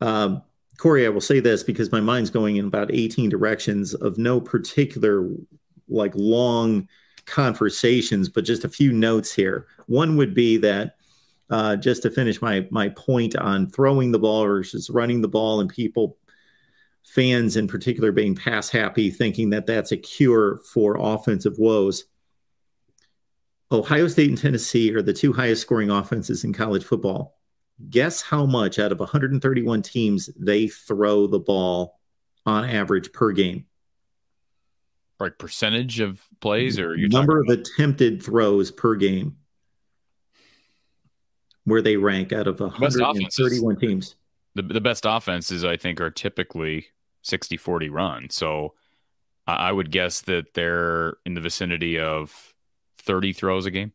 Um, 0.00 0.42
Corey, 0.78 1.06
I 1.06 1.10
will 1.10 1.20
say 1.20 1.40
this 1.40 1.62
because 1.62 1.92
my 1.92 2.00
mind's 2.00 2.30
going 2.30 2.56
in 2.56 2.66
about 2.66 2.92
18 2.92 3.30
directions 3.30 3.94
of 3.94 4.18
no 4.18 4.40
particular 4.40 5.28
like 5.88 6.12
long 6.14 6.88
conversations, 7.26 8.28
but 8.28 8.44
just 8.44 8.64
a 8.64 8.68
few 8.68 8.92
notes 8.92 9.32
here. 9.32 9.66
One 9.86 10.16
would 10.16 10.34
be 10.34 10.56
that 10.58 10.96
uh, 11.50 11.76
just 11.76 12.02
to 12.02 12.10
finish 12.10 12.40
my 12.40 12.66
my 12.70 12.88
point 12.90 13.36
on 13.36 13.68
throwing 13.68 14.10
the 14.10 14.18
ball 14.18 14.44
versus 14.44 14.88
running 14.88 15.20
the 15.20 15.28
ball, 15.28 15.60
and 15.60 15.68
people, 15.68 16.16
fans 17.04 17.56
in 17.56 17.68
particular, 17.68 18.10
being 18.10 18.34
pass 18.34 18.70
happy, 18.70 19.10
thinking 19.10 19.50
that 19.50 19.66
that's 19.66 19.92
a 19.92 19.96
cure 19.96 20.60
for 20.72 20.96
offensive 20.98 21.58
woes. 21.58 22.04
Ohio 23.70 24.06
State 24.06 24.28
and 24.28 24.38
Tennessee 24.38 24.94
are 24.94 25.02
the 25.02 25.12
two 25.12 25.32
highest 25.32 25.62
scoring 25.62 25.90
offenses 25.90 26.44
in 26.44 26.52
college 26.52 26.84
football. 26.84 27.38
Guess 27.90 28.22
how 28.22 28.46
much 28.46 28.78
out 28.78 28.92
of 28.92 29.00
131 29.00 29.82
teams 29.82 30.30
they 30.38 30.68
throw 30.68 31.26
the 31.26 31.40
ball 31.40 31.98
on 32.44 32.68
average 32.68 33.12
per 33.12 33.32
game? 33.32 33.66
Like 35.22 35.38
percentage 35.38 36.00
of 36.00 36.22
plays 36.40 36.78
or 36.78 36.96
number 36.96 37.40
of 37.40 37.48
attempted 37.48 38.22
throws 38.22 38.70
per 38.70 38.94
game? 38.94 39.36
Where 41.64 41.82
they 41.82 41.96
rank 41.96 42.32
out 42.32 42.48
of 42.48 42.58
131 42.60 43.76
teams. 43.76 44.16
The, 44.54 44.62
the 44.62 44.80
best 44.80 45.06
offenses, 45.06 45.64
I 45.64 45.76
think, 45.76 46.00
are 46.00 46.10
typically 46.10 46.86
60 47.22 47.56
40 47.56 47.88
run. 47.88 48.30
So 48.30 48.74
I 49.46 49.72
would 49.72 49.90
guess 49.90 50.22
that 50.22 50.54
they're 50.54 51.14
in 51.24 51.34
the 51.34 51.40
vicinity 51.40 51.98
of 51.98 52.52
30 52.98 53.32
throws 53.32 53.66
a 53.66 53.70
game? 53.70 53.92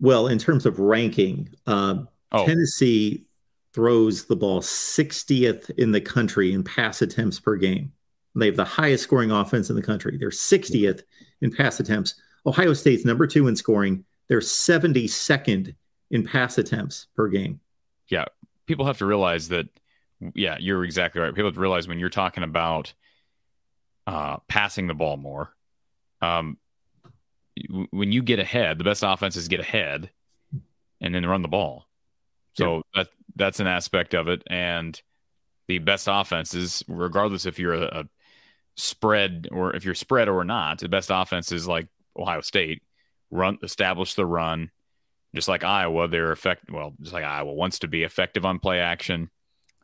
Well, 0.00 0.26
in 0.28 0.38
terms 0.38 0.66
of 0.66 0.78
ranking, 0.78 1.48
uh, 1.66 2.02
oh. 2.32 2.46
Tennessee 2.46 3.26
throws 3.72 4.26
the 4.26 4.36
ball 4.36 4.60
60th 4.60 5.70
in 5.70 5.92
the 5.92 6.00
country 6.00 6.52
in 6.52 6.62
pass 6.62 7.02
attempts 7.02 7.40
per 7.40 7.56
game. 7.56 7.92
They 8.34 8.46
have 8.46 8.56
the 8.56 8.64
highest 8.64 9.04
scoring 9.04 9.30
offense 9.30 9.68
in 9.70 9.76
the 9.76 9.82
country. 9.82 10.16
They're 10.16 10.30
60th 10.30 11.02
in 11.40 11.50
pass 11.50 11.80
attempts. 11.80 12.14
Ohio 12.46 12.72
State's 12.72 13.04
number 13.04 13.26
two 13.26 13.46
in 13.48 13.56
scoring. 13.56 14.04
They're 14.28 14.40
72nd 14.40 15.74
in 16.10 16.24
pass 16.24 16.58
attempts 16.58 17.08
per 17.14 17.28
game. 17.28 17.60
Yeah. 18.08 18.26
People 18.66 18.86
have 18.86 18.98
to 18.98 19.06
realize 19.06 19.48
that, 19.48 19.66
yeah, 20.34 20.56
you're 20.58 20.84
exactly 20.84 21.20
right. 21.20 21.34
People 21.34 21.48
have 21.48 21.54
to 21.54 21.60
realize 21.60 21.88
when 21.88 21.98
you're 21.98 22.08
talking 22.08 22.42
about 22.42 22.94
uh, 24.06 24.38
passing 24.48 24.86
the 24.86 24.94
ball 24.94 25.16
more, 25.16 25.54
um, 26.20 26.56
when 27.90 28.12
you 28.12 28.22
get 28.22 28.38
ahead, 28.38 28.78
the 28.78 28.84
best 28.84 29.02
offenses 29.02 29.48
get 29.48 29.60
ahead 29.60 30.10
and 31.00 31.14
then 31.14 31.26
run 31.26 31.42
the 31.42 31.48
ball. 31.48 31.86
So 32.54 32.76
yeah. 32.76 33.02
that 33.02 33.08
that's 33.36 33.60
an 33.60 33.66
aspect 33.66 34.14
of 34.14 34.28
it. 34.28 34.42
And 34.48 35.00
the 35.68 35.78
best 35.78 36.08
offenses, 36.10 36.82
regardless 36.88 37.46
if 37.46 37.58
you're 37.58 37.74
a, 37.74 38.00
a 38.00 38.04
spread 38.76 39.48
or 39.50 39.74
if 39.74 39.84
you're 39.84 39.94
spread 39.94 40.28
or 40.28 40.44
not, 40.44 40.78
the 40.78 40.88
best 40.88 41.10
offense 41.12 41.52
is 41.52 41.66
like 41.66 41.88
Ohio 42.16 42.40
State 42.40 42.82
run 43.30 43.58
establish 43.62 44.14
the 44.14 44.26
run, 44.26 44.70
just 45.34 45.48
like 45.48 45.64
Iowa. 45.64 46.08
They're 46.08 46.32
effective. 46.32 46.74
Well, 46.74 46.94
just 47.00 47.12
like 47.12 47.24
Iowa 47.24 47.52
wants 47.52 47.80
to 47.80 47.88
be 47.88 48.02
effective 48.02 48.44
on 48.44 48.58
play 48.58 48.80
action. 48.80 49.30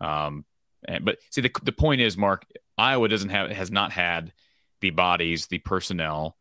Um, 0.00 0.44
and, 0.86 1.04
but 1.04 1.18
see, 1.30 1.40
the 1.40 1.50
the 1.62 1.72
point 1.72 2.00
is, 2.00 2.16
Mark, 2.16 2.46
Iowa 2.76 3.08
doesn't 3.08 3.30
have 3.30 3.50
has 3.50 3.70
not 3.70 3.92
had 3.92 4.32
the 4.80 4.90
bodies, 4.90 5.46
the 5.46 5.58
personnel 5.58 6.36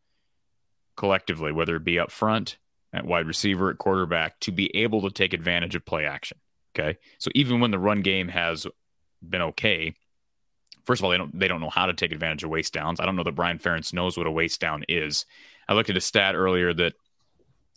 collectively, 0.95 1.51
whether 1.51 1.75
it 1.75 1.83
be 1.83 1.99
up 1.99 2.12
front, 2.12 2.57
at 2.93 3.05
wide 3.05 3.27
receiver, 3.27 3.69
at 3.69 3.77
quarterback, 3.77 4.39
to 4.41 4.51
be 4.51 4.75
able 4.75 5.01
to 5.01 5.12
take 5.12 5.33
advantage 5.33 5.75
of 5.75 5.86
play 5.86 6.05
action. 6.05 6.38
Okay. 6.77 6.97
So 7.17 7.31
even 7.33 7.60
when 7.60 7.71
the 7.71 7.79
run 7.79 8.01
game 8.01 8.27
has 8.27 8.67
been 9.27 9.41
okay, 9.41 9.93
first 10.88 11.02
of 11.02 11.06
all, 11.06 11.12
they 11.12 11.17
don't 11.17 11.38
they 11.38 11.47
don't 11.47 11.62
know 11.62 11.69
how 11.69 11.86
to 11.86 11.93
take 11.93 12.12
advantage 12.12 12.43
of 12.43 12.50
waste 12.50 12.73
downs. 12.73 13.00
I 13.00 13.06
don't 13.06 13.15
know 13.15 13.23
that 13.23 13.36
Brian 13.36 13.60
Ferentz 13.60 13.93
knows 13.93 14.17
what 14.17 14.26
a 14.26 14.32
waste 14.32 14.60
down 14.60 14.84
is. 14.88 15.26
I 15.67 15.73
looked 15.73 15.89
at 15.89 15.97
a 15.97 16.02
stat 16.02 16.34
earlier 16.34 16.73
that 16.73 16.93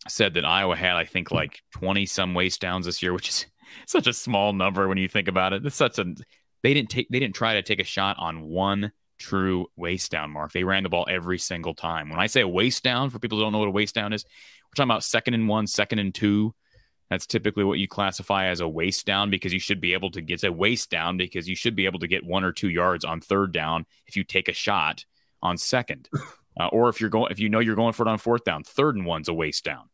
said 0.09 0.35
that 0.35 0.47
Iowa 0.47 0.77
had, 0.77 0.97
I 0.97 1.05
think, 1.05 1.31
like 1.31 1.61
20 1.73 2.07
some 2.07 2.33
waste 2.33 2.61
downs 2.61 2.87
this 2.87 3.03
year, 3.03 3.13
which 3.13 3.29
is 3.29 3.47
such 3.87 4.07
a 4.07 4.13
small 4.13 4.53
number 4.53 4.89
when 4.89 4.97
you 4.97 5.09
think 5.09 5.29
about 5.29 5.53
it. 5.53 5.67
It's 5.67 5.77
such 5.77 5.99
a 5.99 6.15
they 6.63 6.73
didn't 6.73 6.91
take 6.91 7.09
they 7.11 7.19
didn't 7.19 7.35
try 7.35 7.55
to 7.55 7.63
take 7.63 7.81
a 7.81 7.85
shot 7.85 8.17
on 8.19 8.43
one 8.49 8.93
true 9.19 9.67
waste 9.77 10.11
down 10.11 10.31
mark. 10.31 10.53
They 10.53 10.65
ran 10.65 10.85
the 10.85 10.89
ball 10.89 11.07
every 11.11 11.39
single 11.39 11.75
time. 11.75 12.09
When 12.09 12.21
I 12.21 12.27
say 12.27 12.41
a 12.41 12.49
waste 12.49 12.83
down, 12.85 13.11
for 13.11 13.19
people 13.19 13.37
who 13.37 13.45
don't 13.45 13.53
know 13.53 13.59
what 13.59 13.69
a 13.69 13.73
waste 13.73 13.95
down 13.95 14.13
is, 14.13 14.25
we're 14.25 14.75
talking 14.77 14.91
about 14.91 15.05
second 15.05 15.35
and 15.35 15.49
one, 15.49 15.67
second 15.67 15.99
and 15.99 16.15
two. 16.15 16.55
That's 17.11 17.27
typically 17.27 17.65
what 17.65 17.79
you 17.79 17.89
classify 17.89 18.47
as 18.47 18.61
a 18.61 18.69
waste 18.69 19.05
down 19.05 19.31
because 19.31 19.53
you 19.53 19.59
should 19.59 19.81
be 19.81 19.95
able 19.95 20.13
to 20.13 20.21
get 20.21 20.45
a 20.45 20.53
waste 20.53 20.91
down 20.91 21.17
because 21.17 21.49
you 21.49 21.57
should 21.57 21.75
be 21.75 21.87
able 21.87 21.99
to 21.99 22.07
get 22.07 22.25
one 22.25 22.45
or 22.45 22.53
two 22.53 22.71
yards 22.71 23.05
on 23.05 23.21
third 23.21 23.53
down 23.53 23.85
if 24.07 24.17
you 24.17 24.23
take 24.23 24.49
a 24.49 24.53
shot 24.53 25.05
on 25.43 25.59
second. 25.59 26.09
Uh, 26.59 26.67
or 26.73 26.89
if 26.89 27.01
you're 27.01 27.09
going, 27.09 27.31
if 27.31 27.39
you 27.39 27.49
know 27.49 27.61
you're 27.61 27.77
going 27.77 27.93
for 27.93 28.05
it 28.05 28.11
on 28.11 28.19
fourth 28.19 28.45
down, 28.45 28.65
third 28.65 28.97
and 28.97 29.07
one's 29.07 29.29
a 29.29 29.33
waste 29.33 29.65
down. 29.65 29.89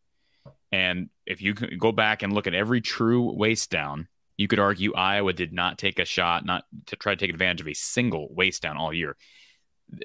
And 0.73 1.11
if 1.27 1.43
you 1.43 1.53
go 1.53 1.93
back 1.93 2.23
and 2.23 2.33
look 2.33 2.47
at 2.47 2.55
every 2.55 2.81
true 2.81 3.31
waste 3.37 3.71
down, 3.71 4.09
you 4.37 4.49
could 4.49 4.59
argue 4.59 4.95
Iowa 4.95 5.33
did 5.33 5.53
not 5.53 5.79
take 5.79 5.99
a 5.99 6.05
shot, 6.05 6.45
not 6.45 6.65
to 6.87 6.97
try 6.97 7.15
to 7.15 7.21
take 7.21 7.31
advantage 7.31 7.61
of 7.61 7.69
a 7.69 7.75
single 7.75 8.35
waste 8.35 8.63
down 8.63 8.77
all 8.77 8.93
year. 8.93 9.17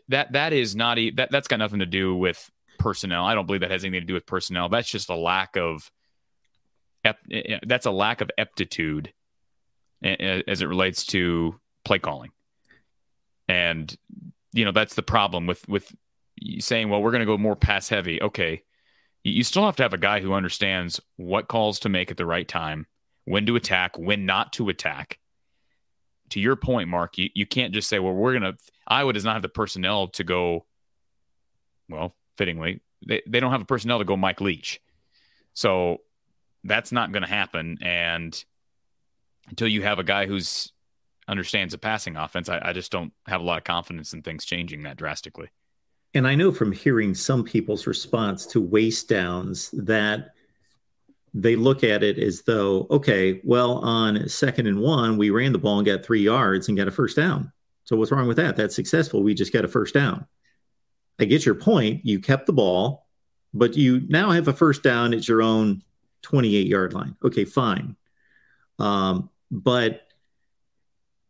That 0.10 0.34
that 0.34 0.54
is 0.54 0.76
not 0.76 1.00
a, 1.00 1.12
that 1.12 1.32
that's 1.32 1.48
got 1.48 1.58
nothing 1.58 1.80
to 1.80 1.86
do 1.86 2.16
with 2.16 2.50
personnel. 2.78 3.26
I 3.26 3.34
don't 3.34 3.46
believe 3.46 3.62
that 3.62 3.72
has 3.72 3.84
anything 3.84 4.02
to 4.02 4.08
do 4.08 4.14
with 4.14 4.26
personnel. 4.26 4.70
That's 4.70 4.90
just 4.90 5.10
a 5.10 5.16
lack 5.16 5.58
of 5.58 5.90
Eh, 7.04 7.14
eh, 7.32 7.60
that's 7.66 7.86
a 7.86 7.92
lack 7.92 8.22
of 8.22 8.30
aptitude 8.38 9.14
eh, 10.04 10.42
as 10.48 10.62
it 10.62 10.68
relates 10.68 11.06
to 11.08 11.60
play 11.84 12.00
calling. 12.00 12.32
And 13.48 13.96
you 14.54 14.66
know, 14.66 14.72
that's 14.72 14.96
the 14.96 15.04
problem 15.04 15.48
with 15.48 15.68
with 15.68 15.94
saying, 16.60 16.90
well, 16.90 17.02
we're 17.02 17.12
going 17.12 17.22
to 17.22 17.26
go 17.26 17.38
more 17.38 17.56
pass 17.56 17.90
heavy. 17.90 18.22
Okay. 18.22 18.64
You 19.24 19.44
still 19.44 19.66
have 19.66 19.76
to 19.76 19.84
have 19.84 19.94
a 19.94 20.00
guy 20.00 20.20
who 20.20 20.34
understands 20.34 21.00
what 21.18 21.48
calls 21.48 21.80
to 21.80 21.90
make 21.90 22.10
at 22.10 22.18
the 22.18 22.26
right 22.26 22.48
time, 22.48 22.88
when 23.26 23.46
to 23.46 23.56
attack, 23.56 23.98
when 23.98 24.26
not 24.26 24.54
to 24.54 24.70
attack. 24.70 25.20
To 26.32 26.40
your 26.40 26.56
point, 26.56 26.90
Mark, 26.90 27.20
you, 27.20 27.30
you 27.36 27.46
can't 27.46 27.72
just 27.72 27.88
say, 27.88 28.00
well, 28.00 28.14
we're 28.14 28.40
going 28.40 28.54
to, 28.54 28.58
Iowa 28.88 29.14
does 29.14 29.24
not 29.24 29.34
have 29.34 29.44
the 29.44 29.50
personnel 29.50 30.08
to 30.10 30.24
go, 30.24 30.66
well, 31.88 32.16
fittingly, 32.36 32.82
they, 33.08 33.22
they 33.28 33.40
don't 33.40 33.52
have 33.52 33.60
the 33.60 33.66
personnel 33.66 34.00
to 34.00 34.06
go 34.06 34.18
Mike 34.18 34.42
Leach. 34.42 34.80
So 35.54 35.98
that's 36.64 36.92
not 36.92 37.12
going 37.12 37.24
to 37.24 37.30
happen. 37.30 37.78
And 37.82 38.44
until 39.50 39.68
you 39.68 39.82
have 39.84 40.00
a 40.00 40.04
guy 40.04 40.26
who's 40.26 40.72
understands 41.28 41.74
a 41.74 41.78
passing 41.78 42.16
offense, 42.16 42.50
I, 42.50 42.60
I 42.64 42.74
just 42.74 42.92
don't 42.92 43.14
have 43.28 43.42
a 43.42 43.44
lot 43.44 43.58
of 43.58 43.64
confidence 43.64 44.14
in 44.14 44.22
things 44.22 44.46
changing 44.46 44.84
that 44.84 44.98
drastically. 44.98 45.50
And 46.14 46.28
I 46.28 46.36
know 46.36 46.52
from 46.52 46.72
hearing 46.72 47.16
some 47.16 47.44
people's 47.44 47.88
response 47.88 48.46
to 48.48 48.60
waste 48.60 49.08
downs 49.08 49.70
that 49.72 50.32
they 51.34 51.56
look 51.56 51.84
at 51.84 52.04
it 52.04 52.20
as 52.20 52.42
though, 52.42 52.88
okay, 52.92 53.40
well, 53.46 53.78
on 53.78 54.28
second 54.28 54.68
and 54.68 54.82
one, 54.82 55.18
we 55.18 55.30
ran 55.30 55.54
the 55.54 55.58
ball 55.58 55.78
and 55.78 55.86
got 55.86 56.04
three 56.04 56.22
yards 56.22 56.68
and 56.68 56.78
got 56.78 56.90
a 56.90 56.92
first 56.92 57.16
down. 57.16 57.52
So 57.86 57.96
what's 57.96 58.12
wrong 58.12 58.28
with 58.28 58.38
that? 58.38 58.58
That's 58.58 58.76
successful. 58.76 59.24
We 59.24 59.34
just 59.34 59.54
got 59.54 59.64
a 59.64 59.70
first 59.70 59.94
down. 59.94 60.28
I 61.20 61.26
get 61.26 61.46
your 61.46 61.56
point. 61.56 62.06
You 62.06 62.20
kept 62.20 62.46
the 62.46 62.54
ball, 62.54 63.08
but 63.54 63.78
you 63.78 64.02
now 64.10 64.32
have 64.32 64.50
a 64.50 64.54
first 64.54 64.84
down 64.84 65.14
at 65.14 65.28
your 65.28 65.42
own 65.42 65.82
28 66.22 66.68
yard 66.68 66.94
line. 66.94 67.16
Okay, 67.24 67.46
fine. 67.46 67.96
Um, 68.80 69.30
but 69.50 70.08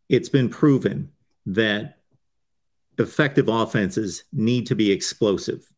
it's 0.08 0.28
been 0.28 0.48
proven 0.48 1.10
that 1.46 1.98
effective 2.98 3.48
offenses 3.48 4.24
need 4.32 4.66
to 4.66 4.74
be 4.74 4.90
explosive 4.90 5.70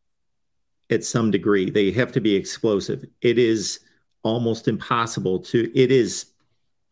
at 0.89 1.03
some 1.03 1.31
degree. 1.31 1.69
They 1.69 1.91
have 1.91 2.11
to 2.13 2.21
be 2.21 2.35
explosive. 2.35 3.05
It 3.21 3.39
is 3.39 3.79
almost 4.23 4.67
impossible 4.67 5.39
to, 5.39 5.71
it 5.77 5.91
is 5.91 6.27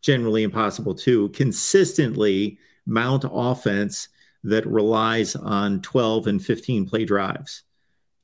generally 0.02 0.42
impossible 0.42 0.94
to 0.94 1.28
consistently 1.30 2.58
mount 2.86 3.24
offense 3.30 4.08
that 4.42 4.66
relies 4.66 5.34
on 5.36 5.80
12 5.82 6.26
and 6.26 6.44
15 6.44 6.86
play 6.88 7.04
drives 7.04 7.62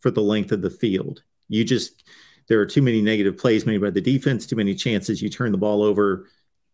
for 0.01 0.11
the 0.11 0.20
length 0.20 0.53
of 0.53 0.62
the 0.62 0.70
field. 0.70 1.22
You 1.48 1.64
just, 1.64 2.05
there 2.51 2.61
are 2.61 2.66
too 2.66 2.82
many 2.82 3.01
negative 3.01 3.38
plays 3.38 3.64
made 3.64 3.80
by 3.80 3.90
the 3.90 4.01
defense, 4.01 4.44
too 4.44 4.57
many 4.57 4.74
chances 4.74 5.22
you 5.22 5.30
turn 5.30 5.53
the 5.53 5.59
ball 5.59 5.84
over, 5.84 6.26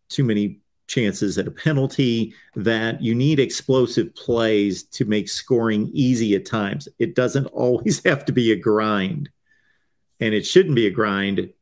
too 0.08 0.24
many 0.24 0.58
chances 0.86 1.36
at 1.36 1.46
a 1.46 1.50
penalty, 1.50 2.32
that 2.54 3.02
you 3.02 3.14
need 3.14 3.38
explosive 3.38 4.14
plays 4.14 4.84
to 4.84 5.04
make 5.04 5.28
scoring 5.28 5.90
easy 5.92 6.34
at 6.34 6.46
times. 6.46 6.88
It 6.98 7.14
doesn't 7.14 7.44
always 7.52 8.02
have 8.04 8.24
to 8.24 8.32
be 8.32 8.52
a 8.52 8.56
grind, 8.56 9.28
and 10.18 10.32
it 10.32 10.46
shouldn't 10.46 10.74
be 10.74 10.86
a 10.86 10.90
grind 10.90 11.52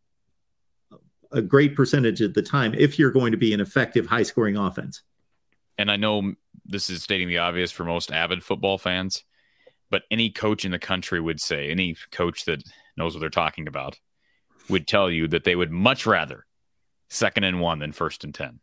a 1.33 1.43
great 1.43 1.75
percentage 1.75 2.21
of 2.21 2.35
the 2.35 2.43
time 2.43 2.73
if 2.75 2.97
you're 2.97 3.11
going 3.11 3.33
to 3.33 3.37
be 3.37 3.53
an 3.53 3.61
effective 3.61 4.07
high 4.07 4.23
scoring 4.23 4.57
offense. 4.57 5.03
And 5.77 5.91
I 5.91 5.97
know 5.97 6.35
this 6.65 6.89
is 6.89 7.03
stating 7.03 7.27
the 7.27 7.39
obvious 7.39 7.73
for 7.73 7.83
most 7.83 8.13
avid 8.13 8.45
football 8.45 8.79
fans, 8.79 9.25
but 9.91 10.05
any 10.13 10.31
coach 10.31 10.65
in 10.65 10.71
the 10.71 10.79
country 10.79 11.21
would 11.21 11.41
say, 11.41 11.73
any 11.73 11.97
coach 12.13 12.45
that 12.45 12.63
knows 12.97 13.15
what 13.15 13.21
they're 13.21 13.31
talking 13.31 13.67
about 13.67 13.99
would 14.69 14.87
tell 14.87 15.11
you 15.11 15.29
that 15.29 15.45
they 15.45 15.57
would 15.57 15.71
much 15.71 16.07
rather 16.07 16.47
second 17.09 17.45
and 17.45 17.61
one 17.61 17.79
than 17.79 17.93
first 17.93 18.25
and 18.25 18.35
10. 18.35 18.61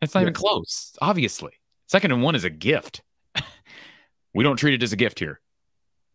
It's 0.00 0.14
not 0.14 0.20
yes. 0.20 0.24
even 0.24 0.34
close, 0.34 0.96
obviously. 1.00 1.52
Second 1.86 2.12
and 2.12 2.22
one 2.22 2.34
is 2.34 2.44
a 2.44 2.50
gift. 2.50 3.02
we 4.34 4.42
don't 4.44 4.56
treat 4.56 4.74
it 4.74 4.82
as 4.82 4.92
a 4.92 4.96
gift 4.96 5.18
here. 5.18 5.40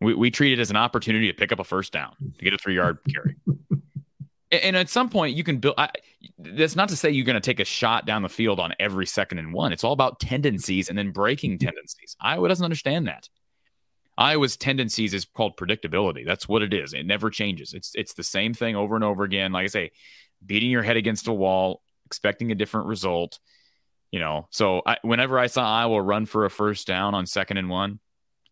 We, 0.00 0.14
we 0.14 0.30
treat 0.30 0.52
it 0.52 0.60
as 0.60 0.70
an 0.70 0.76
opportunity 0.76 1.28
to 1.28 1.34
pick 1.34 1.52
up 1.52 1.58
a 1.58 1.64
first 1.64 1.92
down, 1.92 2.14
to 2.38 2.44
get 2.44 2.52
a 2.52 2.58
three 2.58 2.74
yard 2.74 2.98
carry. 3.14 3.36
And 4.50 4.76
at 4.76 4.88
some 4.88 5.10
point, 5.10 5.36
you 5.36 5.44
can 5.44 5.58
build. 5.58 5.74
I, 5.76 5.90
that's 6.38 6.76
not 6.76 6.88
to 6.88 6.96
say 6.96 7.10
you're 7.10 7.26
going 7.26 7.34
to 7.34 7.40
take 7.40 7.60
a 7.60 7.64
shot 7.64 8.06
down 8.06 8.22
the 8.22 8.28
field 8.28 8.60
on 8.60 8.72
every 8.78 9.06
second 9.06 9.38
and 9.38 9.52
one. 9.52 9.72
It's 9.72 9.84
all 9.84 9.92
about 9.92 10.20
tendencies 10.20 10.88
and 10.88 10.96
then 10.96 11.10
breaking 11.10 11.52
mm-hmm. 11.52 11.66
tendencies. 11.66 12.16
Iowa 12.20 12.48
doesn't 12.48 12.64
understand 12.64 13.08
that. 13.08 13.28
Iowa's 14.18 14.56
tendencies 14.56 15.14
is 15.14 15.24
called 15.24 15.56
predictability. 15.56 16.26
That's 16.26 16.48
what 16.48 16.62
it 16.62 16.74
is. 16.74 16.92
It 16.92 17.06
never 17.06 17.30
changes. 17.30 17.72
It's 17.72 17.92
it's 17.94 18.14
the 18.14 18.24
same 18.24 18.52
thing 18.52 18.74
over 18.74 18.96
and 18.96 19.04
over 19.04 19.22
again. 19.22 19.52
Like 19.52 19.64
I 19.64 19.68
say, 19.68 19.92
beating 20.44 20.72
your 20.72 20.82
head 20.82 20.96
against 20.96 21.28
a 21.28 21.32
wall, 21.32 21.82
expecting 22.04 22.50
a 22.50 22.56
different 22.56 22.88
result, 22.88 23.38
you 24.10 24.18
know, 24.18 24.48
so 24.50 24.82
I, 24.84 24.96
whenever 25.02 25.38
I 25.38 25.46
saw 25.46 25.64
Iowa 25.64 26.02
run 26.02 26.26
for 26.26 26.44
a 26.44 26.50
first 26.50 26.84
down 26.84 27.14
on 27.14 27.26
second 27.26 27.58
and 27.58 27.70
one, 27.70 28.00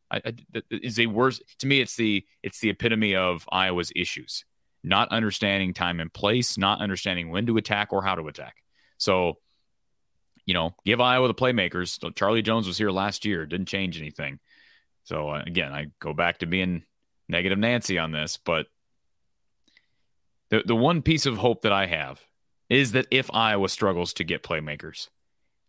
I, 0.09 0.23
I, 0.25 0.63
is 0.71 1.01
a 1.01 1.07
worst 1.07 1.43
to 1.59 1.67
me. 1.67 1.81
It's 1.81 1.97
the 1.97 2.25
it's 2.45 2.61
the 2.61 2.71
epitome 2.71 3.17
of 3.17 3.45
Iowa's 3.51 3.91
issues: 3.97 4.45
not 4.85 5.09
understanding 5.09 5.75
time 5.75 5.99
and 5.99 6.13
place, 6.13 6.57
not 6.57 6.81
understanding 6.81 7.31
when 7.31 7.47
to 7.47 7.57
attack 7.57 7.93
or 7.93 8.05
how 8.05 8.15
to 8.15 8.29
attack. 8.29 8.63
So, 8.99 9.39
you 10.45 10.55
know, 10.55 10.77
give 10.85 11.01
Iowa 11.01 11.27
the 11.27 11.35
playmakers. 11.35 11.99
Charlie 12.15 12.43
Jones 12.43 12.69
was 12.69 12.79
here 12.79 12.93
last 12.93 13.25
year; 13.25 13.47
didn't 13.47 13.67
change 13.67 13.99
anything. 14.01 14.39
So 15.07 15.31
uh, 15.31 15.43
again, 15.47 15.73
I 15.73 15.87
go 16.01 16.13
back 16.13 16.39
to 16.39 16.47
being 16.47 16.83
negative 17.29 17.59
Nancy 17.59 17.99
on 17.99 18.13
this, 18.13 18.37
but 18.37 18.67
the 20.51 20.63
the 20.67 20.77
one 20.77 21.01
piece 21.01 21.27
of 21.27 21.39
hope 21.39 21.63
that 21.63 21.73
I 21.73 21.87
have 21.87 22.21
is 22.69 22.93
that 22.93 23.07
if 23.11 23.33
Iowa 23.33 23.69
struggles 23.69 24.13
to 24.15 24.25
get 24.25 24.43
playmakers 24.43 25.09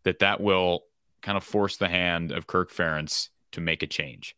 that 0.04 0.20
that 0.20 0.42
will 0.42 0.84
kind 1.22 1.38
of 1.38 1.44
force 1.44 1.78
the 1.78 1.90
hand 1.90 2.32
of 2.32 2.48
Kirk 2.48 2.72
Ferentz 2.72 3.30
to 3.52 3.62
make 3.62 3.84
a 3.84 3.88
change. 3.88 4.36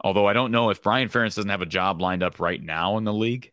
Although 0.00 0.26
I 0.26 0.32
don't 0.32 0.52
know 0.52 0.70
if 0.70 0.82
Brian 0.82 1.08
Ferentz 1.08 1.34
doesn't 1.34 1.50
have 1.50 1.62
a 1.62 1.66
job 1.66 2.00
lined 2.00 2.22
up 2.22 2.38
right 2.38 2.62
now 2.62 2.96
in 2.96 3.04
the 3.04 3.12
league, 3.12 3.52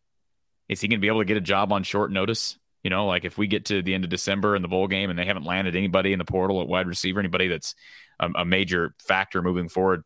is 0.69 0.79
he 0.79 0.87
going 0.87 0.99
to 0.99 1.01
be 1.01 1.07
able 1.07 1.21
to 1.21 1.25
get 1.25 1.37
a 1.37 1.41
job 1.41 1.73
on 1.73 1.83
short 1.83 2.11
notice? 2.11 2.57
You 2.83 2.89
know, 2.89 3.07
like 3.07 3.25
if 3.25 3.37
we 3.37 3.47
get 3.47 3.65
to 3.65 3.81
the 3.81 3.93
end 3.93 4.03
of 4.03 4.09
December 4.09 4.55
in 4.55 4.61
the 4.61 4.67
bowl 4.67 4.87
game 4.87 5.09
and 5.09 5.17
they 5.17 5.25
haven't 5.25 5.45
landed 5.45 5.75
anybody 5.75 6.13
in 6.13 6.19
the 6.19 6.25
portal 6.25 6.61
at 6.61 6.67
wide 6.67 6.87
receiver, 6.87 7.19
anybody 7.19 7.47
that's 7.47 7.75
a, 8.19 8.29
a 8.35 8.45
major 8.45 8.93
factor 8.99 9.41
moving 9.41 9.69
forward, 9.69 10.03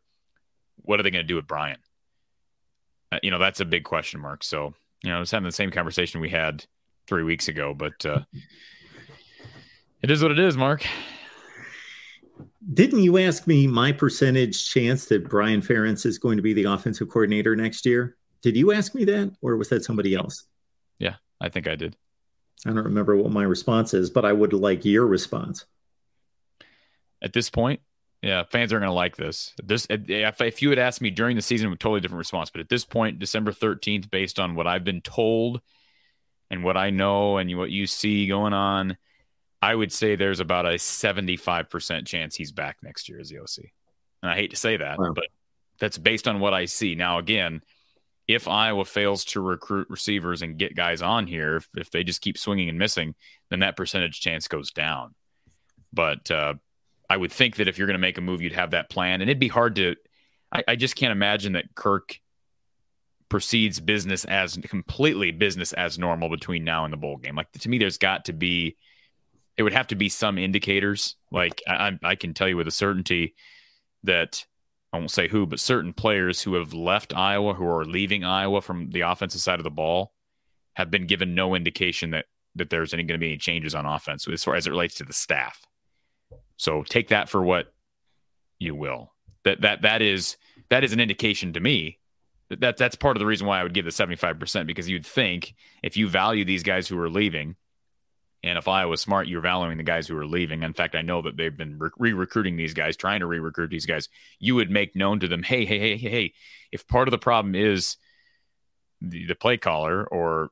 what 0.82 1.00
are 1.00 1.02
they 1.02 1.10
going 1.10 1.24
to 1.24 1.28
do 1.28 1.36
with 1.36 1.46
Brian? 1.46 1.78
Uh, 3.10 3.18
you 3.22 3.30
know, 3.30 3.38
that's 3.38 3.60
a 3.60 3.64
big 3.64 3.84
question 3.84 4.20
mark. 4.20 4.44
So, 4.44 4.74
you 5.02 5.10
know, 5.10 5.16
I 5.16 5.20
was 5.20 5.30
having 5.30 5.46
the 5.46 5.52
same 5.52 5.70
conversation 5.70 6.20
we 6.20 6.28
had 6.28 6.64
three 7.06 7.22
weeks 7.22 7.48
ago, 7.48 7.74
but 7.74 8.04
uh, 8.04 8.20
it 10.02 10.10
is 10.10 10.22
what 10.22 10.30
it 10.30 10.38
is, 10.38 10.56
Mark. 10.56 10.86
Didn't 12.74 13.02
you 13.02 13.18
ask 13.18 13.46
me 13.46 13.66
my 13.66 13.92
percentage 13.92 14.70
chance 14.70 15.06
that 15.06 15.28
Brian 15.28 15.62
Ferentz 15.62 16.04
is 16.04 16.18
going 16.18 16.36
to 16.36 16.42
be 16.42 16.52
the 16.52 16.64
offensive 16.64 17.08
coordinator 17.08 17.56
next 17.56 17.86
year? 17.86 18.16
Did 18.42 18.56
you 18.56 18.72
ask 18.72 18.94
me 18.94 19.04
that, 19.06 19.32
or 19.40 19.56
was 19.56 19.70
that 19.70 19.84
somebody 19.84 20.14
else? 20.14 20.44
Yeah, 20.98 21.14
I 21.40 21.48
think 21.48 21.66
I 21.66 21.76
did. 21.76 21.96
I 22.66 22.70
don't 22.70 22.84
remember 22.84 23.16
what 23.16 23.32
my 23.32 23.44
response 23.44 23.94
is, 23.94 24.10
but 24.10 24.24
I 24.24 24.32
would 24.32 24.52
like 24.52 24.84
your 24.84 25.06
response. 25.06 25.64
At 27.22 27.32
this 27.32 27.50
point, 27.50 27.80
yeah, 28.22 28.42
fans 28.50 28.72
are 28.72 28.78
going 28.78 28.88
to 28.88 28.94
like 28.94 29.16
this. 29.16 29.54
This, 29.62 29.86
if, 29.88 30.40
if 30.40 30.62
you 30.62 30.70
had 30.70 30.78
asked 30.78 31.00
me 31.00 31.10
during 31.10 31.36
the 31.36 31.42
season, 31.42 31.72
a 31.72 31.76
totally 31.76 32.00
different 32.00 32.18
response. 32.18 32.50
But 32.50 32.60
at 32.60 32.68
this 32.68 32.84
point, 32.84 33.18
December 33.18 33.52
thirteenth, 33.52 34.10
based 34.10 34.38
on 34.38 34.54
what 34.54 34.66
I've 34.66 34.84
been 34.84 35.00
told 35.00 35.60
and 36.50 36.64
what 36.64 36.76
I 36.76 36.90
know 36.90 37.36
and 37.36 37.56
what 37.56 37.70
you 37.70 37.86
see 37.86 38.26
going 38.26 38.54
on, 38.54 38.96
I 39.60 39.74
would 39.74 39.92
say 39.92 40.16
there's 40.16 40.40
about 40.40 40.66
a 40.66 40.74
75% 40.74 42.06
chance 42.06 42.36
he's 42.36 42.52
back 42.52 42.78
next 42.82 43.08
year 43.08 43.18
as 43.20 43.28
the 43.28 43.38
OC. 43.38 43.70
And 44.22 44.30
I 44.30 44.34
hate 44.34 44.50
to 44.50 44.56
say 44.56 44.76
that, 44.76 44.98
wow. 44.98 45.12
but 45.14 45.26
that's 45.78 45.98
based 45.98 46.28
on 46.28 46.40
what 46.40 46.54
I 46.54 46.66
see. 46.66 46.94
Now, 46.94 47.18
again, 47.18 47.62
if 48.26 48.46
Iowa 48.46 48.84
fails 48.84 49.24
to 49.26 49.40
recruit 49.40 49.88
receivers 49.90 50.42
and 50.42 50.58
get 50.58 50.76
guys 50.76 51.02
on 51.02 51.26
here, 51.26 51.56
if, 51.56 51.68
if 51.76 51.90
they 51.90 52.04
just 52.04 52.20
keep 52.20 52.38
swinging 52.38 52.68
and 52.68 52.78
missing, 52.78 53.14
then 53.50 53.60
that 53.60 53.76
percentage 53.76 54.20
chance 54.20 54.48
goes 54.48 54.70
down. 54.70 55.14
But 55.92 56.30
uh, 56.30 56.54
I 57.10 57.16
would 57.16 57.32
think 57.32 57.56
that 57.56 57.68
if 57.68 57.78
you're 57.78 57.86
going 57.86 57.94
to 57.94 57.98
make 57.98 58.18
a 58.18 58.22
move, 58.22 58.42
you'd 58.42 58.52
have 58.52 58.72
that 58.72 58.90
plan. 58.90 59.20
And 59.20 59.30
it'd 59.30 59.40
be 59.40 59.48
hard 59.48 59.76
to, 59.76 59.96
I, 60.52 60.64
I 60.68 60.76
just 60.76 60.96
can't 60.96 61.12
imagine 61.12 61.54
that 61.54 61.74
Kirk 61.74 62.20
proceeds 63.28 63.80
business 63.80 64.24
as 64.24 64.56
completely 64.56 65.30
business 65.30 65.72
as 65.72 65.98
normal 65.98 66.28
between 66.28 66.64
now 66.64 66.84
and 66.84 66.92
the 66.92 66.98
bowl 66.98 67.16
game. 67.16 67.36
Like 67.36 67.50
to 67.52 67.68
me, 67.68 67.78
there's 67.78 67.98
got 67.98 68.26
to 68.26 68.32
be 68.32 68.76
it 69.56 69.64
would 69.64 69.72
have 69.72 69.88
to 69.88 69.96
be 69.96 70.08
some 70.08 70.38
indicators. 70.38 71.16
Like 71.32 71.60
I, 71.66 71.98
I 72.02 72.14
can 72.14 72.32
tell 72.32 72.48
you 72.48 72.56
with 72.56 72.68
a 72.68 72.72
certainty 72.72 73.34
that 74.04 74.46
I 74.92 74.98
won't 74.98 75.10
say 75.10 75.28
who, 75.28 75.46
but 75.46 75.60
certain 75.60 75.92
players 75.92 76.40
who 76.40 76.54
have 76.54 76.72
left 76.72 77.14
Iowa, 77.14 77.54
who 77.54 77.66
are 77.66 77.84
leaving 77.84 78.24
Iowa 78.24 78.62
from 78.62 78.90
the 78.90 79.00
offensive 79.02 79.40
side 79.40 79.58
of 79.58 79.64
the 79.64 79.70
ball, 79.70 80.12
have 80.74 80.90
been 80.90 81.06
given 81.06 81.34
no 81.34 81.54
indication 81.54 82.10
that 82.12 82.26
that 82.54 82.70
there's 82.70 82.94
any 82.94 83.02
going 83.02 83.18
to 83.18 83.24
be 83.24 83.28
any 83.28 83.36
changes 83.36 83.74
on 83.74 83.84
offense 83.84 84.26
as 84.28 84.42
far 84.42 84.54
as 84.54 84.66
it 84.66 84.70
relates 84.70 84.94
to 84.96 85.04
the 85.04 85.12
staff. 85.12 85.60
So 86.58 86.82
take 86.82 87.08
that 87.08 87.30
for 87.30 87.42
what 87.42 87.72
you 88.58 88.74
will. 88.74 89.12
That 89.44 89.62
that 89.62 89.82
that 89.82 90.02
is 90.02 90.36
that 90.68 90.84
is 90.84 90.92
an 90.92 91.00
indication 91.00 91.54
to 91.54 91.60
me 91.60 91.98
that, 92.50 92.60
that 92.60 92.76
that's 92.76 92.96
part 92.96 93.16
of 93.16 93.20
the 93.20 93.26
reason 93.26 93.46
why 93.46 93.60
I 93.60 93.62
would 93.62 93.74
give 93.74 93.84
the 93.84 93.90
75% 93.90 94.66
because 94.66 94.88
you'd 94.88 95.06
think 95.06 95.54
if 95.82 95.96
you 95.96 96.08
value 96.08 96.44
these 96.44 96.62
guys 96.62 96.88
who 96.88 96.98
are 96.98 97.10
leaving 97.10 97.56
and 98.42 98.56
if 98.56 98.68
I 98.68 98.86
was 98.86 99.00
smart, 99.00 99.26
you're 99.26 99.40
valuing 99.40 99.78
the 99.78 99.82
guys 99.82 100.06
who 100.06 100.16
are 100.16 100.26
leaving. 100.26 100.62
In 100.62 100.72
fact, 100.72 100.94
I 100.94 101.02
know 101.02 101.22
that 101.22 101.36
they've 101.36 101.56
been 101.56 101.78
re 101.98 102.12
recruiting 102.12 102.56
these 102.56 102.72
guys, 102.72 102.96
trying 102.96 103.20
to 103.20 103.26
re 103.26 103.40
recruit 103.40 103.70
these 103.70 103.86
guys. 103.86 104.08
You 104.38 104.54
would 104.54 104.70
make 104.70 104.94
known 104.94 105.18
to 105.20 105.28
them, 105.28 105.42
hey, 105.42 105.64
hey, 105.64 105.78
hey, 105.78 105.96
hey, 105.96 106.08
hey, 106.08 106.32
if 106.70 106.86
part 106.86 107.08
of 107.08 107.12
the 107.12 107.18
problem 107.18 107.56
is 107.56 107.96
the, 109.00 109.26
the 109.26 109.34
play 109.34 109.56
caller 109.56 110.06
or, 110.06 110.50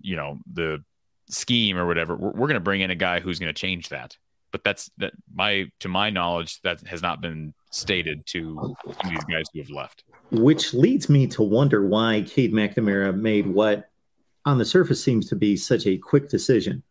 you 0.00 0.16
know, 0.16 0.38
the 0.52 0.82
scheme 1.30 1.78
or 1.78 1.86
whatever, 1.86 2.16
we're, 2.16 2.32
we're 2.32 2.48
going 2.48 2.54
to 2.54 2.60
bring 2.60 2.80
in 2.80 2.90
a 2.90 2.96
guy 2.96 3.20
who's 3.20 3.38
going 3.38 3.54
to 3.54 3.60
change 3.60 3.90
that. 3.90 4.16
But 4.50 4.64
that's 4.64 4.90
that 4.98 5.12
my 5.34 5.70
to 5.80 5.88
my 5.88 6.10
knowledge 6.10 6.60
that 6.62 6.80
has 6.86 7.02
not 7.02 7.20
been 7.20 7.52
stated 7.70 8.26
to 8.26 8.74
these 9.04 9.24
guys 9.24 9.46
who 9.52 9.60
have 9.60 9.70
left. 9.70 10.04
Which 10.30 10.74
leads 10.74 11.08
me 11.08 11.26
to 11.28 11.42
wonder 11.42 11.86
why 11.86 12.24
Cade 12.26 12.52
McNamara 12.52 13.14
made 13.14 13.46
what 13.46 13.90
on 14.44 14.58
the 14.58 14.64
surface 14.64 15.02
seems 15.02 15.28
to 15.28 15.36
be 15.36 15.56
such 15.56 15.86
a 15.86 15.98
quick 15.98 16.28
decision. 16.28 16.82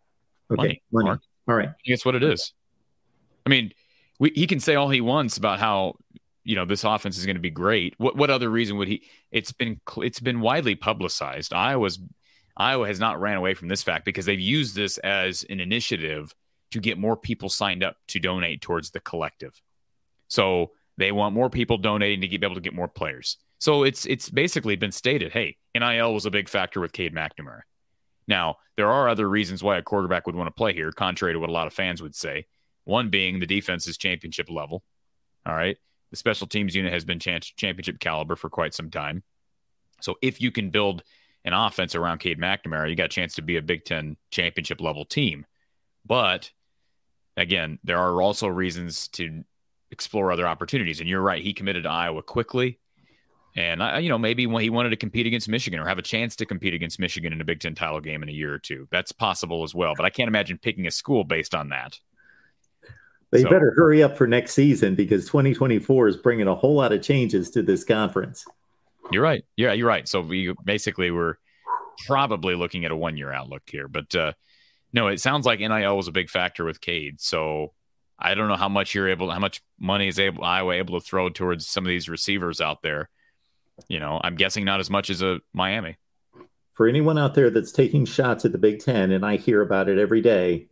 Okay, 0.52 0.82
money. 0.92 1.10
money. 1.10 1.20
All 1.48 1.56
right. 1.56 1.70
That's 1.88 2.06
what 2.06 2.16
it 2.16 2.24
is. 2.24 2.54
I 3.46 3.50
mean, 3.50 3.74
we, 4.20 4.32
he 4.36 4.48
can 4.48 4.60
say 4.60 4.76
all 4.76 4.90
he 4.90 5.02
wants 5.02 5.38
about 5.38 5.60
how 5.60 5.96
you 6.44 6.56
know 6.56 6.66
this 6.66 6.84
offense 6.84 7.18
is 7.18 7.26
going 7.26 7.36
to 7.36 7.42
be 7.42 7.50
great. 7.50 7.96
What 7.98 8.16
what 8.16 8.30
other 8.30 8.50
reason 8.50 8.78
would 8.78 8.88
he? 8.88 9.04
It's 9.32 9.52
been 9.52 9.80
it's 9.98 10.20
been 10.20 10.42
widely 10.42 10.76
publicized. 10.76 11.54
Iowa's 11.54 12.00
Iowa 12.56 12.88
has 12.88 13.00
not 13.00 13.22
ran 13.22 13.38
away 13.38 13.54
from 13.54 13.68
this 13.68 13.84
fact 13.84 14.06
because 14.06 14.26
they've 14.26 14.40
used 14.40 14.76
this 14.76 14.98
as 15.00 15.46
an 15.50 15.60
initiative 15.60 16.34
to 16.72 16.80
get 16.80 16.98
more 16.98 17.18
people 17.18 17.50
signed 17.50 17.84
up 17.84 17.98
to 18.08 18.20
donate 18.20 18.62
towards 18.62 18.92
the 18.92 19.00
collective. 19.00 19.62
So 20.28 20.72
they 20.98 21.12
want 21.12 21.36
more 21.36 21.50
people 21.50 21.78
donating 21.78 22.22
to 22.22 22.28
be 22.28 22.46
able 22.46 22.56
to 22.56 22.62
get 22.62 22.74
more 22.74 22.88
players. 22.88 23.38
So 23.60 23.84
it's 23.84 24.06
it's 24.06 24.30
basically 24.30 24.76
been 24.76 24.92
stated, 24.92 25.32
hey, 25.32 25.58
NIL 25.76 26.14
was 26.14 26.26
a 26.26 26.32
big 26.32 26.50
factor 26.50 26.80
with 26.80 26.94
Cade 26.94 27.16
McNamara. 27.16 27.62
Now, 28.28 28.58
there 28.76 28.92
are 28.92 29.08
other 29.08 29.28
reasons 29.28 29.64
why 29.64 29.78
a 29.78 29.82
quarterback 29.82 30.26
would 30.26 30.36
want 30.36 30.48
to 30.48 30.52
play 30.52 30.74
here, 30.74 30.92
contrary 30.92 31.34
to 31.34 31.40
what 31.40 31.50
a 31.50 31.54
lot 31.54 31.68
of 31.68 31.74
fans 31.74 32.02
would 32.02 32.16
say. 32.16 32.46
One 32.84 33.10
being 33.10 33.40
the 33.40 33.48
defense 33.48 33.88
is 33.88 33.98
championship 33.98 34.50
level. 34.50 34.84
All 35.46 35.56
right. 35.56 35.78
The 36.12 36.18
special 36.18 36.48
teams 36.48 36.76
unit 36.76 36.94
has 36.94 37.06
been 37.06 37.20
championship 37.20 38.00
caliber 38.00 38.36
for 38.36 38.50
quite 38.50 38.74
some 38.74 38.90
time. 38.90 39.24
So 40.02 40.16
if 40.22 40.40
you 40.42 40.52
can 40.52 40.70
build 40.70 41.04
an 41.44 41.54
offense 41.54 41.96
around 41.96 42.20
Cade 42.20 42.40
McNamara, 42.40 42.90
you 42.90 42.96
got 42.96 43.06
a 43.06 43.10
chance 43.10 43.36
to 43.36 43.42
be 43.42 43.58
a 43.58 43.62
Big 43.62 43.86
Ten 43.86 44.18
championship 44.32 44.82
level 44.82 45.06
team. 45.06 45.46
But 46.06 46.52
again, 47.38 47.80
there 47.84 48.00
are 48.00 48.22
also 48.22 48.48
reasons 48.48 49.08
to 49.10 49.44
explore 49.92 50.32
other 50.32 50.48
opportunities. 50.48 51.00
And 51.00 51.08
you're 51.08 51.22
right, 51.22 51.42
he 51.42 51.54
committed 51.54 51.84
to 51.84 51.90
Iowa 51.90 52.24
quickly. 52.24 52.80
And 53.56 53.82
I, 53.82 54.00
you 54.00 54.10
know, 54.10 54.20
maybe 54.20 54.46
when 54.46 54.62
he 54.62 54.70
wanted 54.70 54.90
to 54.90 54.98
compete 54.98 55.26
against 55.26 55.48
Michigan 55.48 55.80
or 55.80 55.88
have 55.88 55.98
a 55.98 56.04
chance 56.04 56.36
to 56.38 56.46
compete 56.46 56.74
against 56.74 57.00
Michigan 57.00 57.34
in 57.34 57.42
a 57.42 57.46
Big 57.46 57.60
Ten 57.60 57.74
title 57.74 58.02
game 58.02 58.22
in 58.22 58.30
a 58.30 58.34
year 58.34 58.54
or 58.54 58.60
two. 58.60 58.88
That's 58.92 59.12
possible 59.12 59.64
as 59.64 59.74
well. 59.74 59.94
But 59.96 60.06
I 60.06 60.10
can't 60.10 60.28
imagine 60.28 60.60
picking 60.60 60.86
a 60.86 60.92
school 60.92 61.24
based 61.24 61.56
on 61.56 61.70
that. 61.70 61.98
They 63.32 63.42
so, 63.42 63.50
better 63.50 63.74
hurry 63.76 64.04
up 64.04 64.16
for 64.16 64.28
next 64.28 64.54
season 64.54 64.96
because 64.96 65.26
2024 65.26 66.08
is 66.08 66.18
bringing 66.18 66.48
a 66.48 66.56
whole 66.56 66.76
lot 66.76 66.94
of 66.94 67.02
changes 67.02 67.50
to 67.52 67.62
this 67.62 67.84
conference. 67.84 68.46
You're 69.12 69.24
right. 69.24 69.44
Yeah, 69.56 69.74
you're 69.74 69.88
right. 69.88 70.08
So 70.08 70.22
we 70.22 70.54
basically 70.64 71.12
we're 71.12 71.36
probably 72.06 72.56
looking 72.56 72.86
at 72.86 72.92
a 72.92 72.96
one 72.96 73.18
year 73.18 73.32
outlook 73.32 73.64
here. 73.66 73.88
But 73.88 74.14
uh, 74.16 74.34
no, 74.94 75.08
it 75.08 75.20
sounds 75.20 75.46
like 75.46 75.60
NIL 75.60 75.98
was 75.98 76.08
a 76.08 76.12
big 76.12 76.30
factor 76.30 76.66
with 76.66 76.82
Cade. 76.82 77.20
So 77.20 77.74
I 78.18 78.36
don't 78.36 78.48
know 78.48 78.56
how 78.56 78.70
much 78.70 78.96
you're 78.96 79.10
able, 79.10 79.30
how 79.30 79.40
much 79.40 79.62
money 79.80 80.08
is 80.08 80.20
able 80.20 80.44
Iowa 80.44 80.74
able 80.74 81.00
to 81.00 81.06
throw 81.06 81.30
towards 81.30 81.68
some 81.68 81.84
of 81.84 81.90
these 81.90 82.10
receivers 82.10 82.62
out 82.62 82.82
there 82.82 83.10
you 83.88 84.00
know, 84.00 84.20
I'm 84.24 84.36
guessing 84.36 84.66
not 84.66 84.80
as 84.80 84.90
much 84.90 85.10
as 85.10 85.22
a 85.22 85.40
Miami. 85.54 85.98
For 86.74 86.88
anyone 86.88 87.18
out 87.18 87.34
there 87.34 87.50
that's 87.50 87.72
taking 87.72 88.06
shots 88.06 88.46
at 88.46 88.52
the 88.52 88.58
Big 88.58 88.80
Ten, 88.80 89.12
and 89.12 89.26
I 89.26 89.38
hear 89.38 89.62
about 89.62 89.90
it 89.90 89.98
every 89.98 90.22
day, 90.22 90.68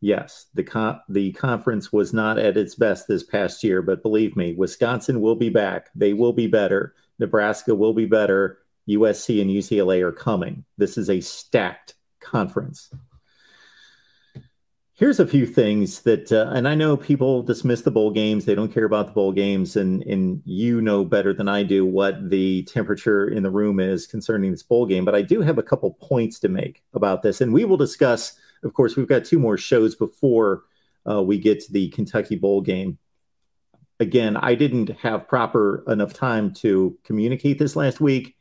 yes, 0.00 0.46
the 0.54 1.00
the 1.08 1.32
conference 1.32 1.92
was 1.92 2.12
not 2.12 2.38
at 2.38 2.56
its 2.56 2.74
best 2.74 3.08
this 3.08 3.24
past 3.24 3.64
year, 3.64 3.82
but 3.82 4.02
believe 4.02 4.36
me, 4.36 4.54
Wisconsin 4.54 5.20
will 5.20 5.34
be 5.34 5.48
back. 5.48 5.88
They 5.94 6.12
will 6.12 6.32
be 6.32 6.46
better. 6.46 6.94
Nebraska 7.18 7.74
will 7.74 7.94
be 7.94 8.06
better. 8.06 8.58
USC 8.88 9.42
and 9.42 9.50
UCLA 9.50 10.00
are 10.02 10.12
coming. 10.12 10.64
This 10.78 10.96
is 10.96 11.10
a 11.10 11.20
stacked 11.20 11.94
conference 12.20 12.90
here's 14.98 15.20
a 15.20 15.26
few 15.26 15.46
things 15.46 16.00
that, 16.00 16.32
uh, 16.32 16.50
and 16.52 16.66
I 16.66 16.74
know 16.74 16.96
people 16.96 17.42
dismiss 17.42 17.82
the 17.82 17.90
bowl 17.90 18.10
games; 18.10 18.44
they 18.44 18.54
don't 18.54 18.72
care 18.72 18.84
about 18.84 19.06
the 19.06 19.12
bowl 19.12 19.32
games, 19.32 19.76
and 19.76 20.02
and 20.02 20.42
you 20.44 20.82
know 20.82 21.04
better 21.04 21.32
than 21.32 21.48
I 21.48 21.62
do 21.62 21.86
what 21.86 22.30
the 22.30 22.64
temperature 22.64 23.28
in 23.28 23.42
the 23.42 23.50
room 23.50 23.80
is 23.80 24.06
concerning 24.06 24.50
this 24.50 24.62
bowl 24.62 24.86
game. 24.86 25.04
But 25.04 25.14
I 25.14 25.22
do 25.22 25.40
have 25.40 25.58
a 25.58 25.62
couple 25.62 25.92
points 26.02 26.38
to 26.40 26.48
make 26.48 26.82
about 26.92 27.22
this, 27.22 27.40
and 27.40 27.52
we 27.52 27.64
will 27.64 27.76
discuss. 27.76 28.34
Of 28.64 28.74
course, 28.74 28.96
we've 28.96 29.08
got 29.08 29.24
two 29.24 29.38
more 29.38 29.56
shows 29.56 29.94
before 29.94 30.64
uh, 31.08 31.22
we 31.22 31.38
get 31.38 31.60
to 31.60 31.72
the 31.72 31.88
Kentucky 31.90 32.34
bowl 32.34 32.60
game. 32.60 32.98
Again, 34.00 34.36
I 34.36 34.56
didn't 34.56 34.90
have 35.00 35.28
proper 35.28 35.84
enough 35.86 36.12
time 36.12 36.52
to 36.54 36.98
communicate 37.04 37.58
this 37.58 37.76
last 37.76 38.00
week. 38.00 38.36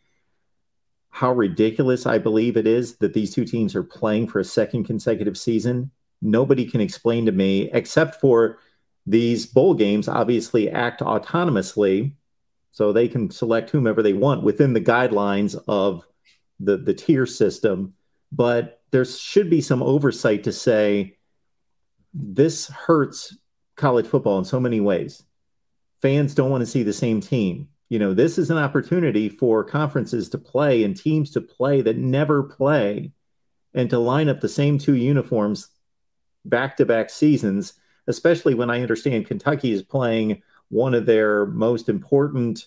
How 1.09 1.33
ridiculous 1.33 2.05
I 2.05 2.17
believe 2.17 2.57
it 2.57 2.67
is 2.67 2.97
that 2.97 3.13
these 3.13 3.33
two 3.33 3.45
teams 3.45 3.75
are 3.75 3.83
playing 3.83 4.27
for 4.27 4.39
a 4.39 4.43
second 4.43 4.85
consecutive 4.85 5.37
season 5.37 5.91
nobody 6.21 6.65
can 6.65 6.81
explain 6.81 7.25
to 7.25 7.31
me 7.31 7.69
except 7.73 8.19
for 8.19 8.59
these 9.05 9.45
bowl 9.45 9.73
games 9.73 10.07
obviously 10.07 10.69
act 10.69 11.01
autonomously 11.01 12.13
so 12.71 12.91
they 12.91 13.07
can 13.07 13.31
select 13.31 13.69
whomever 13.69 14.03
they 14.03 14.13
want 14.13 14.43
within 14.43 14.73
the 14.73 14.81
guidelines 14.81 15.59
of 15.67 16.05
the 16.59 16.77
the 16.77 16.93
tier 16.93 17.25
system. 17.25 17.93
But 18.31 18.81
there 18.91 19.05
should 19.05 19.49
be 19.49 19.61
some 19.61 19.81
oversight 19.81 20.43
to 20.43 20.51
say 20.51 21.17
this 22.13 22.67
hurts 22.67 23.37
college 23.75 24.07
football 24.07 24.37
in 24.39 24.45
so 24.45 24.59
many 24.59 24.79
ways. 24.79 25.23
Fans 26.01 26.35
don't 26.35 26.51
want 26.51 26.61
to 26.61 26.67
see 26.67 26.83
the 26.83 26.93
same 26.93 27.21
team. 27.21 27.69
You 27.89 27.99
know 27.99 28.13
this 28.13 28.37
is 28.37 28.51
an 28.51 28.57
opportunity 28.57 29.29
for 29.29 29.63
conferences 29.63 30.29
to 30.29 30.37
play 30.37 30.83
and 30.83 30.95
teams 30.95 31.31
to 31.31 31.41
play 31.41 31.81
that 31.81 31.97
never 31.97 32.43
play 32.43 33.13
and 33.73 33.89
to 33.89 33.99
line 33.99 34.27
up 34.27 34.41
the 34.41 34.49
same 34.49 34.77
two 34.77 34.95
uniforms 34.95 35.69
back 36.49 36.77
to 36.77 36.85
back 36.85 37.09
seasons, 37.09 37.73
especially 38.07 38.53
when 38.53 38.69
I 38.69 38.81
understand 38.81 39.27
Kentucky 39.27 39.71
is 39.71 39.81
playing 39.81 40.41
one 40.69 40.93
of 40.93 41.05
their 41.05 41.45
most 41.47 41.89
important, 41.89 42.65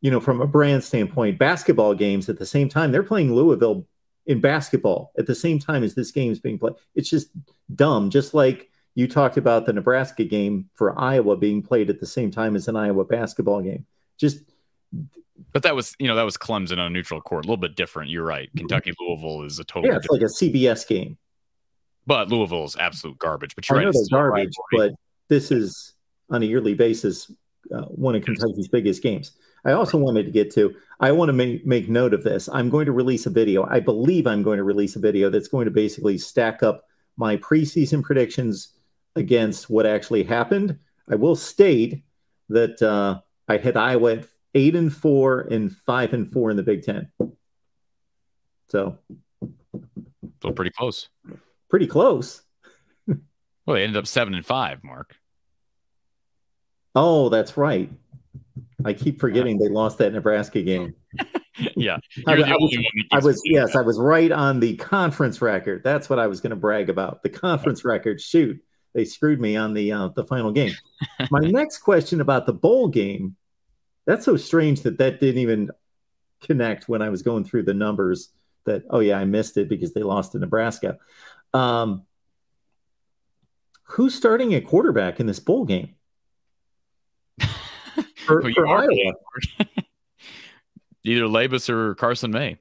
you 0.00 0.10
know, 0.10 0.20
from 0.20 0.40
a 0.40 0.46
brand 0.46 0.84
standpoint, 0.84 1.38
basketball 1.38 1.94
games 1.94 2.28
at 2.28 2.38
the 2.38 2.46
same 2.46 2.68
time. 2.68 2.92
They're 2.92 3.02
playing 3.02 3.34
Louisville 3.34 3.86
in 4.26 4.40
basketball 4.40 5.12
at 5.18 5.26
the 5.26 5.34
same 5.34 5.58
time 5.58 5.82
as 5.82 5.94
this 5.94 6.10
game 6.10 6.32
is 6.32 6.40
being 6.40 6.58
played. 6.58 6.74
It's 6.94 7.10
just 7.10 7.30
dumb. 7.74 8.10
Just 8.10 8.34
like 8.34 8.70
you 8.94 9.08
talked 9.08 9.36
about 9.36 9.66
the 9.66 9.72
Nebraska 9.72 10.24
game 10.24 10.68
for 10.74 10.98
Iowa 10.98 11.36
being 11.36 11.62
played 11.62 11.90
at 11.90 12.00
the 12.00 12.06
same 12.06 12.30
time 12.30 12.56
as 12.56 12.68
an 12.68 12.76
Iowa 12.76 13.04
basketball 13.04 13.60
game. 13.60 13.86
Just 14.18 14.42
but 15.52 15.62
that 15.62 15.74
was, 15.74 15.94
you 15.98 16.06
know, 16.06 16.14
that 16.14 16.22
was 16.22 16.36
Clemson 16.36 16.72
on 16.72 16.86
a 16.86 16.90
neutral 16.90 17.20
court, 17.20 17.44
a 17.44 17.48
little 17.48 17.60
bit 17.60 17.76
different. 17.76 18.10
You're 18.10 18.24
right. 18.24 18.48
Mm-hmm. 18.48 18.58
Kentucky 18.58 18.92
Louisville 19.00 19.42
is 19.42 19.58
a 19.58 19.64
totally 19.64 19.92
yeah, 19.92 19.98
it's 19.98 20.08
like 20.08 20.20
a 20.20 20.24
CBS 20.24 20.86
game. 20.86 21.18
But 22.06 22.30
Louisville 22.30 22.64
is 22.64 22.76
absolute 22.76 23.18
garbage. 23.18 23.54
But 23.54 23.68
you're 23.68 23.78
I 23.78 23.84
right, 23.84 23.94
know 23.94 24.04
they're 24.10 24.18
garbage, 24.18 24.54
but 24.72 24.92
this 25.28 25.50
is 25.50 25.94
on 26.30 26.42
a 26.42 26.46
yearly 26.46 26.74
basis 26.74 27.30
uh, 27.72 27.82
one 27.82 28.14
of 28.14 28.24
Kentucky's 28.24 28.68
biggest 28.68 29.02
games. 29.02 29.32
I 29.64 29.72
also 29.72 29.96
wanted 29.96 30.26
to 30.26 30.30
get 30.30 30.50
to. 30.52 30.74
I 31.00 31.12
want 31.12 31.30
to 31.30 31.32
make 31.32 31.66
make 31.66 31.88
note 31.88 32.12
of 32.12 32.22
this. 32.22 32.48
I'm 32.52 32.68
going 32.68 32.86
to 32.86 32.92
release 32.92 33.26
a 33.26 33.30
video. 33.30 33.64
I 33.64 33.80
believe 33.80 34.26
I'm 34.26 34.42
going 34.42 34.58
to 34.58 34.64
release 34.64 34.96
a 34.96 35.00
video 35.00 35.30
that's 35.30 35.48
going 35.48 35.64
to 35.64 35.70
basically 35.70 36.18
stack 36.18 36.62
up 36.62 36.84
my 37.16 37.36
preseason 37.38 38.02
predictions 38.02 38.74
against 39.16 39.70
what 39.70 39.86
actually 39.86 40.24
happened. 40.24 40.78
I 41.10 41.14
will 41.14 41.36
state 41.36 42.02
that 42.50 42.82
uh, 42.82 43.20
I 43.48 43.56
had 43.56 43.76
Iowa 43.76 44.16
at 44.16 44.26
eight 44.54 44.76
and 44.76 44.92
four 44.92 45.40
and 45.40 45.74
five 45.74 46.12
and 46.12 46.30
four 46.30 46.50
in 46.50 46.56
the 46.56 46.62
Big 46.62 46.82
Ten. 46.82 47.10
So, 48.68 48.98
so 50.42 50.52
pretty 50.52 50.72
close 50.72 51.08
pretty 51.74 51.88
close. 51.88 52.40
well, 53.08 53.16
they 53.66 53.82
ended 53.82 53.96
up 53.96 54.06
seven 54.06 54.32
and 54.32 54.46
five, 54.46 54.84
Mark. 54.84 55.16
Oh, 56.94 57.30
that's 57.30 57.56
right. 57.56 57.90
I 58.84 58.92
keep 58.92 59.18
forgetting 59.18 59.58
they 59.58 59.68
lost 59.68 59.98
that 59.98 60.12
Nebraska 60.12 60.62
game. 60.62 60.94
yeah, 61.74 61.96
I, 62.28 62.34
I, 62.34 62.36
was, 62.36 62.78
I 63.10 63.18
was 63.18 63.42
yes. 63.44 63.74
I 63.74 63.80
was 63.80 63.98
right 63.98 64.30
on 64.30 64.60
the 64.60 64.76
conference 64.76 65.42
record. 65.42 65.82
That's 65.82 66.08
what 66.08 66.20
I 66.20 66.28
was 66.28 66.40
going 66.40 66.50
to 66.50 66.56
brag 66.56 66.90
about. 66.90 67.24
The 67.24 67.30
conference 67.30 67.84
record. 67.84 68.20
Shoot, 68.20 68.62
they 68.92 69.04
screwed 69.04 69.40
me 69.40 69.56
on 69.56 69.74
the 69.74 69.90
uh, 69.90 70.10
the 70.14 70.24
final 70.24 70.52
game. 70.52 70.74
My 71.32 71.40
next 71.40 71.78
question 71.78 72.20
about 72.20 72.46
the 72.46 72.52
bowl 72.52 72.86
game 72.86 73.34
That's 74.06 74.24
so 74.24 74.36
strange 74.36 74.82
that 74.82 74.98
that 74.98 75.18
didn't 75.18 75.40
even 75.40 75.72
connect 76.40 76.88
when 76.88 77.02
I 77.02 77.08
was 77.08 77.22
going 77.22 77.42
through 77.42 77.64
the 77.64 77.74
numbers. 77.74 78.28
That 78.64 78.84
oh 78.90 79.00
yeah, 79.00 79.18
I 79.18 79.24
missed 79.24 79.56
it 79.56 79.68
because 79.68 79.92
they 79.92 80.04
lost 80.04 80.32
to 80.32 80.38
Nebraska. 80.38 80.98
Um, 81.54 82.04
who's 83.84 84.14
starting 84.14 84.54
at 84.54 84.66
quarterback 84.66 85.20
in 85.20 85.26
this 85.26 85.38
bowl 85.38 85.64
game? 85.64 85.94
for, 88.26 88.42
for 88.52 88.66
Iowa. 88.66 89.14
Either 91.04 91.22
Labas 91.22 91.68
or 91.68 91.94
Carson 91.94 92.30
May. 92.30 92.58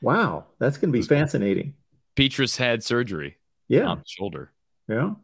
Wow, 0.00 0.46
that's 0.58 0.76
going 0.76 0.92
to 0.92 0.98
be 0.98 1.04
fascinating. 1.04 1.74
Petras 2.16 2.56
had 2.56 2.84
surgery. 2.84 3.36
Yeah, 3.66 3.86
on 3.86 3.98
the 3.98 4.04
shoulder. 4.06 4.52
Yeah. 4.88 5.14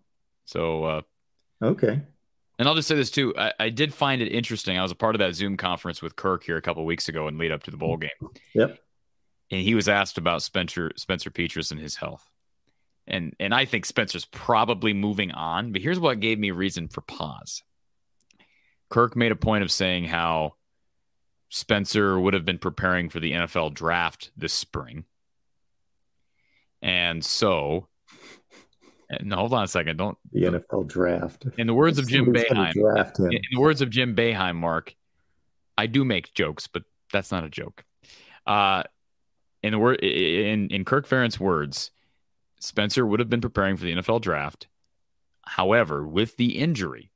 So. 0.45 0.85
Uh, 0.85 1.03
okay. 1.63 2.03
And 2.59 2.69
I'll 2.69 2.75
just 2.75 2.89
say 2.89 2.95
this 2.95 3.11
too. 3.11 3.35
I, 3.37 3.53
I, 3.59 3.69
did 3.71 3.93
find 3.93 4.23
it 4.23 4.29
interesting. 4.29 4.79
I 4.79 4.83
was 4.83 4.93
a 4.93 4.97
part 4.97 5.17
of 5.17 5.19
that 5.19 5.35
Zoom 5.35 5.57
conference 5.57 6.01
with 6.01 6.15
Kirk 6.15 6.45
here 6.45 6.57
a 6.57 6.63
couple 6.63 6.85
weeks 6.85 7.09
ago 7.09 7.27
and 7.27 7.37
lead 7.37 7.51
up 7.51 7.65
to 7.65 7.71
the 7.73 7.77
bowl 7.77 7.97
game. 7.97 8.11
Yep. 8.55 8.79
And 9.51 9.61
he 9.61 9.75
was 9.75 9.89
asked 9.89 10.19
about 10.19 10.43
Spencer 10.43 10.93
Spencer 10.97 11.31
Petras 11.31 11.73
and 11.73 11.81
his 11.81 11.97
health. 11.97 12.31
And 13.07 13.35
and 13.39 13.55
I 13.55 13.65
think 13.65 13.85
Spencer's 13.85 14.25
probably 14.25 14.93
moving 14.95 15.31
on. 15.33 15.73
But 15.73 15.83
here's 15.83 16.01
what 16.01 16.21
gave 16.21 16.39
me 16.39 16.51
reason 16.51 16.89
for 16.89 17.03
pause. 17.03 17.63
Kirk 18.89 19.17
made 19.17 19.33
a 19.33 19.37
point 19.37 19.63
of 19.63 19.71
saying 19.71 20.05
how 20.05 20.55
Spencer 21.49 22.19
would 22.19 22.35
have 22.35 22.45
been 22.45 22.59
preparing 22.59 23.09
for 23.09 23.21
the 23.21 23.33
NFL 23.33 23.75
draft 23.75 24.31
this 24.37 24.53
spring. 24.53 25.05
And 26.83 27.25
so, 27.25 27.89
and 29.09 29.33
hold 29.33 29.55
on 29.55 29.65
a 29.65 29.69
second. 29.69 29.97
Don't 29.97 30.19
the 30.33 30.43
NFL 30.43 30.87
draft. 30.87 31.47
In 31.57 31.67
the 31.67 31.75
words 31.75 31.99
of 31.99 32.09
Jim 32.09 32.27
Boeheim, 32.27 32.75
in 33.19 33.41
the 33.53 33.61
words 33.61 33.83
of 33.83 33.91
Jim 33.91 34.15
Boeheim, 34.15 34.57
Mark, 34.57 34.95
I 35.77 35.87
do 35.87 36.05
make 36.05 36.35
jokes, 36.35 36.67
but 36.67 36.83
that's 37.13 37.31
not 37.31 37.45
a 37.45 37.49
joke. 37.49 37.85
Uh, 38.47 38.83
in 39.63 39.73
the 39.73 39.79
word 39.79 40.01
in 40.01 40.69
in 40.69 40.85
Kirk 40.85 41.09
Ferentz 41.09 41.39
words, 41.39 41.91
Spencer 42.65 43.07
would 43.07 43.21
have 43.21 43.31
been 43.31 43.41
preparing 43.41 43.77
for 43.77 43.85
the 43.85 43.95
NFL 43.95 44.21
draft. 44.21 44.69
However, 45.47 46.07
with 46.07 46.37
the 46.37 46.59
injury, 46.59 47.11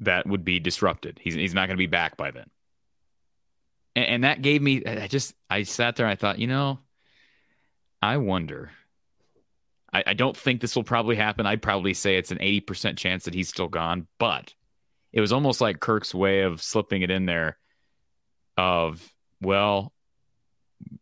that 0.00 0.26
would 0.26 0.44
be 0.44 0.60
disrupted. 0.60 1.18
He's 1.20 1.34
he's 1.34 1.54
not 1.54 1.66
going 1.66 1.76
to 1.76 1.82
be 1.82 1.86
back 1.86 2.16
by 2.16 2.30
then 2.30 2.48
and, 3.94 4.06
and 4.06 4.24
that 4.24 4.42
gave 4.42 4.62
me. 4.62 4.84
I 4.84 5.06
just 5.06 5.34
I 5.48 5.62
sat 5.64 5.96
there. 5.96 6.06
And 6.06 6.12
I 6.12 6.16
thought, 6.16 6.38
you 6.38 6.46
know, 6.46 6.78
I 8.02 8.16
wonder. 8.16 8.70
I, 9.92 10.04
I 10.08 10.14
don't 10.14 10.36
think 10.36 10.60
this 10.60 10.76
will 10.76 10.84
probably 10.84 11.16
happen. 11.16 11.46
I'd 11.46 11.62
probably 11.62 11.94
say 11.94 12.16
it's 12.16 12.30
an 12.30 12.40
eighty 12.40 12.60
percent 12.60 12.98
chance 12.98 13.24
that 13.24 13.34
he's 13.34 13.48
still 13.48 13.68
gone, 13.68 14.06
but 14.18 14.54
it 15.12 15.20
was 15.20 15.32
almost 15.32 15.60
like 15.60 15.80
Kirk's 15.80 16.14
way 16.14 16.42
of 16.42 16.62
slipping 16.62 17.02
it 17.02 17.10
in 17.10 17.26
there. 17.26 17.58
Of 18.56 19.12
well, 19.40 19.92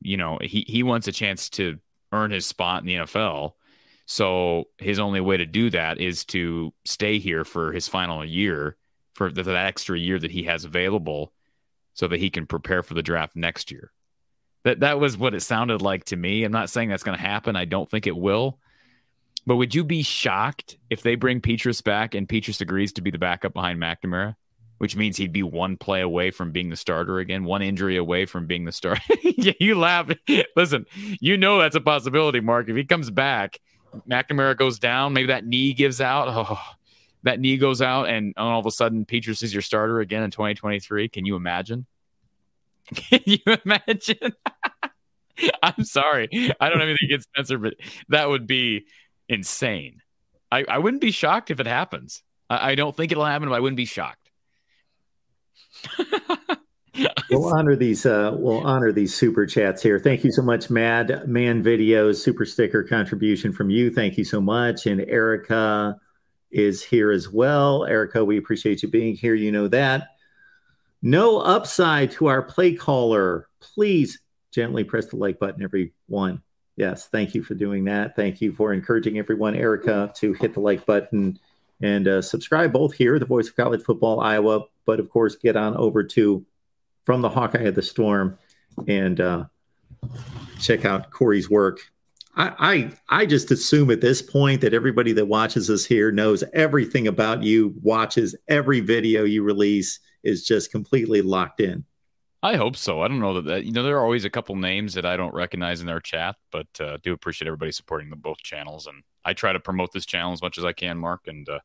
you 0.00 0.16
know, 0.16 0.38
he 0.40 0.64
he 0.66 0.82
wants 0.82 1.08
a 1.08 1.12
chance 1.12 1.50
to 1.50 1.78
earn 2.12 2.30
his 2.30 2.46
spot 2.46 2.82
in 2.82 2.86
the 2.86 2.94
NFL. 2.94 3.52
So 4.06 4.64
his 4.78 4.98
only 4.98 5.20
way 5.20 5.36
to 5.36 5.46
do 5.46 5.70
that 5.70 6.00
is 6.00 6.24
to 6.26 6.72
stay 6.84 7.18
here 7.18 7.44
for 7.44 7.72
his 7.72 7.88
final 7.88 8.24
year, 8.24 8.76
for 9.14 9.30
that 9.30 9.48
extra 9.48 9.98
year 9.98 10.18
that 10.18 10.30
he 10.30 10.44
has 10.44 10.64
available, 10.64 11.32
so 11.92 12.08
that 12.08 12.20
he 12.20 12.30
can 12.30 12.46
prepare 12.46 12.82
for 12.82 12.94
the 12.94 13.02
draft 13.02 13.36
next 13.36 13.70
year. 13.70 13.92
That 14.64 14.80
that 14.80 14.98
was 14.98 15.16
what 15.16 15.34
it 15.34 15.40
sounded 15.40 15.82
like 15.82 16.04
to 16.04 16.16
me. 16.16 16.44
I'm 16.44 16.52
not 16.52 16.70
saying 16.70 16.88
that's 16.88 17.02
going 17.02 17.16
to 17.16 17.22
happen. 17.22 17.56
I 17.56 17.64
don't 17.64 17.88
think 17.88 18.06
it 18.06 18.16
will. 18.16 18.58
But 19.46 19.56
would 19.56 19.74
you 19.74 19.84
be 19.84 20.02
shocked 20.02 20.76
if 20.90 21.02
they 21.02 21.14
bring 21.14 21.40
Petras 21.40 21.82
back 21.82 22.14
and 22.14 22.28
Petras 22.28 22.60
agrees 22.60 22.92
to 22.94 23.02
be 23.02 23.10
the 23.10 23.18
backup 23.18 23.54
behind 23.54 23.80
McNamara, 23.80 24.36
which 24.78 24.96
means 24.96 25.16
he'd 25.16 25.32
be 25.32 25.42
one 25.42 25.76
play 25.76 26.00
away 26.00 26.30
from 26.30 26.50
being 26.52 26.70
the 26.70 26.76
starter 26.76 27.18
again, 27.18 27.44
one 27.44 27.62
injury 27.62 27.96
away 27.96 28.26
from 28.26 28.46
being 28.46 28.64
the 28.64 28.72
starter? 28.72 29.02
yeah, 29.22 29.52
you 29.60 29.78
laugh. 29.78 30.10
Listen, 30.56 30.86
you 31.20 31.36
know 31.36 31.58
that's 31.58 31.76
a 31.76 31.80
possibility, 31.80 32.40
Mark. 32.40 32.68
If 32.68 32.76
he 32.76 32.84
comes 32.84 33.10
back, 33.10 33.58
McNamara 34.08 34.56
goes 34.56 34.78
down, 34.78 35.12
maybe 35.12 35.28
that 35.28 35.46
knee 35.46 35.72
gives 35.72 36.00
out. 36.00 36.28
Oh, 36.28 36.58
that 37.24 37.40
knee 37.40 37.56
goes 37.56 37.82
out 37.82 38.08
and 38.08 38.32
all 38.36 38.60
of 38.60 38.66
a 38.66 38.70
sudden 38.70 39.04
Petras 39.04 39.42
is 39.42 39.52
your 39.52 39.62
starter 39.62 40.00
again 40.00 40.22
in 40.22 40.30
2023. 40.30 41.08
Can 41.08 41.26
you 41.26 41.36
imagine? 41.36 41.86
Can 42.94 43.20
you 43.26 43.38
imagine? 43.64 44.32
I'm 45.62 45.84
sorry. 45.84 46.28
I 46.60 46.68
don't 46.68 46.80
have 46.80 46.88
anything 46.88 47.06
against 47.06 47.28
Spencer, 47.28 47.58
but 47.58 47.74
that 48.08 48.28
would 48.28 48.46
be 48.46 48.86
insane. 49.28 50.00
I, 50.50 50.64
I 50.68 50.78
wouldn't 50.78 51.00
be 51.00 51.10
shocked 51.10 51.50
if 51.50 51.60
it 51.60 51.66
happens. 51.66 52.22
I, 52.48 52.70
I 52.70 52.74
don't 52.74 52.96
think 52.96 53.12
it'll 53.12 53.24
happen, 53.24 53.48
but 53.48 53.54
I 53.54 53.60
wouldn't 53.60 53.76
be 53.76 53.84
shocked. 53.84 54.27
we'll 57.30 57.54
honor 57.54 57.76
these 57.76 58.06
uh, 58.06 58.34
we'll 58.34 58.66
honor 58.66 58.92
these 58.92 59.14
super 59.14 59.46
chats 59.46 59.82
here. 59.82 59.98
Thank 59.98 60.24
you 60.24 60.32
so 60.32 60.42
much, 60.42 60.70
Mad 60.70 61.26
Man 61.26 61.62
Videos, 61.62 62.16
super 62.16 62.44
sticker 62.44 62.82
contribution 62.82 63.52
from 63.52 63.70
you. 63.70 63.90
Thank 63.90 64.16
you 64.16 64.24
so 64.24 64.40
much. 64.40 64.86
And 64.86 65.00
Erica 65.02 65.96
is 66.50 66.82
here 66.82 67.10
as 67.10 67.28
well. 67.28 67.84
Erica, 67.84 68.24
we 68.24 68.38
appreciate 68.38 68.82
you 68.82 68.88
being 68.88 69.14
here. 69.14 69.34
You 69.34 69.52
know 69.52 69.68
that. 69.68 70.08
No 71.02 71.38
upside 71.38 72.10
to 72.12 72.26
our 72.26 72.42
play 72.42 72.74
caller. 72.74 73.48
Please 73.60 74.20
gently 74.50 74.82
press 74.82 75.06
the 75.06 75.16
like 75.16 75.38
button, 75.38 75.62
everyone. 75.62 76.42
Yes, 76.76 77.08
thank 77.08 77.34
you 77.34 77.42
for 77.42 77.54
doing 77.54 77.84
that. 77.84 78.16
Thank 78.16 78.40
you 78.40 78.52
for 78.52 78.72
encouraging 78.72 79.18
everyone, 79.18 79.54
Erica, 79.54 80.12
to 80.16 80.32
hit 80.32 80.54
the 80.54 80.60
like 80.60 80.86
button 80.86 81.38
and 81.80 82.08
uh, 82.08 82.22
subscribe 82.22 82.72
both 82.72 82.94
here, 82.94 83.18
the 83.18 83.24
Voice 83.24 83.48
of 83.48 83.56
College 83.56 83.82
Football 83.82 84.20
Iowa, 84.20 84.64
but 84.84 85.00
of 85.00 85.08
course, 85.10 85.36
get 85.36 85.56
on 85.56 85.76
over 85.76 86.02
to 86.02 86.44
From 87.04 87.22
the 87.22 87.28
Hawkeye 87.28 87.62
of 87.62 87.74
the 87.74 87.82
Storm 87.82 88.38
and 88.86 89.20
uh, 89.20 89.44
check 90.60 90.84
out 90.84 91.10
Corey's 91.10 91.48
work 91.50 91.80
I, 92.38 92.92
I 93.08 93.26
just 93.26 93.50
assume 93.50 93.90
at 93.90 94.00
this 94.00 94.22
point 94.22 94.60
that 94.60 94.72
everybody 94.72 95.12
that 95.12 95.26
watches 95.26 95.68
us 95.70 95.84
here 95.84 96.12
knows 96.12 96.44
everything 96.52 97.08
about 97.08 97.42
you, 97.42 97.74
watches 97.82 98.36
every 98.46 98.78
video 98.78 99.24
you 99.24 99.42
release, 99.42 99.98
is 100.22 100.46
just 100.46 100.70
completely 100.70 101.20
locked 101.20 101.60
in. 101.60 101.84
I 102.42 102.56
hope 102.56 102.76
so. 102.76 103.02
I 103.02 103.08
don't 103.08 103.20
know 103.20 103.34
that, 103.34 103.44
that 103.46 103.64
you 103.64 103.72
know 103.72 103.82
there 103.82 103.96
are 103.96 104.04
always 104.04 104.24
a 104.24 104.30
couple 104.30 104.54
names 104.54 104.94
that 104.94 105.04
I 105.04 105.16
don't 105.16 105.34
recognize 105.34 105.80
in 105.80 105.88
our 105.88 106.00
chat, 106.00 106.36
but 106.52 106.68
uh, 106.80 106.98
do 107.02 107.12
appreciate 107.12 107.48
everybody 107.48 107.72
supporting 107.72 108.10
the 108.10 108.16
both 108.16 108.38
channels, 108.38 108.86
and 108.86 109.02
I 109.24 109.32
try 109.32 109.52
to 109.52 109.60
promote 109.60 109.92
this 109.92 110.06
channel 110.06 110.32
as 110.32 110.42
much 110.42 110.56
as 110.56 110.64
I 110.64 110.72
can, 110.72 110.98
Mark. 110.98 111.26
And 111.26 111.48
uh, 111.48 111.58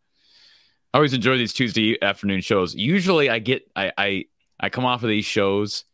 I 0.94 0.98
always 0.98 1.14
enjoy 1.14 1.38
these 1.38 1.54
Tuesday 1.54 2.02
afternoon 2.02 2.42
shows. 2.42 2.74
Usually, 2.74 3.30
I 3.30 3.40
get 3.40 3.70
I 3.76 3.92
I, 3.98 4.26
I 4.60 4.70
come 4.70 4.86
off 4.86 5.04
of 5.04 5.10
these 5.10 5.26
shows 5.26 5.86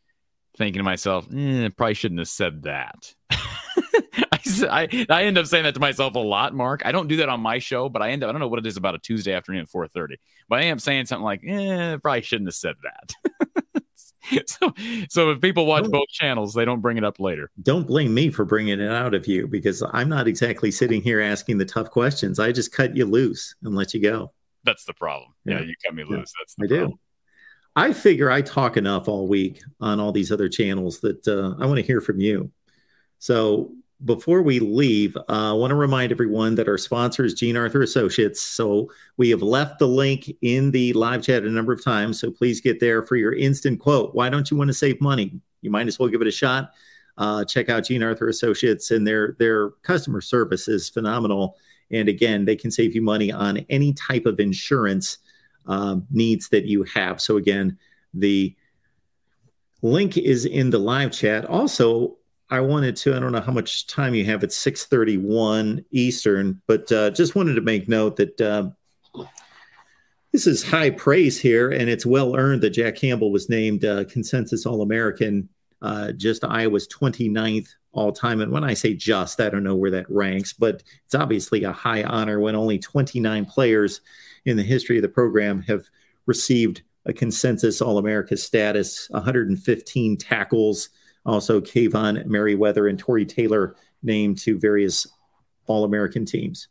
thinking 0.58 0.80
to 0.80 0.84
myself, 0.84 1.28
eh, 1.34 1.70
probably 1.76 1.94
shouldn't 1.94 2.20
have 2.20 2.28
said 2.28 2.64
that. 2.64 3.14
I, 4.62 5.06
I 5.10 5.24
end 5.24 5.38
up 5.38 5.46
saying 5.46 5.64
that 5.64 5.74
to 5.76 5.80
myself 5.80 6.16
a 6.16 6.20
lot, 6.20 6.54
Mark. 6.54 6.82
I 6.86 6.92
don't 6.92 7.08
do 7.08 7.18
that 7.18 7.30
on 7.30 7.40
my 7.40 7.60
show, 7.60 7.88
but 7.88 8.02
I 8.02 8.12
end 8.12 8.24
up, 8.24 8.30
I 8.30 8.32
don't 8.32 8.42
know 8.42 8.48
what 8.48 8.60
it 8.60 8.66
is 8.66 8.78
about 8.78 8.96
a 8.96 9.00
Tuesday 9.00 9.34
afternoon 9.34 9.62
at 9.62 9.70
4.30, 9.70 10.16
but 10.48 10.60
I 10.60 10.64
am 10.64 10.80
saying 10.80 11.06
something 11.06 11.24
like, 11.24 11.42
eh, 11.46 11.98
probably 11.98 12.22
shouldn't 12.22 12.48
have 12.48 12.56
said 12.56 12.76
that. 12.84 13.64
so, 14.46 14.74
so 15.10 15.32
if 15.32 15.42
people 15.42 15.66
watch 15.66 15.90
both 15.90 16.08
channels, 16.10 16.54
they 16.54 16.66
don't 16.66 16.82
bring 16.82 16.98
it 16.98 17.04
up 17.04 17.20
later. 17.20 17.52
Don't 17.62 17.88
blame 17.88 18.14
me 18.14 18.30
for 18.30 18.46
bringing 18.46 18.80
it 18.80 18.92
out 18.92 19.14
of 19.14 19.28
you 19.28 19.48
because 19.48 19.84
I'm 19.94 20.10
not 20.10 20.28
exactly 20.28 20.72
sitting 20.72 21.02
here 21.02 21.22
asking 21.22 21.58
the 21.58 21.66
tough 21.66 21.90
questions. 21.90 22.40
I 22.40 22.52
just 22.52 22.72
cut 22.72 22.96
you 22.96 23.06
loose 23.06 23.56
and 23.64 23.76
let 23.76 23.94
you 23.94 24.02
go. 24.02 24.32
That's 24.64 24.86
the 24.86 24.94
problem. 24.94 25.34
Yeah, 25.46 25.60
yeah 25.60 25.66
you 25.66 25.74
cut 25.84 25.96
me 25.96 26.04
loose. 26.04 26.34
Yeah, 26.38 26.42
That's 26.42 26.56
I 26.60 26.68
problem. 26.68 26.92
do. 26.92 27.00
I 27.76 27.94
figure 27.94 28.30
I 28.30 28.42
talk 28.42 28.78
enough 28.78 29.08
all 29.08 29.28
week 29.28 29.62
on 29.80 30.00
all 30.00 30.12
these 30.12 30.32
other 30.32 30.50
channels 30.50 31.00
that 31.00 31.28
uh, 31.28 31.62
I 31.62 31.66
want 31.66 31.78
to 31.78 31.86
hear 31.86 32.02
from 32.02 32.20
you. 32.20 32.52
So 33.20 33.72
before 34.06 34.42
we 34.42 34.60
leave, 34.60 35.18
uh, 35.18 35.24
I 35.28 35.54
want 35.54 35.72
to 35.72 35.76
remind 35.76 36.12
everyone 36.12 36.56
that 36.56 36.70
our 36.70 36.78
sponsor 36.78 37.26
is 37.26 37.34
Jean 37.34 37.58
Arthur 37.58 37.82
Associates. 37.82 38.42
So 38.42 38.90
we 39.18 39.30
have 39.30 39.42
left 39.42 39.80
the 39.80 39.88
link 39.88 40.32
in 40.42 40.72
the 40.72 40.94
live 40.94 41.22
chat 41.22 41.44
a 41.44 41.50
number 41.50 41.74
of 41.74 41.84
times. 41.84 42.20
So 42.20 42.32
please 42.32 42.62
get 42.62 42.80
there 42.80 43.04
for 43.04 43.18
your 43.18 43.34
instant 43.34 43.80
quote. 43.80 44.16
Why 44.16 44.30
don't 44.30 44.50
you 44.50 44.56
want 44.56 44.70
to 44.70 44.74
save 44.74 45.02
money? 45.02 45.40
You 45.62 45.70
might 45.70 45.88
as 45.88 46.00
well 46.00 46.08
give 46.08 46.22
it 46.22 46.28
a 46.28 46.32
shot. 46.32 46.72
Uh, 47.18 47.44
check 47.44 47.68
out 47.68 47.84
Jean 47.86 48.02
Arthur 48.02 48.30
Associates, 48.30 48.92
and 48.92 49.06
their 49.06 49.36
their 49.40 49.72
customer 49.82 50.22
service 50.22 50.70
is 50.70 50.90
phenomenal. 50.90 51.58
And 51.92 52.08
again, 52.08 52.46
they 52.46 52.56
can 52.56 52.72
save 52.72 52.96
you 52.96 53.02
money 53.02 53.30
on 53.30 53.58
any 53.70 53.92
type 53.94 54.26
of 54.26 54.40
insurance 54.40 55.18
um, 55.66 56.08
needs 56.10 56.48
that 56.50 56.66
you 56.66 56.84
have. 56.84 57.20
So 57.20 57.36
again, 57.36 57.78
the 58.14 58.56
link 59.82 60.18
is 60.18 60.46
in 60.46 60.70
the 60.70 60.80
live 60.80 61.12
chat. 61.12 61.44
Also, 61.46 62.19
I 62.52 62.60
wanted 62.62 62.96
to, 62.98 63.16
I 63.16 63.20
don't 63.20 63.32
know 63.32 63.42
how 63.42 63.52
much 63.52 63.86
time 63.86 64.16
you 64.16 64.26
have. 64.26 64.44
It's 64.44 64.58
631 64.58 65.86
Eastern, 65.92 66.62
but 66.66 66.92
uh, 66.92 67.12
just 67.12 67.36
wanted 67.36 67.54
to 67.56 67.62
make 67.62 67.88
note 67.88 68.16
that 68.16 68.42
uh, 68.42 68.70
this 70.32 70.48
is 70.48 70.64
high 70.64 70.90
praise 70.90 71.40
here, 71.40 71.70
and 71.70 71.90
it's 71.90 72.06
well 72.06 72.36
earned 72.36 72.62
that 72.64 72.72
Jack 72.72 72.96
Campbell 72.96 73.32
was 73.32 73.50
named 73.50 73.86
uh, 73.86 74.06
consensus 74.06 74.66
All 74.66 74.82
American, 74.82 75.48
uh, 75.82 76.12
just 76.14 76.44
Iowa's 76.44 76.88
29th 76.88 77.70
all 77.92 78.12
time. 78.12 78.42
And 78.42 78.52
when 78.52 78.64
I 78.64 78.74
say 78.74 78.94
just, 78.94 79.42
I 79.42 79.50
don't 79.50 79.64
know 79.64 79.76
where 79.76 79.92
that 79.92 80.10
ranks, 80.10 80.54
but 80.54 80.84
it's 81.06 81.16
obviously 81.16 81.64
a 81.64 81.72
high 81.72 82.04
honor 82.04 82.40
when 82.40 82.56
only 82.56 82.80
29 82.80 83.46
players 83.46 84.02
in 84.46 84.58
the 84.58 84.64
history 84.64 84.98
of 84.98 85.02
the 85.02 85.10
program 85.10 85.62
have 85.64 85.86
received 86.26 86.82
a 87.06 87.14
consensus 87.14 87.82
All 87.82 87.98
America 87.98 88.38
status, 88.38 89.08
115 89.12 90.18
tackles. 90.18 90.90
Also, 91.30 91.62
Kaevon 91.62 92.26
Merriweather 92.26 92.88
and 92.88 92.98
Tory 92.98 93.24
Taylor 93.24 93.76
named 94.02 94.40
to 94.40 94.58
various 94.58 95.06
All 95.68 95.84
American 95.84 96.26
teams. 96.26 96.70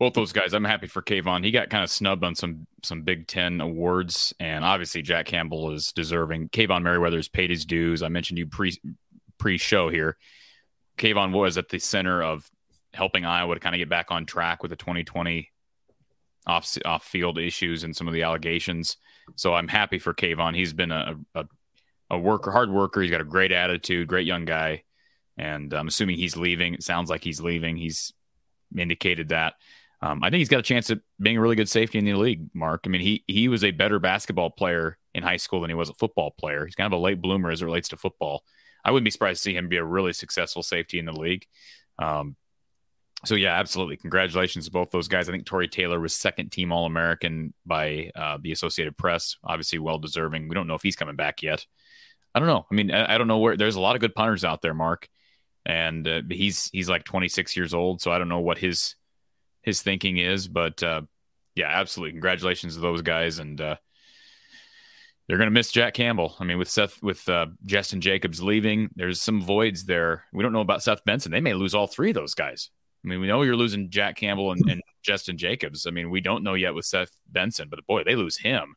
Both 0.00 0.14
those 0.14 0.32
guys, 0.32 0.52
I'm 0.52 0.64
happy 0.64 0.88
for 0.88 1.00
Kaevon. 1.00 1.44
He 1.44 1.52
got 1.52 1.70
kind 1.70 1.84
of 1.84 1.90
snubbed 1.90 2.24
on 2.24 2.34
some 2.34 2.66
some 2.82 3.02
Big 3.02 3.28
Ten 3.28 3.60
awards, 3.60 4.34
and 4.40 4.64
obviously 4.64 5.00
Jack 5.00 5.26
Campbell 5.26 5.70
is 5.70 5.92
deserving. 5.92 6.48
Kaevon 6.48 6.82
Merriweather's 6.82 7.28
paid 7.28 7.50
his 7.50 7.64
dues. 7.64 8.02
I 8.02 8.08
mentioned 8.08 8.36
you 8.36 8.48
pre 8.48 8.76
pre 9.38 9.58
show 9.58 9.88
here. 9.88 10.16
Kaevon 10.98 11.30
was 11.30 11.58
at 11.58 11.68
the 11.68 11.78
center 11.78 12.20
of 12.20 12.50
helping 12.94 13.24
Iowa 13.24 13.54
to 13.54 13.60
kind 13.60 13.76
of 13.76 13.78
get 13.78 13.88
back 13.88 14.10
on 14.10 14.26
track 14.26 14.62
with 14.62 14.70
the 14.70 14.76
2020 14.76 15.52
off 16.48 16.76
off 16.84 17.04
field 17.04 17.38
issues 17.38 17.84
and 17.84 17.94
some 17.94 18.08
of 18.08 18.12
the 18.12 18.24
allegations. 18.24 18.96
So 19.36 19.54
I'm 19.54 19.68
happy 19.68 20.00
for 20.00 20.12
Kaevon. 20.12 20.56
He's 20.56 20.72
been 20.72 20.90
a, 20.90 21.14
a, 21.36 21.46
a 22.10 22.18
worker, 22.18 22.50
hard 22.50 22.70
worker. 22.70 23.00
He's 23.00 23.10
got 23.10 23.20
a 23.20 23.24
great 23.24 23.52
attitude, 23.52 24.08
great 24.08 24.26
young 24.26 24.44
guy, 24.44 24.84
and 25.36 25.72
I'm 25.72 25.88
assuming 25.88 26.16
he's 26.16 26.36
leaving. 26.36 26.74
It 26.74 26.82
sounds 26.82 27.10
like 27.10 27.24
he's 27.24 27.40
leaving. 27.40 27.76
He's 27.76 28.12
indicated 28.76 29.30
that. 29.30 29.54
Um, 30.02 30.22
I 30.22 30.30
think 30.30 30.40
he's 30.40 30.48
got 30.48 30.60
a 30.60 30.62
chance 30.62 30.90
at 30.90 30.98
being 31.20 31.38
a 31.38 31.40
really 31.40 31.56
good 31.56 31.68
safety 31.68 31.98
in 31.98 32.04
the 32.04 32.14
league. 32.14 32.48
Mark, 32.52 32.82
I 32.84 32.88
mean, 32.88 33.00
he 33.00 33.24
he 33.26 33.48
was 33.48 33.64
a 33.64 33.70
better 33.70 33.98
basketball 33.98 34.50
player 34.50 34.98
in 35.14 35.22
high 35.22 35.38
school 35.38 35.62
than 35.62 35.70
he 35.70 35.74
was 35.74 35.88
a 35.88 35.94
football 35.94 36.32
player. 36.38 36.66
He's 36.66 36.74
kind 36.74 36.92
of 36.92 36.98
a 36.98 37.02
late 37.02 37.20
bloomer 37.20 37.50
as 37.50 37.62
it 37.62 37.64
relates 37.64 37.88
to 37.88 37.96
football. 37.96 38.44
I 38.84 38.90
wouldn't 38.90 39.04
be 39.04 39.10
surprised 39.10 39.42
to 39.42 39.50
see 39.50 39.56
him 39.56 39.68
be 39.68 39.78
a 39.78 39.84
really 39.84 40.12
successful 40.12 40.62
safety 40.62 40.98
in 40.98 41.06
the 41.06 41.12
league. 41.12 41.46
Um, 41.98 42.36
so 43.24 43.34
yeah, 43.34 43.58
absolutely. 43.58 43.96
Congratulations 43.96 44.66
to 44.66 44.70
both 44.70 44.90
those 44.90 45.08
guys. 45.08 45.28
I 45.28 45.32
think 45.32 45.46
Tory 45.46 45.68
Taylor 45.68 45.98
was 45.98 46.14
second 46.14 46.52
team 46.52 46.70
All 46.70 46.86
American 46.86 47.54
by 47.64 48.10
uh, 48.14 48.38
the 48.40 48.52
Associated 48.52 48.96
Press. 48.96 49.36
Obviously, 49.42 49.78
well 49.78 49.98
deserving. 49.98 50.48
We 50.48 50.54
don't 50.54 50.68
know 50.68 50.74
if 50.74 50.82
he's 50.82 50.96
coming 50.96 51.16
back 51.16 51.42
yet. 51.42 51.64
I 52.36 52.38
don't 52.38 52.48
know. 52.48 52.66
I 52.70 52.74
mean, 52.74 52.90
I, 52.90 53.14
I 53.14 53.18
don't 53.18 53.28
know 53.28 53.38
where. 53.38 53.56
There's 53.56 53.76
a 53.76 53.80
lot 53.80 53.96
of 53.96 54.00
good 54.00 54.14
punters 54.14 54.44
out 54.44 54.60
there, 54.60 54.74
Mark, 54.74 55.08
and 55.64 56.06
uh, 56.06 56.20
he's 56.28 56.68
he's 56.70 56.86
like 56.86 57.04
26 57.04 57.56
years 57.56 57.72
old. 57.72 58.02
So 58.02 58.12
I 58.12 58.18
don't 58.18 58.28
know 58.28 58.40
what 58.40 58.58
his 58.58 58.94
his 59.62 59.80
thinking 59.80 60.18
is, 60.18 60.46
but 60.46 60.82
uh, 60.82 61.00
yeah, 61.54 61.68
absolutely. 61.68 62.12
Congratulations 62.12 62.74
to 62.74 62.80
those 62.80 63.00
guys, 63.00 63.38
and 63.38 63.58
uh, 63.58 63.76
they're 65.26 65.38
going 65.38 65.46
to 65.46 65.54
miss 65.54 65.72
Jack 65.72 65.94
Campbell. 65.94 66.36
I 66.38 66.44
mean, 66.44 66.58
with 66.58 66.68
Seth, 66.68 67.02
with 67.02 67.26
uh, 67.26 67.46
Jestin 67.64 68.00
Jacobs 68.00 68.42
leaving, 68.42 68.90
there's 68.94 69.22
some 69.22 69.40
voids 69.40 69.86
there. 69.86 70.24
We 70.34 70.42
don't 70.42 70.52
know 70.52 70.60
about 70.60 70.82
Seth 70.82 71.06
Benson. 71.06 71.32
They 71.32 71.40
may 71.40 71.54
lose 71.54 71.74
all 71.74 71.86
three 71.86 72.10
of 72.10 72.16
those 72.16 72.34
guys. 72.34 72.68
I 73.02 73.08
mean, 73.08 73.20
we 73.20 73.28
know 73.28 73.40
you're 73.40 73.56
losing 73.56 73.88
Jack 73.88 74.16
Campbell 74.16 74.52
and, 74.52 74.60
and 74.68 74.82
Jestin 75.08 75.36
Jacobs. 75.36 75.86
I 75.86 75.90
mean, 75.90 76.10
we 76.10 76.20
don't 76.20 76.44
know 76.44 76.54
yet 76.54 76.74
with 76.74 76.84
Seth 76.84 77.18
Benson, 77.28 77.68
but 77.70 77.86
boy, 77.86 78.04
they 78.04 78.14
lose 78.14 78.36
him. 78.36 78.76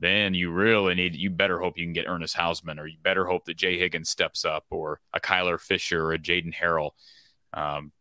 Then 0.00 0.34
you 0.34 0.50
really 0.50 0.94
need, 0.94 1.16
you 1.16 1.30
better 1.30 1.58
hope 1.58 1.78
you 1.78 1.84
can 1.84 1.92
get 1.92 2.06
Ernest 2.06 2.36
Hausmann, 2.36 2.78
or 2.78 2.86
you 2.86 2.98
better 3.02 3.24
hope 3.24 3.44
that 3.46 3.56
Jay 3.56 3.78
Higgins 3.78 4.10
steps 4.10 4.44
up, 4.44 4.66
or 4.70 5.00
a 5.12 5.20
Kyler 5.20 5.60
Fisher, 5.60 6.04
or 6.04 6.12
a 6.12 6.18
Jaden 6.18 6.54
Harrell. 6.54 6.90
Um, 7.52 7.92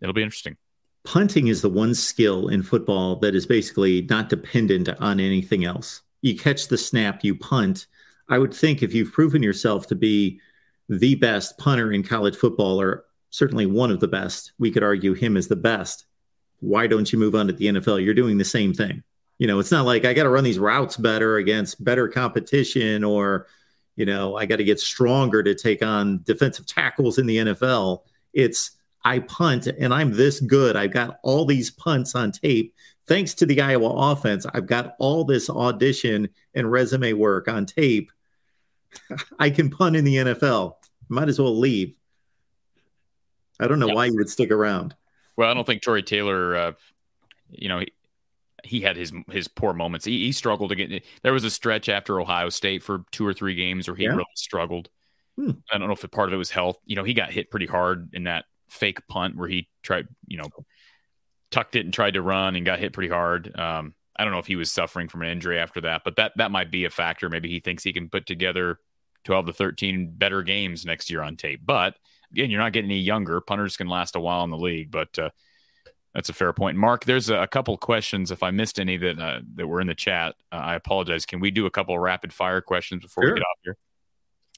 it'll 0.00 0.14
be 0.14 0.22
interesting. 0.22 0.56
Punting 1.04 1.48
is 1.48 1.62
the 1.62 1.70
one 1.70 1.94
skill 1.94 2.48
in 2.48 2.62
football 2.62 3.16
that 3.16 3.34
is 3.34 3.46
basically 3.46 4.02
not 4.02 4.28
dependent 4.28 4.88
on 5.00 5.20
anything 5.20 5.64
else. 5.64 6.02
You 6.20 6.36
catch 6.36 6.68
the 6.68 6.78
snap, 6.78 7.22
you 7.22 7.36
punt. 7.36 7.86
I 8.28 8.38
would 8.38 8.52
think 8.52 8.82
if 8.82 8.92
you've 8.92 9.12
proven 9.12 9.42
yourself 9.42 9.86
to 9.86 9.94
be 9.94 10.40
the 10.88 11.14
best 11.14 11.58
punter 11.58 11.92
in 11.92 12.02
college 12.02 12.36
football 12.36 12.80
or 12.80 13.04
certainly 13.30 13.66
one 13.66 13.90
of 13.90 14.00
the 14.00 14.08
best. 14.08 14.52
We 14.58 14.70
could 14.70 14.82
argue 14.82 15.14
him 15.14 15.36
as 15.36 15.48
the 15.48 15.56
best. 15.56 16.06
Why 16.60 16.86
don't 16.86 17.12
you 17.12 17.18
move 17.18 17.34
on 17.34 17.46
to 17.48 17.52
the 17.52 17.66
NFL? 17.66 18.04
You're 18.04 18.14
doing 18.14 18.38
the 18.38 18.44
same 18.44 18.72
thing. 18.72 19.02
You 19.38 19.46
know, 19.46 19.58
it's 19.58 19.70
not 19.70 19.84
like 19.84 20.04
I 20.04 20.14
got 20.14 20.22
to 20.22 20.30
run 20.30 20.44
these 20.44 20.58
routes 20.58 20.96
better 20.96 21.36
against 21.36 21.84
better 21.84 22.08
competition 22.08 23.04
or, 23.04 23.46
you 23.94 24.06
know, 24.06 24.36
I 24.36 24.46
got 24.46 24.56
to 24.56 24.64
get 24.64 24.80
stronger 24.80 25.42
to 25.42 25.54
take 25.54 25.82
on 25.82 26.22
defensive 26.24 26.66
tackles 26.66 27.18
in 27.18 27.26
the 27.26 27.36
NFL. 27.38 28.02
It's 28.32 28.72
I 29.04 29.20
punt 29.20 29.66
and 29.66 29.94
I'm 29.94 30.12
this 30.12 30.40
good. 30.40 30.74
I've 30.74 30.92
got 30.92 31.18
all 31.22 31.44
these 31.44 31.70
punts 31.70 32.14
on 32.14 32.32
tape. 32.32 32.74
Thanks 33.06 33.34
to 33.34 33.46
the 33.46 33.60
Iowa 33.60 34.10
offense, 34.10 34.46
I've 34.52 34.66
got 34.66 34.96
all 34.98 35.24
this 35.24 35.48
audition 35.48 36.28
and 36.54 36.70
resume 36.70 37.12
work 37.12 37.46
on 37.46 37.66
tape. 37.66 38.10
I 39.38 39.50
can 39.50 39.70
punt 39.70 39.94
in 39.96 40.04
the 40.04 40.16
NFL. 40.16 40.74
Might 41.08 41.28
as 41.28 41.38
well 41.38 41.56
leave. 41.56 41.94
I 43.60 43.68
don't 43.68 43.78
know 43.78 43.88
why 43.88 44.06
you 44.06 44.16
would 44.16 44.28
stick 44.28 44.50
around. 44.50 44.94
Well, 45.36 45.50
I 45.50 45.54
don't 45.54 45.64
think 45.64 45.82
Tory 45.82 46.02
Taylor, 46.02 46.56
uh, 46.56 46.72
you 47.50 47.68
know, 47.68 47.80
he, 47.80 47.92
he, 48.66 48.80
had 48.80 48.96
his 48.96 49.12
his 49.30 49.48
poor 49.48 49.72
moments. 49.72 50.04
He, 50.04 50.26
he, 50.26 50.32
struggled 50.32 50.70
to 50.70 50.76
get. 50.76 51.04
There 51.22 51.32
was 51.32 51.44
a 51.44 51.50
stretch 51.50 51.88
after 51.88 52.20
Ohio 52.20 52.48
State 52.48 52.82
for 52.82 53.04
two 53.12 53.26
or 53.26 53.32
three 53.32 53.54
games 53.54 53.88
where 53.88 53.96
he 53.96 54.04
yeah. 54.04 54.10
really 54.10 54.24
struggled. 54.34 54.88
Hmm. 55.36 55.52
I 55.72 55.78
don't 55.78 55.88
know 55.88 55.94
if 55.94 56.10
part 56.10 56.28
of 56.28 56.34
it 56.34 56.38
was 56.38 56.50
health. 56.50 56.78
You 56.84 56.96
know, 56.96 57.04
he 57.04 57.14
got 57.14 57.30
hit 57.30 57.50
pretty 57.50 57.66
hard 57.66 58.10
in 58.12 58.24
that 58.24 58.46
fake 58.68 59.06
punt 59.08 59.36
where 59.36 59.48
he 59.48 59.68
tried, 59.82 60.08
you 60.26 60.38
know, 60.38 60.48
tucked 61.50 61.76
it 61.76 61.84
and 61.84 61.92
tried 61.92 62.14
to 62.14 62.22
run 62.22 62.56
and 62.56 62.66
got 62.66 62.78
hit 62.78 62.92
pretty 62.92 63.10
hard. 63.10 63.56
Um, 63.58 63.94
I 64.18 64.24
don't 64.24 64.32
know 64.32 64.38
if 64.38 64.46
he 64.46 64.56
was 64.56 64.72
suffering 64.72 65.08
from 65.08 65.22
an 65.22 65.28
injury 65.28 65.58
after 65.58 65.82
that, 65.82 66.02
but 66.04 66.16
that 66.16 66.32
that 66.36 66.50
might 66.50 66.70
be 66.70 66.84
a 66.84 66.90
factor. 66.90 67.28
Maybe 67.28 67.48
he 67.48 67.60
thinks 67.60 67.84
he 67.84 67.92
can 67.92 68.08
put 68.08 68.26
together 68.26 68.78
12 69.24 69.46
to 69.46 69.52
13 69.52 70.12
better 70.16 70.42
games 70.42 70.86
next 70.86 71.10
year 71.10 71.22
on 71.22 71.36
tape. 71.36 71.60
But 71.64 71.96
again, 72.32 72.50
you're 72.50 72.60
not 72.60 72.72
getting 72.72 72.90
any 72.90 73.00
younger. 73.00 73.40
Punters 73.40 73.76
can 73.76 73.88
last 73.88 74.16
a 74.16 74.20
while 74.20 74.44
in 74.44 74.50
the 74.50 74.56
league, 74.56 74.90
but 74.90 75.18
uh, 75.18 75.30
that's 76.16 76.30
a 76.30 76.32
fair 76.32 76.54
point. 76.54 76.78
Mark, 76.78 77.04
there's 77.04 77.28
a, 77.28 77.46
couple 77.46 77.76
questions. 77.76 78.30
If 78.30 78.42
I 78.42 78.50
missed 78.50 78.80
any 78.80 78.96
that 78.96 79.18
uh, 79.18 79.40
that 79.56 79.66
were 79.66 79.82
in 79.82 79.86
the 79.86 79.94
chat, 79.94 80.34
uh, 80.50 80.56
I 80.56 80.74
apologize. 80.74 81.26
Can 81.26 81.40
we 81.40 81.50
do 81.50 81.66
a 81.66 81.70
couple 81.70 81.96
rapid 81.98 82.32
fire 82.32 82.62
questions 82.62 83.02
before 83.02 83.24
sure. 83.24 83.34
we 83.34 83.40
get 83.40 83.44
off 83.44 83.58
here? 83.62 83.76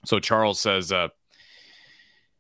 So 0.05 0.21
Charles 0.21 0.61
says, 0.61 0.93
uh, 0.93 1.09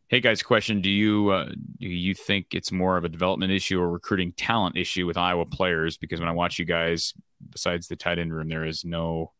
"Hey 0.06 0.20
guys, 0.20 0.40
question: 0.44 0.80
Do 0.82 0.88
you 0.88 1.30
uh, 1.30 1.46
do 1.80 1.88
you 1.88 2.14
think 2.14 2.54
it's 2.54 2.70
more 2.70 2.96
of 2.96 3.04
a 3.04 3.08
development 3.08 3.50
issue 3.50 3.80
or 3.80 3.90
recruiting 3.90 4.30
talent 4.30 4.76
issue 4.76 5.04
with 5.04 5.16
Iowa 5.16 5.46
players? 5.46 5.96
Because 5.96 6.20
when 6.20 6.28
I 6.28 6.32
watch 6.32 6.60
you 6.60 6.64
guys, 6.64 7.12
besides 7.50 7.88
the 7.88 7.96
tight 7.96 8.20
end 8.20 8.32
room, 8.32 8.48
there 8.48 8.66
is 8.66 8.84
no 8.84 9.32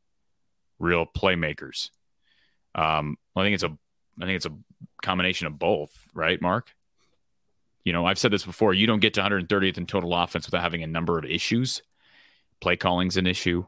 real 0.80 1.06
playmakers. 1.06 1.90
Um, 2.74 3.16
I 3.36 3.44
think 3.44 3.54
it's 3.54 3.62
a 3.62 3.78
I 4.20 4.24
think 4.24 4.34
it's 4.34 4.46
a 4.46 4.56
combination 5.04 5.46
of 5.46 5.56
both, 5.56 5.92
right, 6.14 6.42
Mark? 6.42 6.74
You 7.88 7.94
know, 7.94 8.04
I've 8.04 8.18
said 8.18 8.30
this 8.30 8.44
before. 8.44 8.74
You 8.74 8.86
don't 8.86 9.00
get 9.00 9.14
to 9.14 9.22
130th 9.22 9.78
in 9.78 9.86
total 9.86 10.14
offense 10.14 10.44
without 10.44 10.60
having 10.60 10.82
a 10.82 10.86
number 10.86 11.18
of 11.18 11.24
issues. 11.24 11.80
Play 12.60 12.76
calling's 12.76 13.16
an 13.16 13.26
issue. 13.26 13.64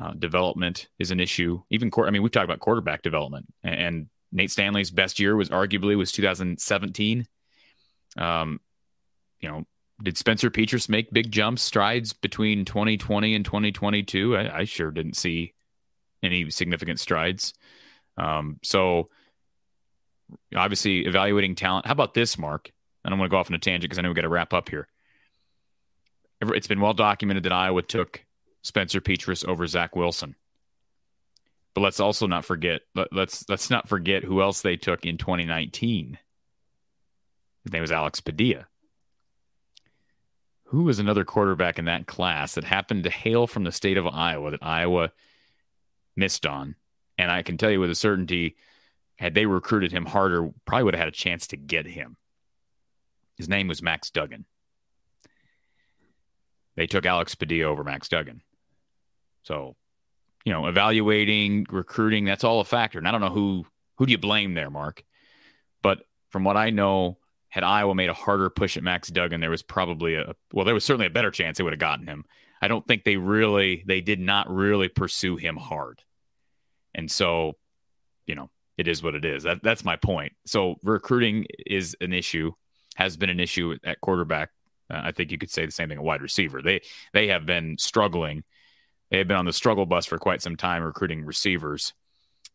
Uh, 0.00 0.12
development 0.12 0.86
is 1.00 1.10
an 1.10 1.18
issue. 1.18 1.60
Even, 1.68 1.90
I 2.06 2.10
mean, 2.10 2.22
we've 2.22 2.30
talked 2.30 2.44
about 2.44 2.60
quarterback 2.60 3.02
development, 3.02 3.52
and 3.64 4.06
Nate 4.30 4.52
Stanley's 4.52 4.92
best 4.92 5.18
year 5.18 5.34
was 5.34 5.48
arguably 5.48 5.98
was 5.98 6.12
2017. 6.12 7.26
Um, 8.16 8.60
you 9.40 9.48
know, 9.48 9.64
did 10.04 10.16
Spencer 10.16 10.50
Petras 10.50 10.88
make 10.88 11.12
big 11.12 11.32
jumps, 11.32 11.62
strides 11.62 12.12
between 12.12 12.64
2020 12.64 13.34
and 13.34 13.44
2022? 13.44 14.36
I, 14.36 14.58
I 14.58 14.64
sure 14.66 14.92
didn't 14.92 15.16
see 15.16 15.52
any 16.22 16.48
significant 16.50 17.00
strides. 17.00 17.54
Um, 18.16 18.60
so 18.62 19.08
obviously 20.54 21.06
evaluating 21.06 21.56
talent. 21.56 21.86
How 21.86 21.92
about 21.92 22.14
this, 22.14 22.38
Mark? 22.38 22.70
I 23.04 23.10
don't 23.10 23.18
want 23.18 23.30
to 23.30 23.34
go 23.34 23.38
off 23.38 23.50
on 23.50 23.54
a 23.54 23.58
tangent 23.58 23.82
because 23.82 23.98
I 23.98 24.02
know 24.02 24.08
we 24.08 24.14
got 24.14 24.22
to 24.22 24.28
wrap 24.28 24.52
up 24.52 24.68
here. 24.68 24.88
It's 26.40 26.66
been 26.66 26.80
well 26.80 26.94
documented 26.94 27.44
that 27.44 27.52
Iowa 27.52 27.82
took 27.82 28.24
Spencer 28.62 29.00
Petras 29.00 29.46
over 29.46 29.66
Zach 29.66 29.96
Wilson. 29.96 30.36
But 31.74 31.80
let's 31.82 32.00
also 32.00 32.26
not 32.26 32.44
forget 32.44 32.82
let, 32.94 33.12
let's 33.12 33.48
let's 33.48 33.70
not 33.70 33.88
forget 33.88 34.24
who 34.24 34.42
else 34.42 34.62
they 34.62 34.76
took 34.76 35.04
in 35.04 35.16
2019. 35.16 36.18
His 37.64 37.72
name 37.72 37.82
was 37.82 37.92
Alex 37.92 38.20
Padilla. 38.20 38.66
Who 40.64 40.84
was 40.84 40.98
another 40.98 41.24
quarterback 41.24 41.78
in 41.78 41.86
that 41.86 42.06
class 42.06 42.54
that 42.54 42.64
happened 42.64 43.04
to 43.04 43.10
hail 43.10 43.46
from 43.46 43.64
the 43.64 43.72
state 43.72 43.96
of 43.96 44.06
Iowa 44.06 44.50
that 44.50 44.62
Iowa 44.62 45.12
missed 46.14 46.46
on? 46.46 46.74
And 47.16 47.30
I 47.30 47.42
can 47.42 47.56
tell 47.56 47.70
you 47.70 47.80
with 47.80 47.90
a 47.90 47.94
certainty 47.94 48.56
had 49.16 49.34
they 49.34 49.46
recruited 49.46 49.90
him 49.90 50.06
harder, 50.06 50.50
probably 50.64 50.84
would 50.84 50.94
have 50.94 51.00
had 51.00 51.08
a 51.08 51.12
chance 51.12 51.48
to 51.48 51.56
get 51.56 51.86
him. 51.86 52.16
His 53.38 53.48
name 53.48 53.68
was 53.68 53.82
Max 53.82 54.10
Duggan. 54.10 54.44
They 56.76 56.86
took 56.86 57.06
Alex 57.06 57.34
Padilla 57.34 57.70
over 57.70 57.82
Max 57.82 58.08
Duggan. 58.08 58.42
So, 59.42 59.76
you 60.44 60.52
know, 60.52 60.66
evaluating, 60.66 61.66
recruiting, 61.70 62.24
that's 62.24 62.44
all 62.44 62.60
a 62.60 62.64
factor. 62.64 62.98
And 62.98 63.08
I 63.08 63.10
don't 63.10 63.20
know 63.20 63.30
who 63.30 63.64
who 63.96 64.06
do 64.06 64.12
you 64.12 64.18
blame 64.18 64.54
there, 64.54 64.70
Mark? 64.70 65.02
But 65.82 66.00
from 66.30 66.44
what 66.44 66.56
I 66.56 66.70
know, 66.70 67.18
had 67.48 67.64
Iowa 67.64 67.94
made 67.94 68.10
a 68.10 68.14
harder 68.14 68.50
push 68.50 68.76
at 68.76 68.82
Max 68.82 69.08
Duggan, 69.08 69.40
there 69.40 69.50
was 69.50 69.62
probably 69.62 70.14
a 70.14 70.34
well, 70.52 70.64
there 70.64 70.74
was 70.74 70.84
certainly 70.84 71.06
a 71.06 71.10
better 71.10 71.30
chance 71.30 71.58
they 71.58 71.64
would 71.64 71.72
have 71.72 71.80
gotten 71.80 72.06
him. 72.06 72.24
I 72.60 72.68
don't 72.68 72.86
think 72.86 73.04
they 73.04 73.16
really 73.16 73.84
they 73.86 74.00
did 74.00 74.20
not 74.20 74.50
really 74.50 74.88
pursue 74.88 75.36
him 75.36 75.56
hard. 75.56 76.02
And 76.94 77.10
so, 77.10 77.54
you 78.26 78.34
know, 78.34 78.50
it 78.76 78.88
is 78.88 79.02
what 79.02 79.14
it 79.14 79.24
is. 79.24 79.42
That, 79.42 79.62
that's 79.62 79.84
my 79.84 79.96
point. 79.96 80.32
So 80.46 80.76
recruiting 80.82 81.46
is 81.66 81.96
an 82.00 82.12
issue, 82.12 82.52
has 82.98 83.16
been 83.16 83.30
an 83.30 83.40
issue 83.40 83.76
at 83.84 84.00
quarterback. 84.00 84.50
Uh, 84.90 85.00
I 85.04 85.12
think 85.12 85.32
you 85.32 85.38
could 85.38 85.50
say 85.50 85.64
the 85.64 85.72
same 85.72 85.88
thing 85.88 85.98
at 85.98 86.04
wide 86.04 86.22
receiver. 86.22 86.60
They 86.60 86.82
they 87.12 87.28
have 87.28 87.46
been 87.46 87.78
struggling 87.78 88.44
they 89.10 89.18
have 89.18 89.28
been 89.28 89.36
on 89.36 89.46
the 89.46 89.52
struggle 89.52 89.86
bus 89.86 90.06
for 90.06 90.18
quite 90.18 90.42
some 90.42 90.56
time 90.56 90.82
recruiting 90.82 91.24
receivers. 91.24 91.94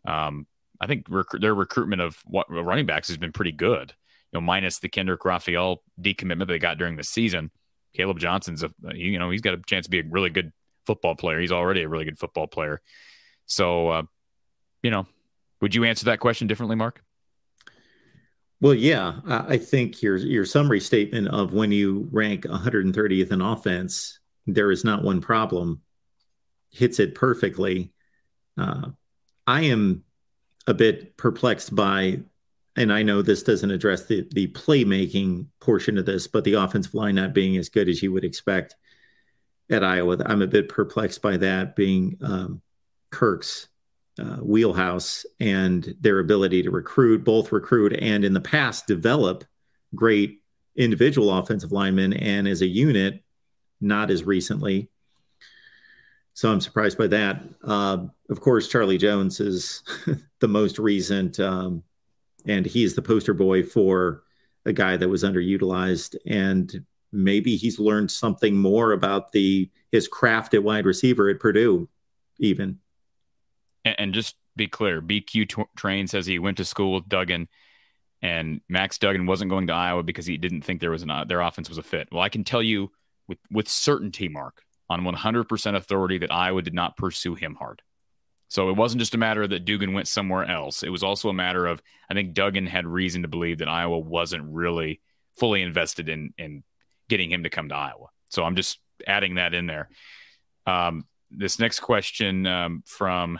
Um, 0.05 0.45
I 0.79 0.87
think 0.87 1.05
rec- 1.09 1.39
their 1.39 1.55
recruitment 1.55 2.01
of 2.01 2.17
what, 2.25 2.49
running 2.49 2.85
backs 2.85 3.07
has 3.07 3.17
been 3.17 3.31
pretty 3.31 3.51
good. 3.51 3.93
You 4.31 4.39
know, 4.39 4.41
minus 4.41 4.79
the 4.79 4.89
Kendrick 4.89 5.25
Raphael 5.25 5.81
decommitment 6.01 6.47
they 6.47 6.59
got 6.59 6.77
during 6.77 6.95
the 6.95 7.03
season. 7.03 7.51
Caleb 7.95 8.19
Johnson's 8.19 8.63
a 8.63 8.71
you 8.93 9.19
know 9.19 9.29
he's 9.29 9.41
got 9.41 9.53
a 9.53 9.61
chance 9.67 9.85
to 9.85 9.91
be 9.91 9.99
a 9.99 10.03
really 10.03 10.31
good 10.31 10.51
football 10.85 11.15
player. 11.15 11.39
He's 11.39 11.51
already 11.51 11.83
a 11.83 11.87
really 11.87 12.05
good 12.05 12.17
football 12.17 12.47
player. 12.47 12.81
So, 13.45 13.89
uh, 13.89 14.03
you 14.81 14.89
know, 14.89 15.05
would 15.61 15.75
you 15.75 15.83
answer 15.83 16.05
that 16.05 16.19
question 16.19 16.47
differently, 16.47 16.75
Mark? 16.75 17.03
Well, 18.63 18.73
yeah, 18.73 19.19
I 19.27 19.57
think 19.57 20.01
your 20.01 20.15
your 20.15 20.45
summary 20.45 20.79
statement 20.79 21.27
of 21.27 21.53
when 21.53 21.73
you 21.73 22.07
rank 22.13 22.45
130th 22.45 23.29
in 23.29 23.41
offense, 23.41 24.19
there 24.47 24.71
is 24.71 24.85
not 24.85 25.03
one 25.03 25.19
problem, 25.19 25.81
hits 26.71 26.97
it 26.97 27.13
perfectly. 27.13 27.91
Uh, 28.57 28.91
I 29.45 29.63
am 29.63 30.05
a 30.65 30.73
bit 30.73 31.17
perplexed 31.17 31.75
by, 31.75 32.21
and 32.77 32.93
I 32.93 33.03
know 33.03 33.21
this 33.21 33.43
doesn't 33.43 33.69
address 33.69 34.05
the 34.05 34.25
the 34.31 34.47
playmaking 34.47 35.47
portion 35.59 35.97
of 35.97 36.05
this, 36.05 36.27
but 36.27 36.45
the 36.45 36.53
offensive 36.53 36.93
line 36.93 37.15
not 37.15 37.33
being 37.33 37.57
as 37.57 37.67
good 37.67 37.89
as 37.89 38.01
you 38.01 38.13
would 38.13 38.23
expect 38.23 38.77
at 39.69 39.83
Iowa. 39.83 40.19
I'm 40.25 40.41
a 40.41 40.47
bit 40.47 40.69
perplexed 40.69 41.21
by 41.21 41.35
that 41.35 41.75
being 41.75 42.17
um, 42.21 42.61
Kirk's 43.09 43.67
uh, 44.19 44.37
wheelhouse 44.37 45.25
and 45.39 45.95
their 45.99 46.19
ability 46.19 46.63
to 46.63 46.71
recruit, 46.71 47.23
both 47.23 47.51
recruit 47.51 47.93
and 47.99 48.23
in 48.23 48.33
the 48.33 48.41
past 48.41 48.87
develop 48.87 49.43
great 49.95 50.41
individual 50.75 51.35
offensive 51.35 51.71
linemen, 51.71 52.13
and 52.13 52.47
as 52.47 52.61
a 52.61 52.67
unit, 52.67 53.23
not 53.79 54.09
as 54.09 54.23
recently. 54.23 54.89
So 56.33 56.51
I'm 56.51 56.61
surprised 56.61 56.97
by 56.97 57.07
that. 57.07 57.43
Uh, 57.63 58.05
of 58.29 58.41
course, 58.41 58.67
Charlie 58.67 58.97
Jones 58.97 59.39
is 59.39 59.83
the 60.39 60.47
most 60.47 60.79
recent, 60.79 61.39
um, 61.39 61.83
and 62.45 62.65
he's 62.65 62.95
the 62.95 63.01
poster 63.01 63.33
boy 63.33 63.63
for 63.63 64.23
a 64.65 64.73
guy 64.73 64.97
that 64.97 65.09
was 65.09 65.23
underutilized. 65.23 66.15
And 66.25 66.85
maybe 67.11 67.55
he's 67.55 67.79
learned 67.79 68.09
something 68.09 68.55
more 68.55 68.93
about 68.93 69.31
the 69.31 69.69
his 69.91 70.07
craft 70.07 70.55
at 70.55 70.63
wide 70.63 70.85
receiver 70.85 71.29
at 71.29 71.39
Purdue, 71.39 71.87
even. 72.39 72.79
And, 73.85 73.95
and 73.99 74.13
just 74.13 74.35
be 74.55 74.67
clear, 74.67 75.01
BQ 75.01 75.49
t- 75.49 75.63
Train 75.75 76.07
says 76.07 76.25
he 76.25 76.39
went 76.39 76.57
to 76.57 76.65
school 76.65 76.93
with 76.93 77.09
Duggan, 77.09 77.47
and 78.21 78.61
Max 78.69 78.97
Duggan 78.97 79.25
wasn't 79.25 79.49
going 79.49 79.67
to 79.67 79.73
Iowa 79.73 80.03
because 80.03 80.25
he 80.25 80.37
didn't 80.37 80.61
think 80.61 80.79
there 80.79 80.91
was 80.91 81.03
an 81.03 81.11
uh, 81.11 81.25
their 81.25 81.41
offense 81.41 81.69
was 81.69 81.77
a 81.77 81.83
fit. 81.83 82.09
Well, 82.11 82.21
I 82.21 82.29
can 82.29 82.43
tell 82.43 82.63
you 82.63 82.91
with 83.27 83.39
with 83.51 83.67
certainty, 83.67 84.29
Mark, 84.29 84.63
on 84.89 85.01
100% 85.01 85.75
authority, 85.75 86.17
that 86.19 86.31
Iowa 86.31 86.61
did 86.61 86.73
not 86.73 86.97
pursue 86.97 87.35
him 87.35 87.55
hard. 87.55 87.81
So 88.47 88.69
it 88.69 88.77
wasn't 88.77 88.99
just 88.99 89.15
a 89.15 89.17
matter 89.17 89.47
that 89.47 89.65
Duggan 89.65 89.93
went 89.93 90.07
somewhere 90.07 90.45
else. 90.45 90.83
It 90.83 90.89
was 90.89 91.01
also 91.01 91.29
a 91.29 91.33
matter 91.33 91.65
of 91.65 91.81
I 92.09 92.13
think 92.13 92.33
Duggan 92.33 92.67
had 92.67 92.85
reason 92.85 93.23
to 93.23 93.27
believe 93.27 93.59
that 93.59 93.67
Iowa 93.67 93.97
wasn't 93.97 94.43
really 94.53 95.01
fully 95.37 95.61
invested 95.61 96.07
in 96.07 96.33
in 96.37 96.63
getting 97.09 97.31
him 97.31 97.43
to 97.43 97.49
come 97.49 97.69
to 97.69 97.75
Iowa. 97.75 98.07
So 98.29 98.43
I'm 98.43 98.55
just 98.55 98.79
adding 99.07 99.35
that 99.35 99.53
in 99.53 99.65
there. 99.65 99.89
Um, 100.65 101.05
this 101.31 101.59
next 101.59 101.79
question 101.79 102.45
um, 102.45 102.83
from 102.85 103.39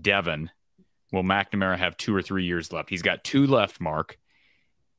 Devin 0.00 0.50
Will 1.12 1.22
McNamara 1.22 1.78
have 1.78 1.96
two 1.96 2.14
or 2.14 2.22
three 2.22 2.44
years 2.44 2.72
left? 2.72 2.90
He's 2.90 3.02
got 3.02 3.22
two 3.22 3.46
left, 3.46 3.80
Mark. 3.80 4.18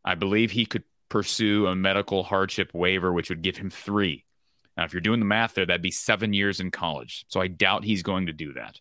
I 0.04 0.16
believe 0.16 0.52
he 0.52 0.66
could 0.66 0.84
pursue 1.10 1.68
a 1.68 1.76
medical 1.76 2.24
hardship 2.24 2.74
waiver, 2.74 3.12
which 3.12 3.30
would 3.30 3.42
give 3.42 3.58
him 3.58 3.70
three. 3.70 4.24
Now, 4.78 4.86
if 4.86 4.94
you're 4.94 5.02
doing 5.02 5.20
the 5.20 5.26
math 5.26 5.54
there, 5.54 5.66
that'd 5.66 5.82
be 5.82 5.92
seven 5.92 6.34
years 6.34 6.60
in 6.60 6.72
college. 6.72 7.26
So 7.28 7.42
I 7.42 7.48
doubt 7.48 7.84
he's 7.84 8.04
going 8.04 8.28
to 8.28 8.34
do 8.34 8.54
that. 8.54 8.80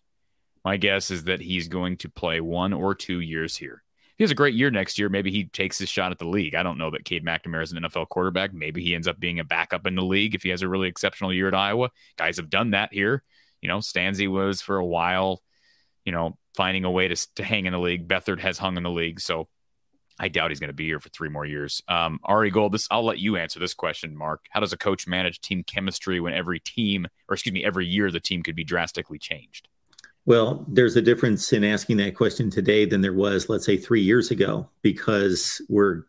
My 0.63 0.77
guess 0.77 1.11
is 1.11 1.25
that 1.25 1.41
he's 1.41 1.67
going 1.67 1.97
to 1.97 2.09
play 2.09 2.41
one 2.41 2.73
or 2.73 2.95
two 2.95 3.19
years 3.19 3.55
here. 3.57 3.83
If 4.11 4.17
he 4.17 4.23
has 4.23 4.31
a 4.31 4.35
great 4.35 4.55
year 4.55 4.71
next 4.71 4.97
year, 4.97 5.09
maybe 5.09 5.29
he 5.29 5.45
takes 5.45 5.77
his 5.77 5.89
shot 5.89 6.11
at 6.11 6.19
the 6.19 6.27
league. 6.27 6.55
I 6.55 6.63
don't 6.63 6.77
know 6.77 6.91
that 6.91 7.03
Cade 7.03 7.25
McNamara 7.25 7.63
is 7.63 7.73
an 7.73 7.83
NFL 7.83 8.07
quarterback. 8.07 8.53
Maybe 8.53 8.81
he 8.81 8.95
ends 8.95 9.09
up 9.09 9.19
being 9.19 9.39
a 9.39 9.43
backup 9.43 9.85
in 9.85 9.95
the 9.95 10.01
league 10.01 10.35
if 10.35 10.43
he 10.43 10.49
has 10.49 10.61
a 10.61 10.69
really 10.69 10.87
exceptional 10.87 11.33
year 11.33 11.49
at 11.49 11.53
Iowa. 11.53 11.91
Guys 12.17 12.37
have 12.37 12.49
done 12.49 12.71
that 12.71 12.93
here. 12.93 13.23
You 13.61 13.67
know, 13.67 13.79
Stanzi 13.79 14.29
was 14.29 14.61
for 14.61 14.77
a 14.77 14.85
while 14.85 15.41
you 16.05 16.11
know, 16.11 16.37
finding 16.55 16.85
a 16.85 16.91
way 16.91 17.07
to, 17.07 17.35
to 17.35 17.43
hang 17.43 17.65
in 17.65 17.73
the 17.73 17.79
league. 17.79 18.07
Beathard 18.07 18.39
has 18.39 18.57
hung 18.57 18.77
in 18.77 18.83
the 18.83 18.89
league. 18.91 19.19
So 19.19 19.47
I 20.17 20.29
doubt 20.29 20.51
he's 20.51 20.59
going 20.59 20.69
to 20.69 20.73
be 20.73 20.85
here 20.85 20.99
for 20.99 21.09
three 21.09 21.29
more 21.29 21.45
years. 21.45 21.81
Um, 21.87 22.19
Ari 22.23 22.51
Gold, 22.51 22.71
this 22.71 22.87
I'll 22.89 23.03
let 23.03 23.19
you 23.19 23.35
answer 23.35 23.59
this 23.59 23.73
question, 23.73 24.15
Mark. 24.15 24.45
How 24.51 24.61
does 24.61 24.71
a 24.71 24.77
coach 24.77 25.07
manage 25.07 25.41
team 25.41 25.63
chemistry 25.63 26.19
when 26.19 26.33
every 26.33 26.59
team, 26.59 27.07
or 27.27 27.33
excuse 27.33 27.53
me, 27.53 27.65
every 27.65 27.85
year 27.85 28.09
the 28.11 28.19
team 28.19 28.41
could 28.41 28.55
be 28.55 28.63
drastically 28.63 29.19
changed? 29.19 29.67
Well, 30.25 30.65
there's 30.67 30.95
a 30.95 31.01
difference 31.01 31.53
in 31.53 31.63
asking 31.63 31.97
that 31.97 32.15
question 32.15 32.49
today 32.49 32.85
than 32.85 33.01
there 33.01 33.13
was, 33.13 33.49
let's 33.49 33.65
say, 33.65 33.77
three 33.77 34.01
years 34.01 34.31
ago, 34.31 34.67
because 34.81 35.61
we're 35.69 36.03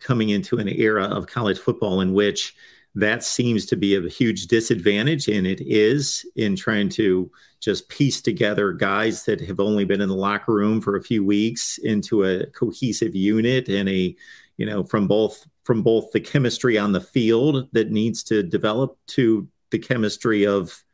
coming 0.00 0.28
into 0.28 0.58
an 0.58 0.68
era 0.68 1.04
of 1.04 1.26
college 1.26 1.58
football 1.58 2.00
in 2.00 2.12
which 2.12 2.54
that 2.94 3.24
seems 3.24 3.66
to 3.66 3.76
be 3.76 3.96
a 3.96 4.08
huge 4.08 4.46
disadvantage, 4.46 5.28
and 5.28 5.46
it 5.46 5.60
is 5.60 6.24
in 6.36 6.54
trying 6.54 6.88
to 6.90 7.30
just 7.60 7.88
piece 7.88 8.20
together 8.20 8.72
guys 8.72 9.24
that 9.24 9.40
have 9.40 9.58
only 9.58 9.84
been 9.84 10.00
in 10.00 10.08
the 10.08 10.14
locker 10.14 10.52
room 10.52 10.80
for 10.80 10.96
a 10.96 11.02
few 11.02 11.24
weeks 11.24 11.78
into 11.78 12.24
a 12.24 12.46
cohesive 12.48 13.14
unit 13.14 13.68
and 13.68 13.88
a 13.88 14.14
you 14.58 14.66
know 14.66 14.84
from 14.84 15.08
both 15.08 15.46
from 15.64 15.82
both 15.82 16.12
the 16.12 16.20
chemistry 16.20 16.76
on 16.76 16.92
the 16.92 17.00
field 17.00 17.68
that 17.72 17.90
needs 17.90 18.22
to 18.22 18.42
develop 18.42 18.98
to 19.06 19.48
the 19.70 19.78
chemistry 19.78 20.46
of 20.46 20.84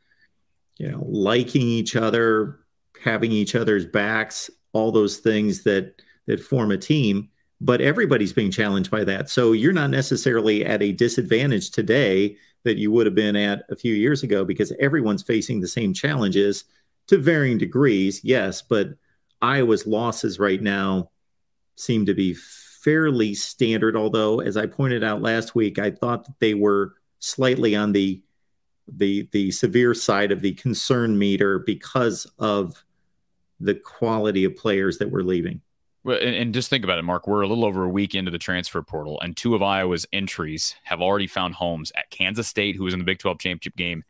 you 0.79 0.91
know 0.91 1.05
liking 1.09 1.63
each 1.63 1.97
other 1.97 2.61
having 3.03 3.33
each 3.33 3.55
other's 3.55 3.85
backs 3.85 4.49
all 4.73 4.93
those 4.93 5.19
things 5.19 5.65
that 5.65 6.01
that 6.27 6.41
form 6.41 6.71
a 6.71 6.79
team 6.79 7.29
but 7.61 7.81
everybody's 7.81 8.33
being 8.33 8.51
challenged 8.51 8.91
by 8.91 9.05
that. 9.05 9.29
So 9.29 9.53
you're 9.53 9.73
not 9.73 9.91
necessarily 9.91 10.65
at 10.65 10.83
a 10.83 10.93
disadvantage 10.93 11.71
today 11.71 12.37
that 12.65 12.79
you 12.79 12.91
would 12.91 13.07
have 13.07 13.15
been 13.15 13.37
at 13.37 13.65
a 13.71 13.77
few 13.77 13.95
years 13.95 14.23
ago 14.23 14.45
because 14.45 14.73
everyone's 14.81 15.23
facing 15.23 15.61
the 15.61 15.69
same 15.69 15.93
challenges 15.93 16.65
to 17.09 17.19
varying 17.19 17.59
degrees, 17.59 18.21
yes, 18.23 18.63
but 18.63 18.91
Iowa's 19.43 19.87
losses 19.87 20.39
right 20.39 20.63
now 20.63 21.11
seem 21.75 22.07
to 22.07 22.15
be 22.15 22.35
fairly 22.35 23.35
standard. 23.35 23.97
Although, 23.97 24.41
as 24.41 24.57
I 24.57 24.67
pointed 24.67 25.03
out 25.03 25.23
last 25.23 25.55
week, 25.55 25.79
I 25.79 25.91
thought 25.91 26.27
that 26.27 26.39
they 26.39 26.55
were 26.55 26.95
slightly 27.19 27.75
on 27.75 27.93
the 27.93 28.23
the 28.87 29.29
the 29.33 29.51
severe 29.51 29.95
side 29.95 30.33
of 30.33 30.41
the 30.41 30.53
concern 30.55 31.19
meter 31.19 31.59
because 31.59 32.27
of 32.39 32.85
the 33.61 33.75
quality 33.75 34.45
of 34.45 34.57
players 34.57 34.99
that 34.99 35.11
were 35.11 35.25
leaving. 35.25 35.61
And, 36.05 36.55
just 36.55 36.71
think 36.71 36.83
about 36.83 36.99
it, 36.99 37.03
Mark. 37.03 37.27
We're 37.27 37.43
a 37.43 37.47
little 37.47 37.65
over 37.65 37.85
a 37.85 37.89
week 37.89 38.15
into 38.15 38.31
the 38.31 38.39
transfer 38.39 38.83
portal, 38.83 39.21
and 39.21 39.37
two 39.37 39.55
of 39.55 39.63
Iowa's 39.63 40.07
entries 40.13 40.75
have 40.85 41.03
already 41.03 41.27
found 41.27 41.55
homes 41.55 41.93
at 41.95 42.11
Kansas 42.11 42.49
State, 42.49 42.77
who 42.77 42.85
was 42.85 42.95
in 42.95 43.01
the 43.01 43.05
Big 43.05 43.19
12 43.19 43.39
championship 43.39 43.77
game, 43.77 44.05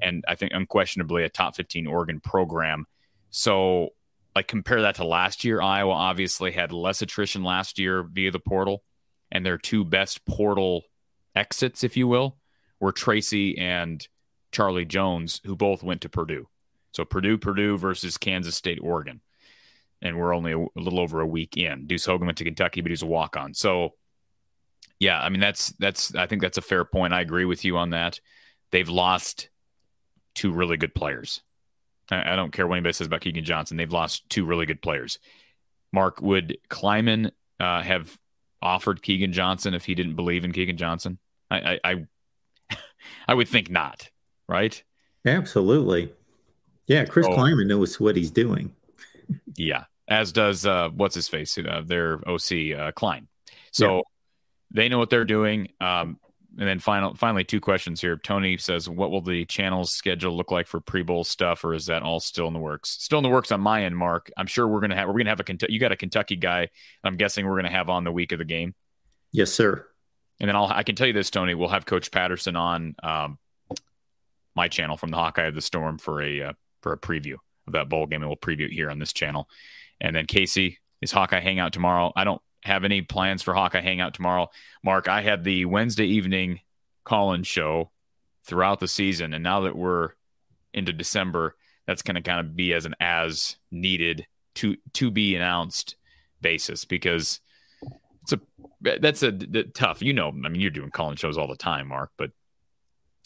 and 0.00 0.24
I 0.26 0.36
think 0.36 0.52
unquestionably 0.54 1.22
a 1.22 1.28
top 1.28 1.54
15 1.54 1.86
Oregon 1.86 2.20
program. 2.20 2.86
So, 3.30 3.90
like, 4.34 4.48
compare 4.48 4.80
that 4.82 4.94
to 4.96 5.04
last 5.04 5.44
year. 5.44 5.60
Iowa 5.60 5.92
obviously 5.92 6.50
had 6.50 6.72
less 6.72 7.02
attrition 7.02 7.44
last 7.44 7.78
year 7.78 8.02
via 8.02 8.30
the 8.30 8.40
portal, 8.40 8.82
and 9.30 9.44
their 9.44 9.58
two 9.58 9.84
best 9.84 10.24
portal 10.24 10.84
exits, 11.36 11.84
if 11.84 11.94
you 11.94 12.08
will, 12.08 12.38
were 12.80 12.92
Tracy 12.92 13.58
and 13.58 14.06
Charlie 14.50 14.86
Jones, 14.86 15.42
who 15.44 15.56
both 15.56 15.82
went 15.82 16.00
to 16.02 16.08
Purdue. 16.08 16.48
So, 16.92 17.04
Purdue, 17.04 17.36
Purdue 17.36 17.76
versus 17.76 18.16
Kansas 18.16 18.54
State, 18.54 18.78
Oregon 18.82 19.20
and 20.04 20.18
we're 20.18 20.34
only 20.34 20.52
a, 20.52 20.58
a 20.58 20.68
little 20.76 21.00
over 21.00 21.20
a 21.20 21.26
week 21.26 21.56
in. 21.56 21.86
Deuce 21.86 22.04
Hogan 22.04 22.26
went 22.26 22.38
to 22.38 22.44
Kentucky, 22.44 22.82
but 22.82 22.90
he's 22.90 23.02
a 23.02 23.06
walk 23.06 23.36
on. 23.36 23.54
So, 23.54 23.94
yeah, 25.00 25.20
I 25.20 25.30
mean 25.30 25.40
that's 25.40 25.70
that's 25.78 26.14
I 26.14 26.26
think 26.26 26.42
that's 26.42 26.58
a 26.58 26.62
fair 26.62 26.84
point. 26.84 27.12
I 27.12 27.22
agree 27.22 27.46
with 27.46 27.64
you 27.64 27.78
on 27.78 27.90
that. 27.90 28.20
They've 28.70 28.88
lost 28.88 29.48
two 30.34 30.52
really 30.52 30.76
good 30.76 30.94
players. 30.94 31.42
I, 32.10 32.32
I 32.32 32.36
don't 32.36 32.52
care 32.52 32.66
what 32.66 32.76
anybody 32.76 32.92
says 32.92 33.06
about 33.06 33.22
Keagan 33.22 33.44
Johnson. 33.44 33.76
They've 33.76 33.90
lost 33.90 34.28
two 34.28 34.44
really 34.44 34.66
good 34.66 34.82
players. 34.82 35.18
Mark, 35.92 36.20
would 36.20 36.58
Klieman 36.68 37.30
uh, 37.58 37.82
have 37.82 38.16
offered 38.60 39.02
Keagan 39.02 39.32
Johnson 39.32 39.74
if 39.74 39.84
he 39.84 39.94
didn't 39.94 40.16
believe 40.16 40.44
in 40.44 40.52
Keagan 40.52 40.76
Johnson? 40.76 41.18
I 41.50 41.78
I, 41.84 41.92
I, 42.70 42.76
I 43.28 43.34
would 43.34 43.48
think 43.48 43.70
not, 43.70 44.10
right? 44.48 44.82
Absolutely. 45.24 46.12
Yeah, 46.86 47.06
Chris 47.06 47.26
oh. 47.26 47.36
Klieman 47.36 47.66
knows 47.66 47.98
what 47.98 48.16
he's 48.16 48.30
doing. 48.30 48.74
yeah, 49.56 49.84
as 50.08 50.32
does 50.32 50.66
uh, 50.66 50.90
what's 50.90 51.14
his 51.14 51.28
face, 51.28 51.56
uh, 51.58 51.82
their 51.84 52.20
OC 52.28 52.78
uh, 52.78 52.92
Klein. 52.92 53.28
So 53.72 53.96
yeah. 53.96 54.02
they 54.70 54.88
know 54.88 54.98
what 54.98 55.10
they're 55.10 55.24
doing. 55.24 55.68
Um, 55.80 56.18
and 56.56 56.68
then 56.68 56.78
final, 56.78 57.14
finally, 57.14 57.42
two 57.42 57.60
questions 57.60 58.00
here. 58.00 58.16
Tony 58.16 58.56
says, 58.58 58.88
"What 58.88 59.10
will 59.10 59.20
the 59.20 59.44
channel's 59.44 59.92
schedule 59.92 60.36
look 60.36 60.52
like 60.52 60.68
for 60.68 60.80
pre-bowl 60.80 61.24
stuff, 61.24 61.64
or 61.64 61.74
is 61.74 61.86
that 61.86 62.02
all 62.02 62.20
still 62.20 62.46
in 62.46 62.52
the 62.52 62.60
works? 62.60 62.90
Still 62.90 63.18
in 63.18 63.24
the 63.24 63.28
works 63.28 63.50
on 63.50 63.60
my 63.60 63.84
end, 63.84 63.96
Mark. 63.96 64.30
I'm 64.36 64.46
sure 64.46 64.68
we're 64.68 64.80
gonna 64.80 64.94
have 64.94 65.08
we're 65.08 65.18
gonna 65.18 65.30
have 65.30 65.40
a 65.40 65.72
you 65.72 65.80
got 65.80 65.90
a 65.90 65.96
Kentucky 65.96 66.36
guy. 66.36 66.68
I'm 67.02 67.16
guessing 67.16 67.46
we're 67.46 67.56
gonna 67.56 67.70
have 67.70 67.88
on 67.88 68.04
the 68.04 68.12
week 68.12 68.30
of 68.30 68.38
the 68.38 68.44
game. 68.44 68.74
Yes, 69.32 69.52
sir. 69.52 69.86
And 70.40 70.48
then 70.48 70.54
I'll 70.54 70.66
I 70.66 70.84
can 70.84 70.94
tell 70.94 71.08
you 71.08 71.12
this, 71.12 71.30
Tony. 71.30 71.54
We'll 71.54 71.68
have 71.68 71.86
Coach 71.86 72.12
Patterson 72.12 72.54
on 72.54 72.94
um, 73.02 73.38
my 74.54 74.68
channel 74.68 74.96
from 74.96 75.10
the 75.10 75.16
Hawkeye 75.16 75.46
of 75.46 75.56
the 75.56 75.60
Storm 75.60 75.98
for 75.98 76.22
a 76.22 76.42
uh, 76.42 76.52
for 76.82 76.92
a 76.92 76.98
preview 76.98 77.34
of 77.66 77.72
that 77.72 77.88
bowl 77.88 78.06
game, 78.06 78.22
and 78.22 78.28
we'll 78.28 78.36
preview 78.36 78.66
it 78.66 78.72
here 78.72 78.90
on 78.90 79.00
this 79.00 79.12
channel. 79.12 79.48
And 80.00 80.14
then 80.14 80.26
Casey 80.26 80.78
is 81.00 81.12
Hawkeye 81.12 81.40
Hangout 81.40 81.72
tomorrow. 81.72 82.12
I 82.16 82.24
don't 82.24 82.42
have 82.62 82.84
any 82.84 83.02
plans 83.02 83.42
for 83.42 83.54
Hawkeye 83.54 83.80
Hangout 83.80 84.14
tomorrow. 84.14 84.48
Mark, 84.82 85.08
I 85.08 85.20
had 85.20 85.44
the 85.44 85.66
Wednesday 85.66 86.06
evening 86.06 86.60
call-in 87.04 87.42
show 87.42 87.90
throughout 88.44 88.80
the 88.80 88.88
season, 88.88 89.34
and 89.34 89.42
now 89.44 89.62
that 89.62 89.76
we're 89.76 90.10
into 90.72 90.92
December, 90.92 91.56
that's 91.86 92.02
going 92.02 92.14
to 92.16 92.22
kind 92.22 92.40
of 92.40 92.56
be 92.56 92.72
as 92.72 92.86
an 92.86 92.94
as 93.00 93.56
needed 93.70 94.26
to 94.54 94.76
to 94.94 95.10
be 95.10 95.36
announced 95.36 95.96
basis 96.40 96.84
because 96.84 97.40
it's 98.22 98.32
a 98.32 98.40
that's 98.80 99.22
a, 99.22 99.32
tough. 99.74 100.02
You 100.02 100.12
know, 100.12 100.28
I 100.28 100.48
mean, 100.48 100.60
you're 100.60 100.70
doing 100.70 100.90
call-in 100.90 101.16
shows 101.16 101.36
all 101.36 101.48
the 101.48 101.56
time, 101.56 101.88
Mark, 101.88 102.10
but 102.16 102.30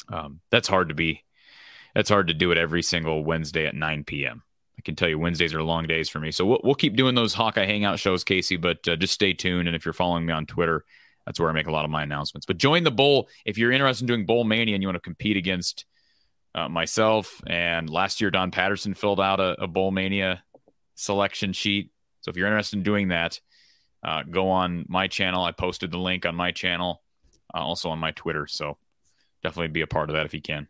um, 0.08 0.40
that's 0.50 0.68
hard 0.68 0.88
to 0.88 0.94
be. 0.94 1.24
That's 1.94 2.10
hard 2.10 2.28
to 2.28 2.34
do 2.34 2.50
it 2.50 2.58
every 2.58 2.82
single 2.82 3.24
Wednesday 3.24 3.66
at 3.66 3.74
9 3.74 4.04
p.m. 4.04 4.42
I 4.79 4.81
can 4.83 4.95
tell 4.95 5.09
you 5.09 5.18
Wednesdays 5.18 5.55
are 5.55 5.62
long 5.62 5.87
days 5.87 6.09
for 6.09 6.20
me. 6.20 6.31
So 6.31 6.47
we'll, 6.47 6.61
we'll 6.62 6.74
keep 6.76 6.95
doing 6.95 7.16
those 7.16 7.35
Hawkeye 7.35 7.66
Hangout 7.66 7.99
shows, 7.99 8.22
Casey, 8.22 8.57
but 8.57 8.87
uh, 8.87 8.95
just 8.95 9.12
stay 9.12 9.33
tuned. 9.33 9.66
And 9.66 9.76
if 9.76 9.85
you're 9.85 9.93
following 9.93 10.24
me 10.24 10.33
on 10.33 10.47
Twitter, 10.47 10.85
that's 11.26 11.41
where 11.41 11.51
I 11.51 11.53
make 11.53 11.66
a 11.66 11.72
lot 11.72 11.85
of 11.85 11.91
my 11.91 12.05
announcements. 12.05 12.47
But 12.47 12.59
join 12.59 12.85
the 12.85 12.91
bowl 12.91 13.29
if 13.45 13.59
you're 13.59 13.72
interested 13.72 14.05
in 14.05 14.07
doing 14.07 14.24
Bowl 14.24 14.45
Mania 14.45 14.74
and 14.74 14.83
you 14.83 14.89
want 14.89 14.97
to 14.97 15.01
compete 15.01 15.37
against 15.37 15.85
uh, 16.55 16.68
myself. 16.68 17.43
And 17.47 17.91
last 17.91 18.20
year, 18.20 18.31
Don 18.31 18.51
Patterson 18.51 18.95
filled 18.95 19.20
out 19.20 19.41
a, 19.41 19.62
a, 19.62 19.66
Bowl 19.66 19.91
Mania 19.91 20.43
selection 20.95 21.53
sheet. 21.53 21.91
So 22.20 22.31
if 22.31 22.37
you're 22.37 22.47
interested 22.47 22.76
in 22.76 22.83
doing 22.83 23.09
that, 23.09 23.41
uh, 24.03 24.22
go 24.22 24.49
on 24.49 24.87
my 24.89 25.09
channel. 25.09 25.45
I 25.45 25.53
posted 25.53 25.91
the 25.91 25.99
link 25.99 26.24
on 26.24 26.35
my 26.35 26.53
channel, 26.53 27.03
uh, 27.55 27.59
also 27.59 27.91
on 27.91 27.99
my 27.99 28.12
Twitter. 28.12 28.47
So 28.47 28.79
definitely 29.43 29.68
be 29.68 29.83
a 29.83 29.87
part 29.87 30.09
of 30.09 30.16
that 30.16 30.24
if 30.24 30.35
you 30.35 30.41
can. 30.41 30.68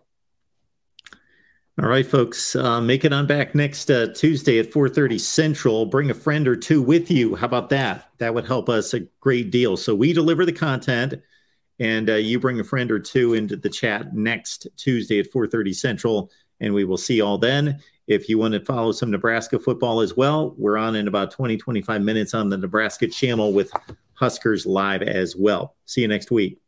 All 1.80 1.88
right, 1.88 2.04
folks, 2.04 2.56
uh, 2.56 2.80
make 2.80 3.04
it 3.04 3.12
on 3.12 3.28
back 3.28 3.54
next 3.54 3.88
uh, 3.88 4.08
Tuesday 4.12 4.58
at 4.58 4.72
4:30 4.72 5.20
Central. 5.20 5.86
Bring 5.86 6.10
a 6.10 6.14
friend 6.14 6.48
or 6.48 6.56
two 6.56 6.82
with 6.82 7.08
you. 7.08 7.36
How 7.36 7.46
about 7.46 7.68
that? 7.68 8.10
That 8.18 8.34
would 8.34 8.46
help 8.46 8.68
us 8.68 8.94
a 8.94 9.00
great 9.20 9.52
deal. 9.52 9.76
So 9.76 9.94
we 9.94 10.12
deliver 10.12 10.44
the 10.44 10.52
content, 10.52 11.14
and 11.78 12.10
uh, 12.10 12.14
you 12.14 12.40
bring 12.40 12.58
a 12.58 12.64
friend 12.64 12.90
or 12.90 12.98
two 12.98 13.34
into 13.34 13.54
the 13.54 13.68
chat 13.68 14.12
next 14.12 14.66
Tuesday 14.76 15.20
at 15.20 15.30
4:30 15.30 15.72
Central, 15.72 16.32
and 16.58 16.74
we 16.74 16.84
will 16.84 16.96
see 16.96 17.18
you 17.18 17.24
all 17.24 17.38
then. 17.38 17.80
If 18.08 18.28
you 18.28 18.38
want 18.38 18.54
to 18.54 18.64
follow 18.64 18.90
some 18.90 19.12
Nebraska 19.12 19.56
football 19.60 20.00
as 20.00 20.16
well, 20.16 20.56
we're 20.58 20.78
on 20.78 20.96
in 20.96 21.06
about 21.06 21.30
20, 21.30 21.58
25 21.58 22.02
minutes 22.02 22.34
on 22.34 22.48
the 22.48 22.58
Nebraska 22.58 23.06
channel 23.06 23.52
with 23.52 23.70
Huskers 24.14 24.66
live 24.66 25.02
as 25.02 25.36
well. 25.36 25.76
See 25.84 26.00
you 26.00 26.08
next 26.08 26.32
week. 26.32 26.58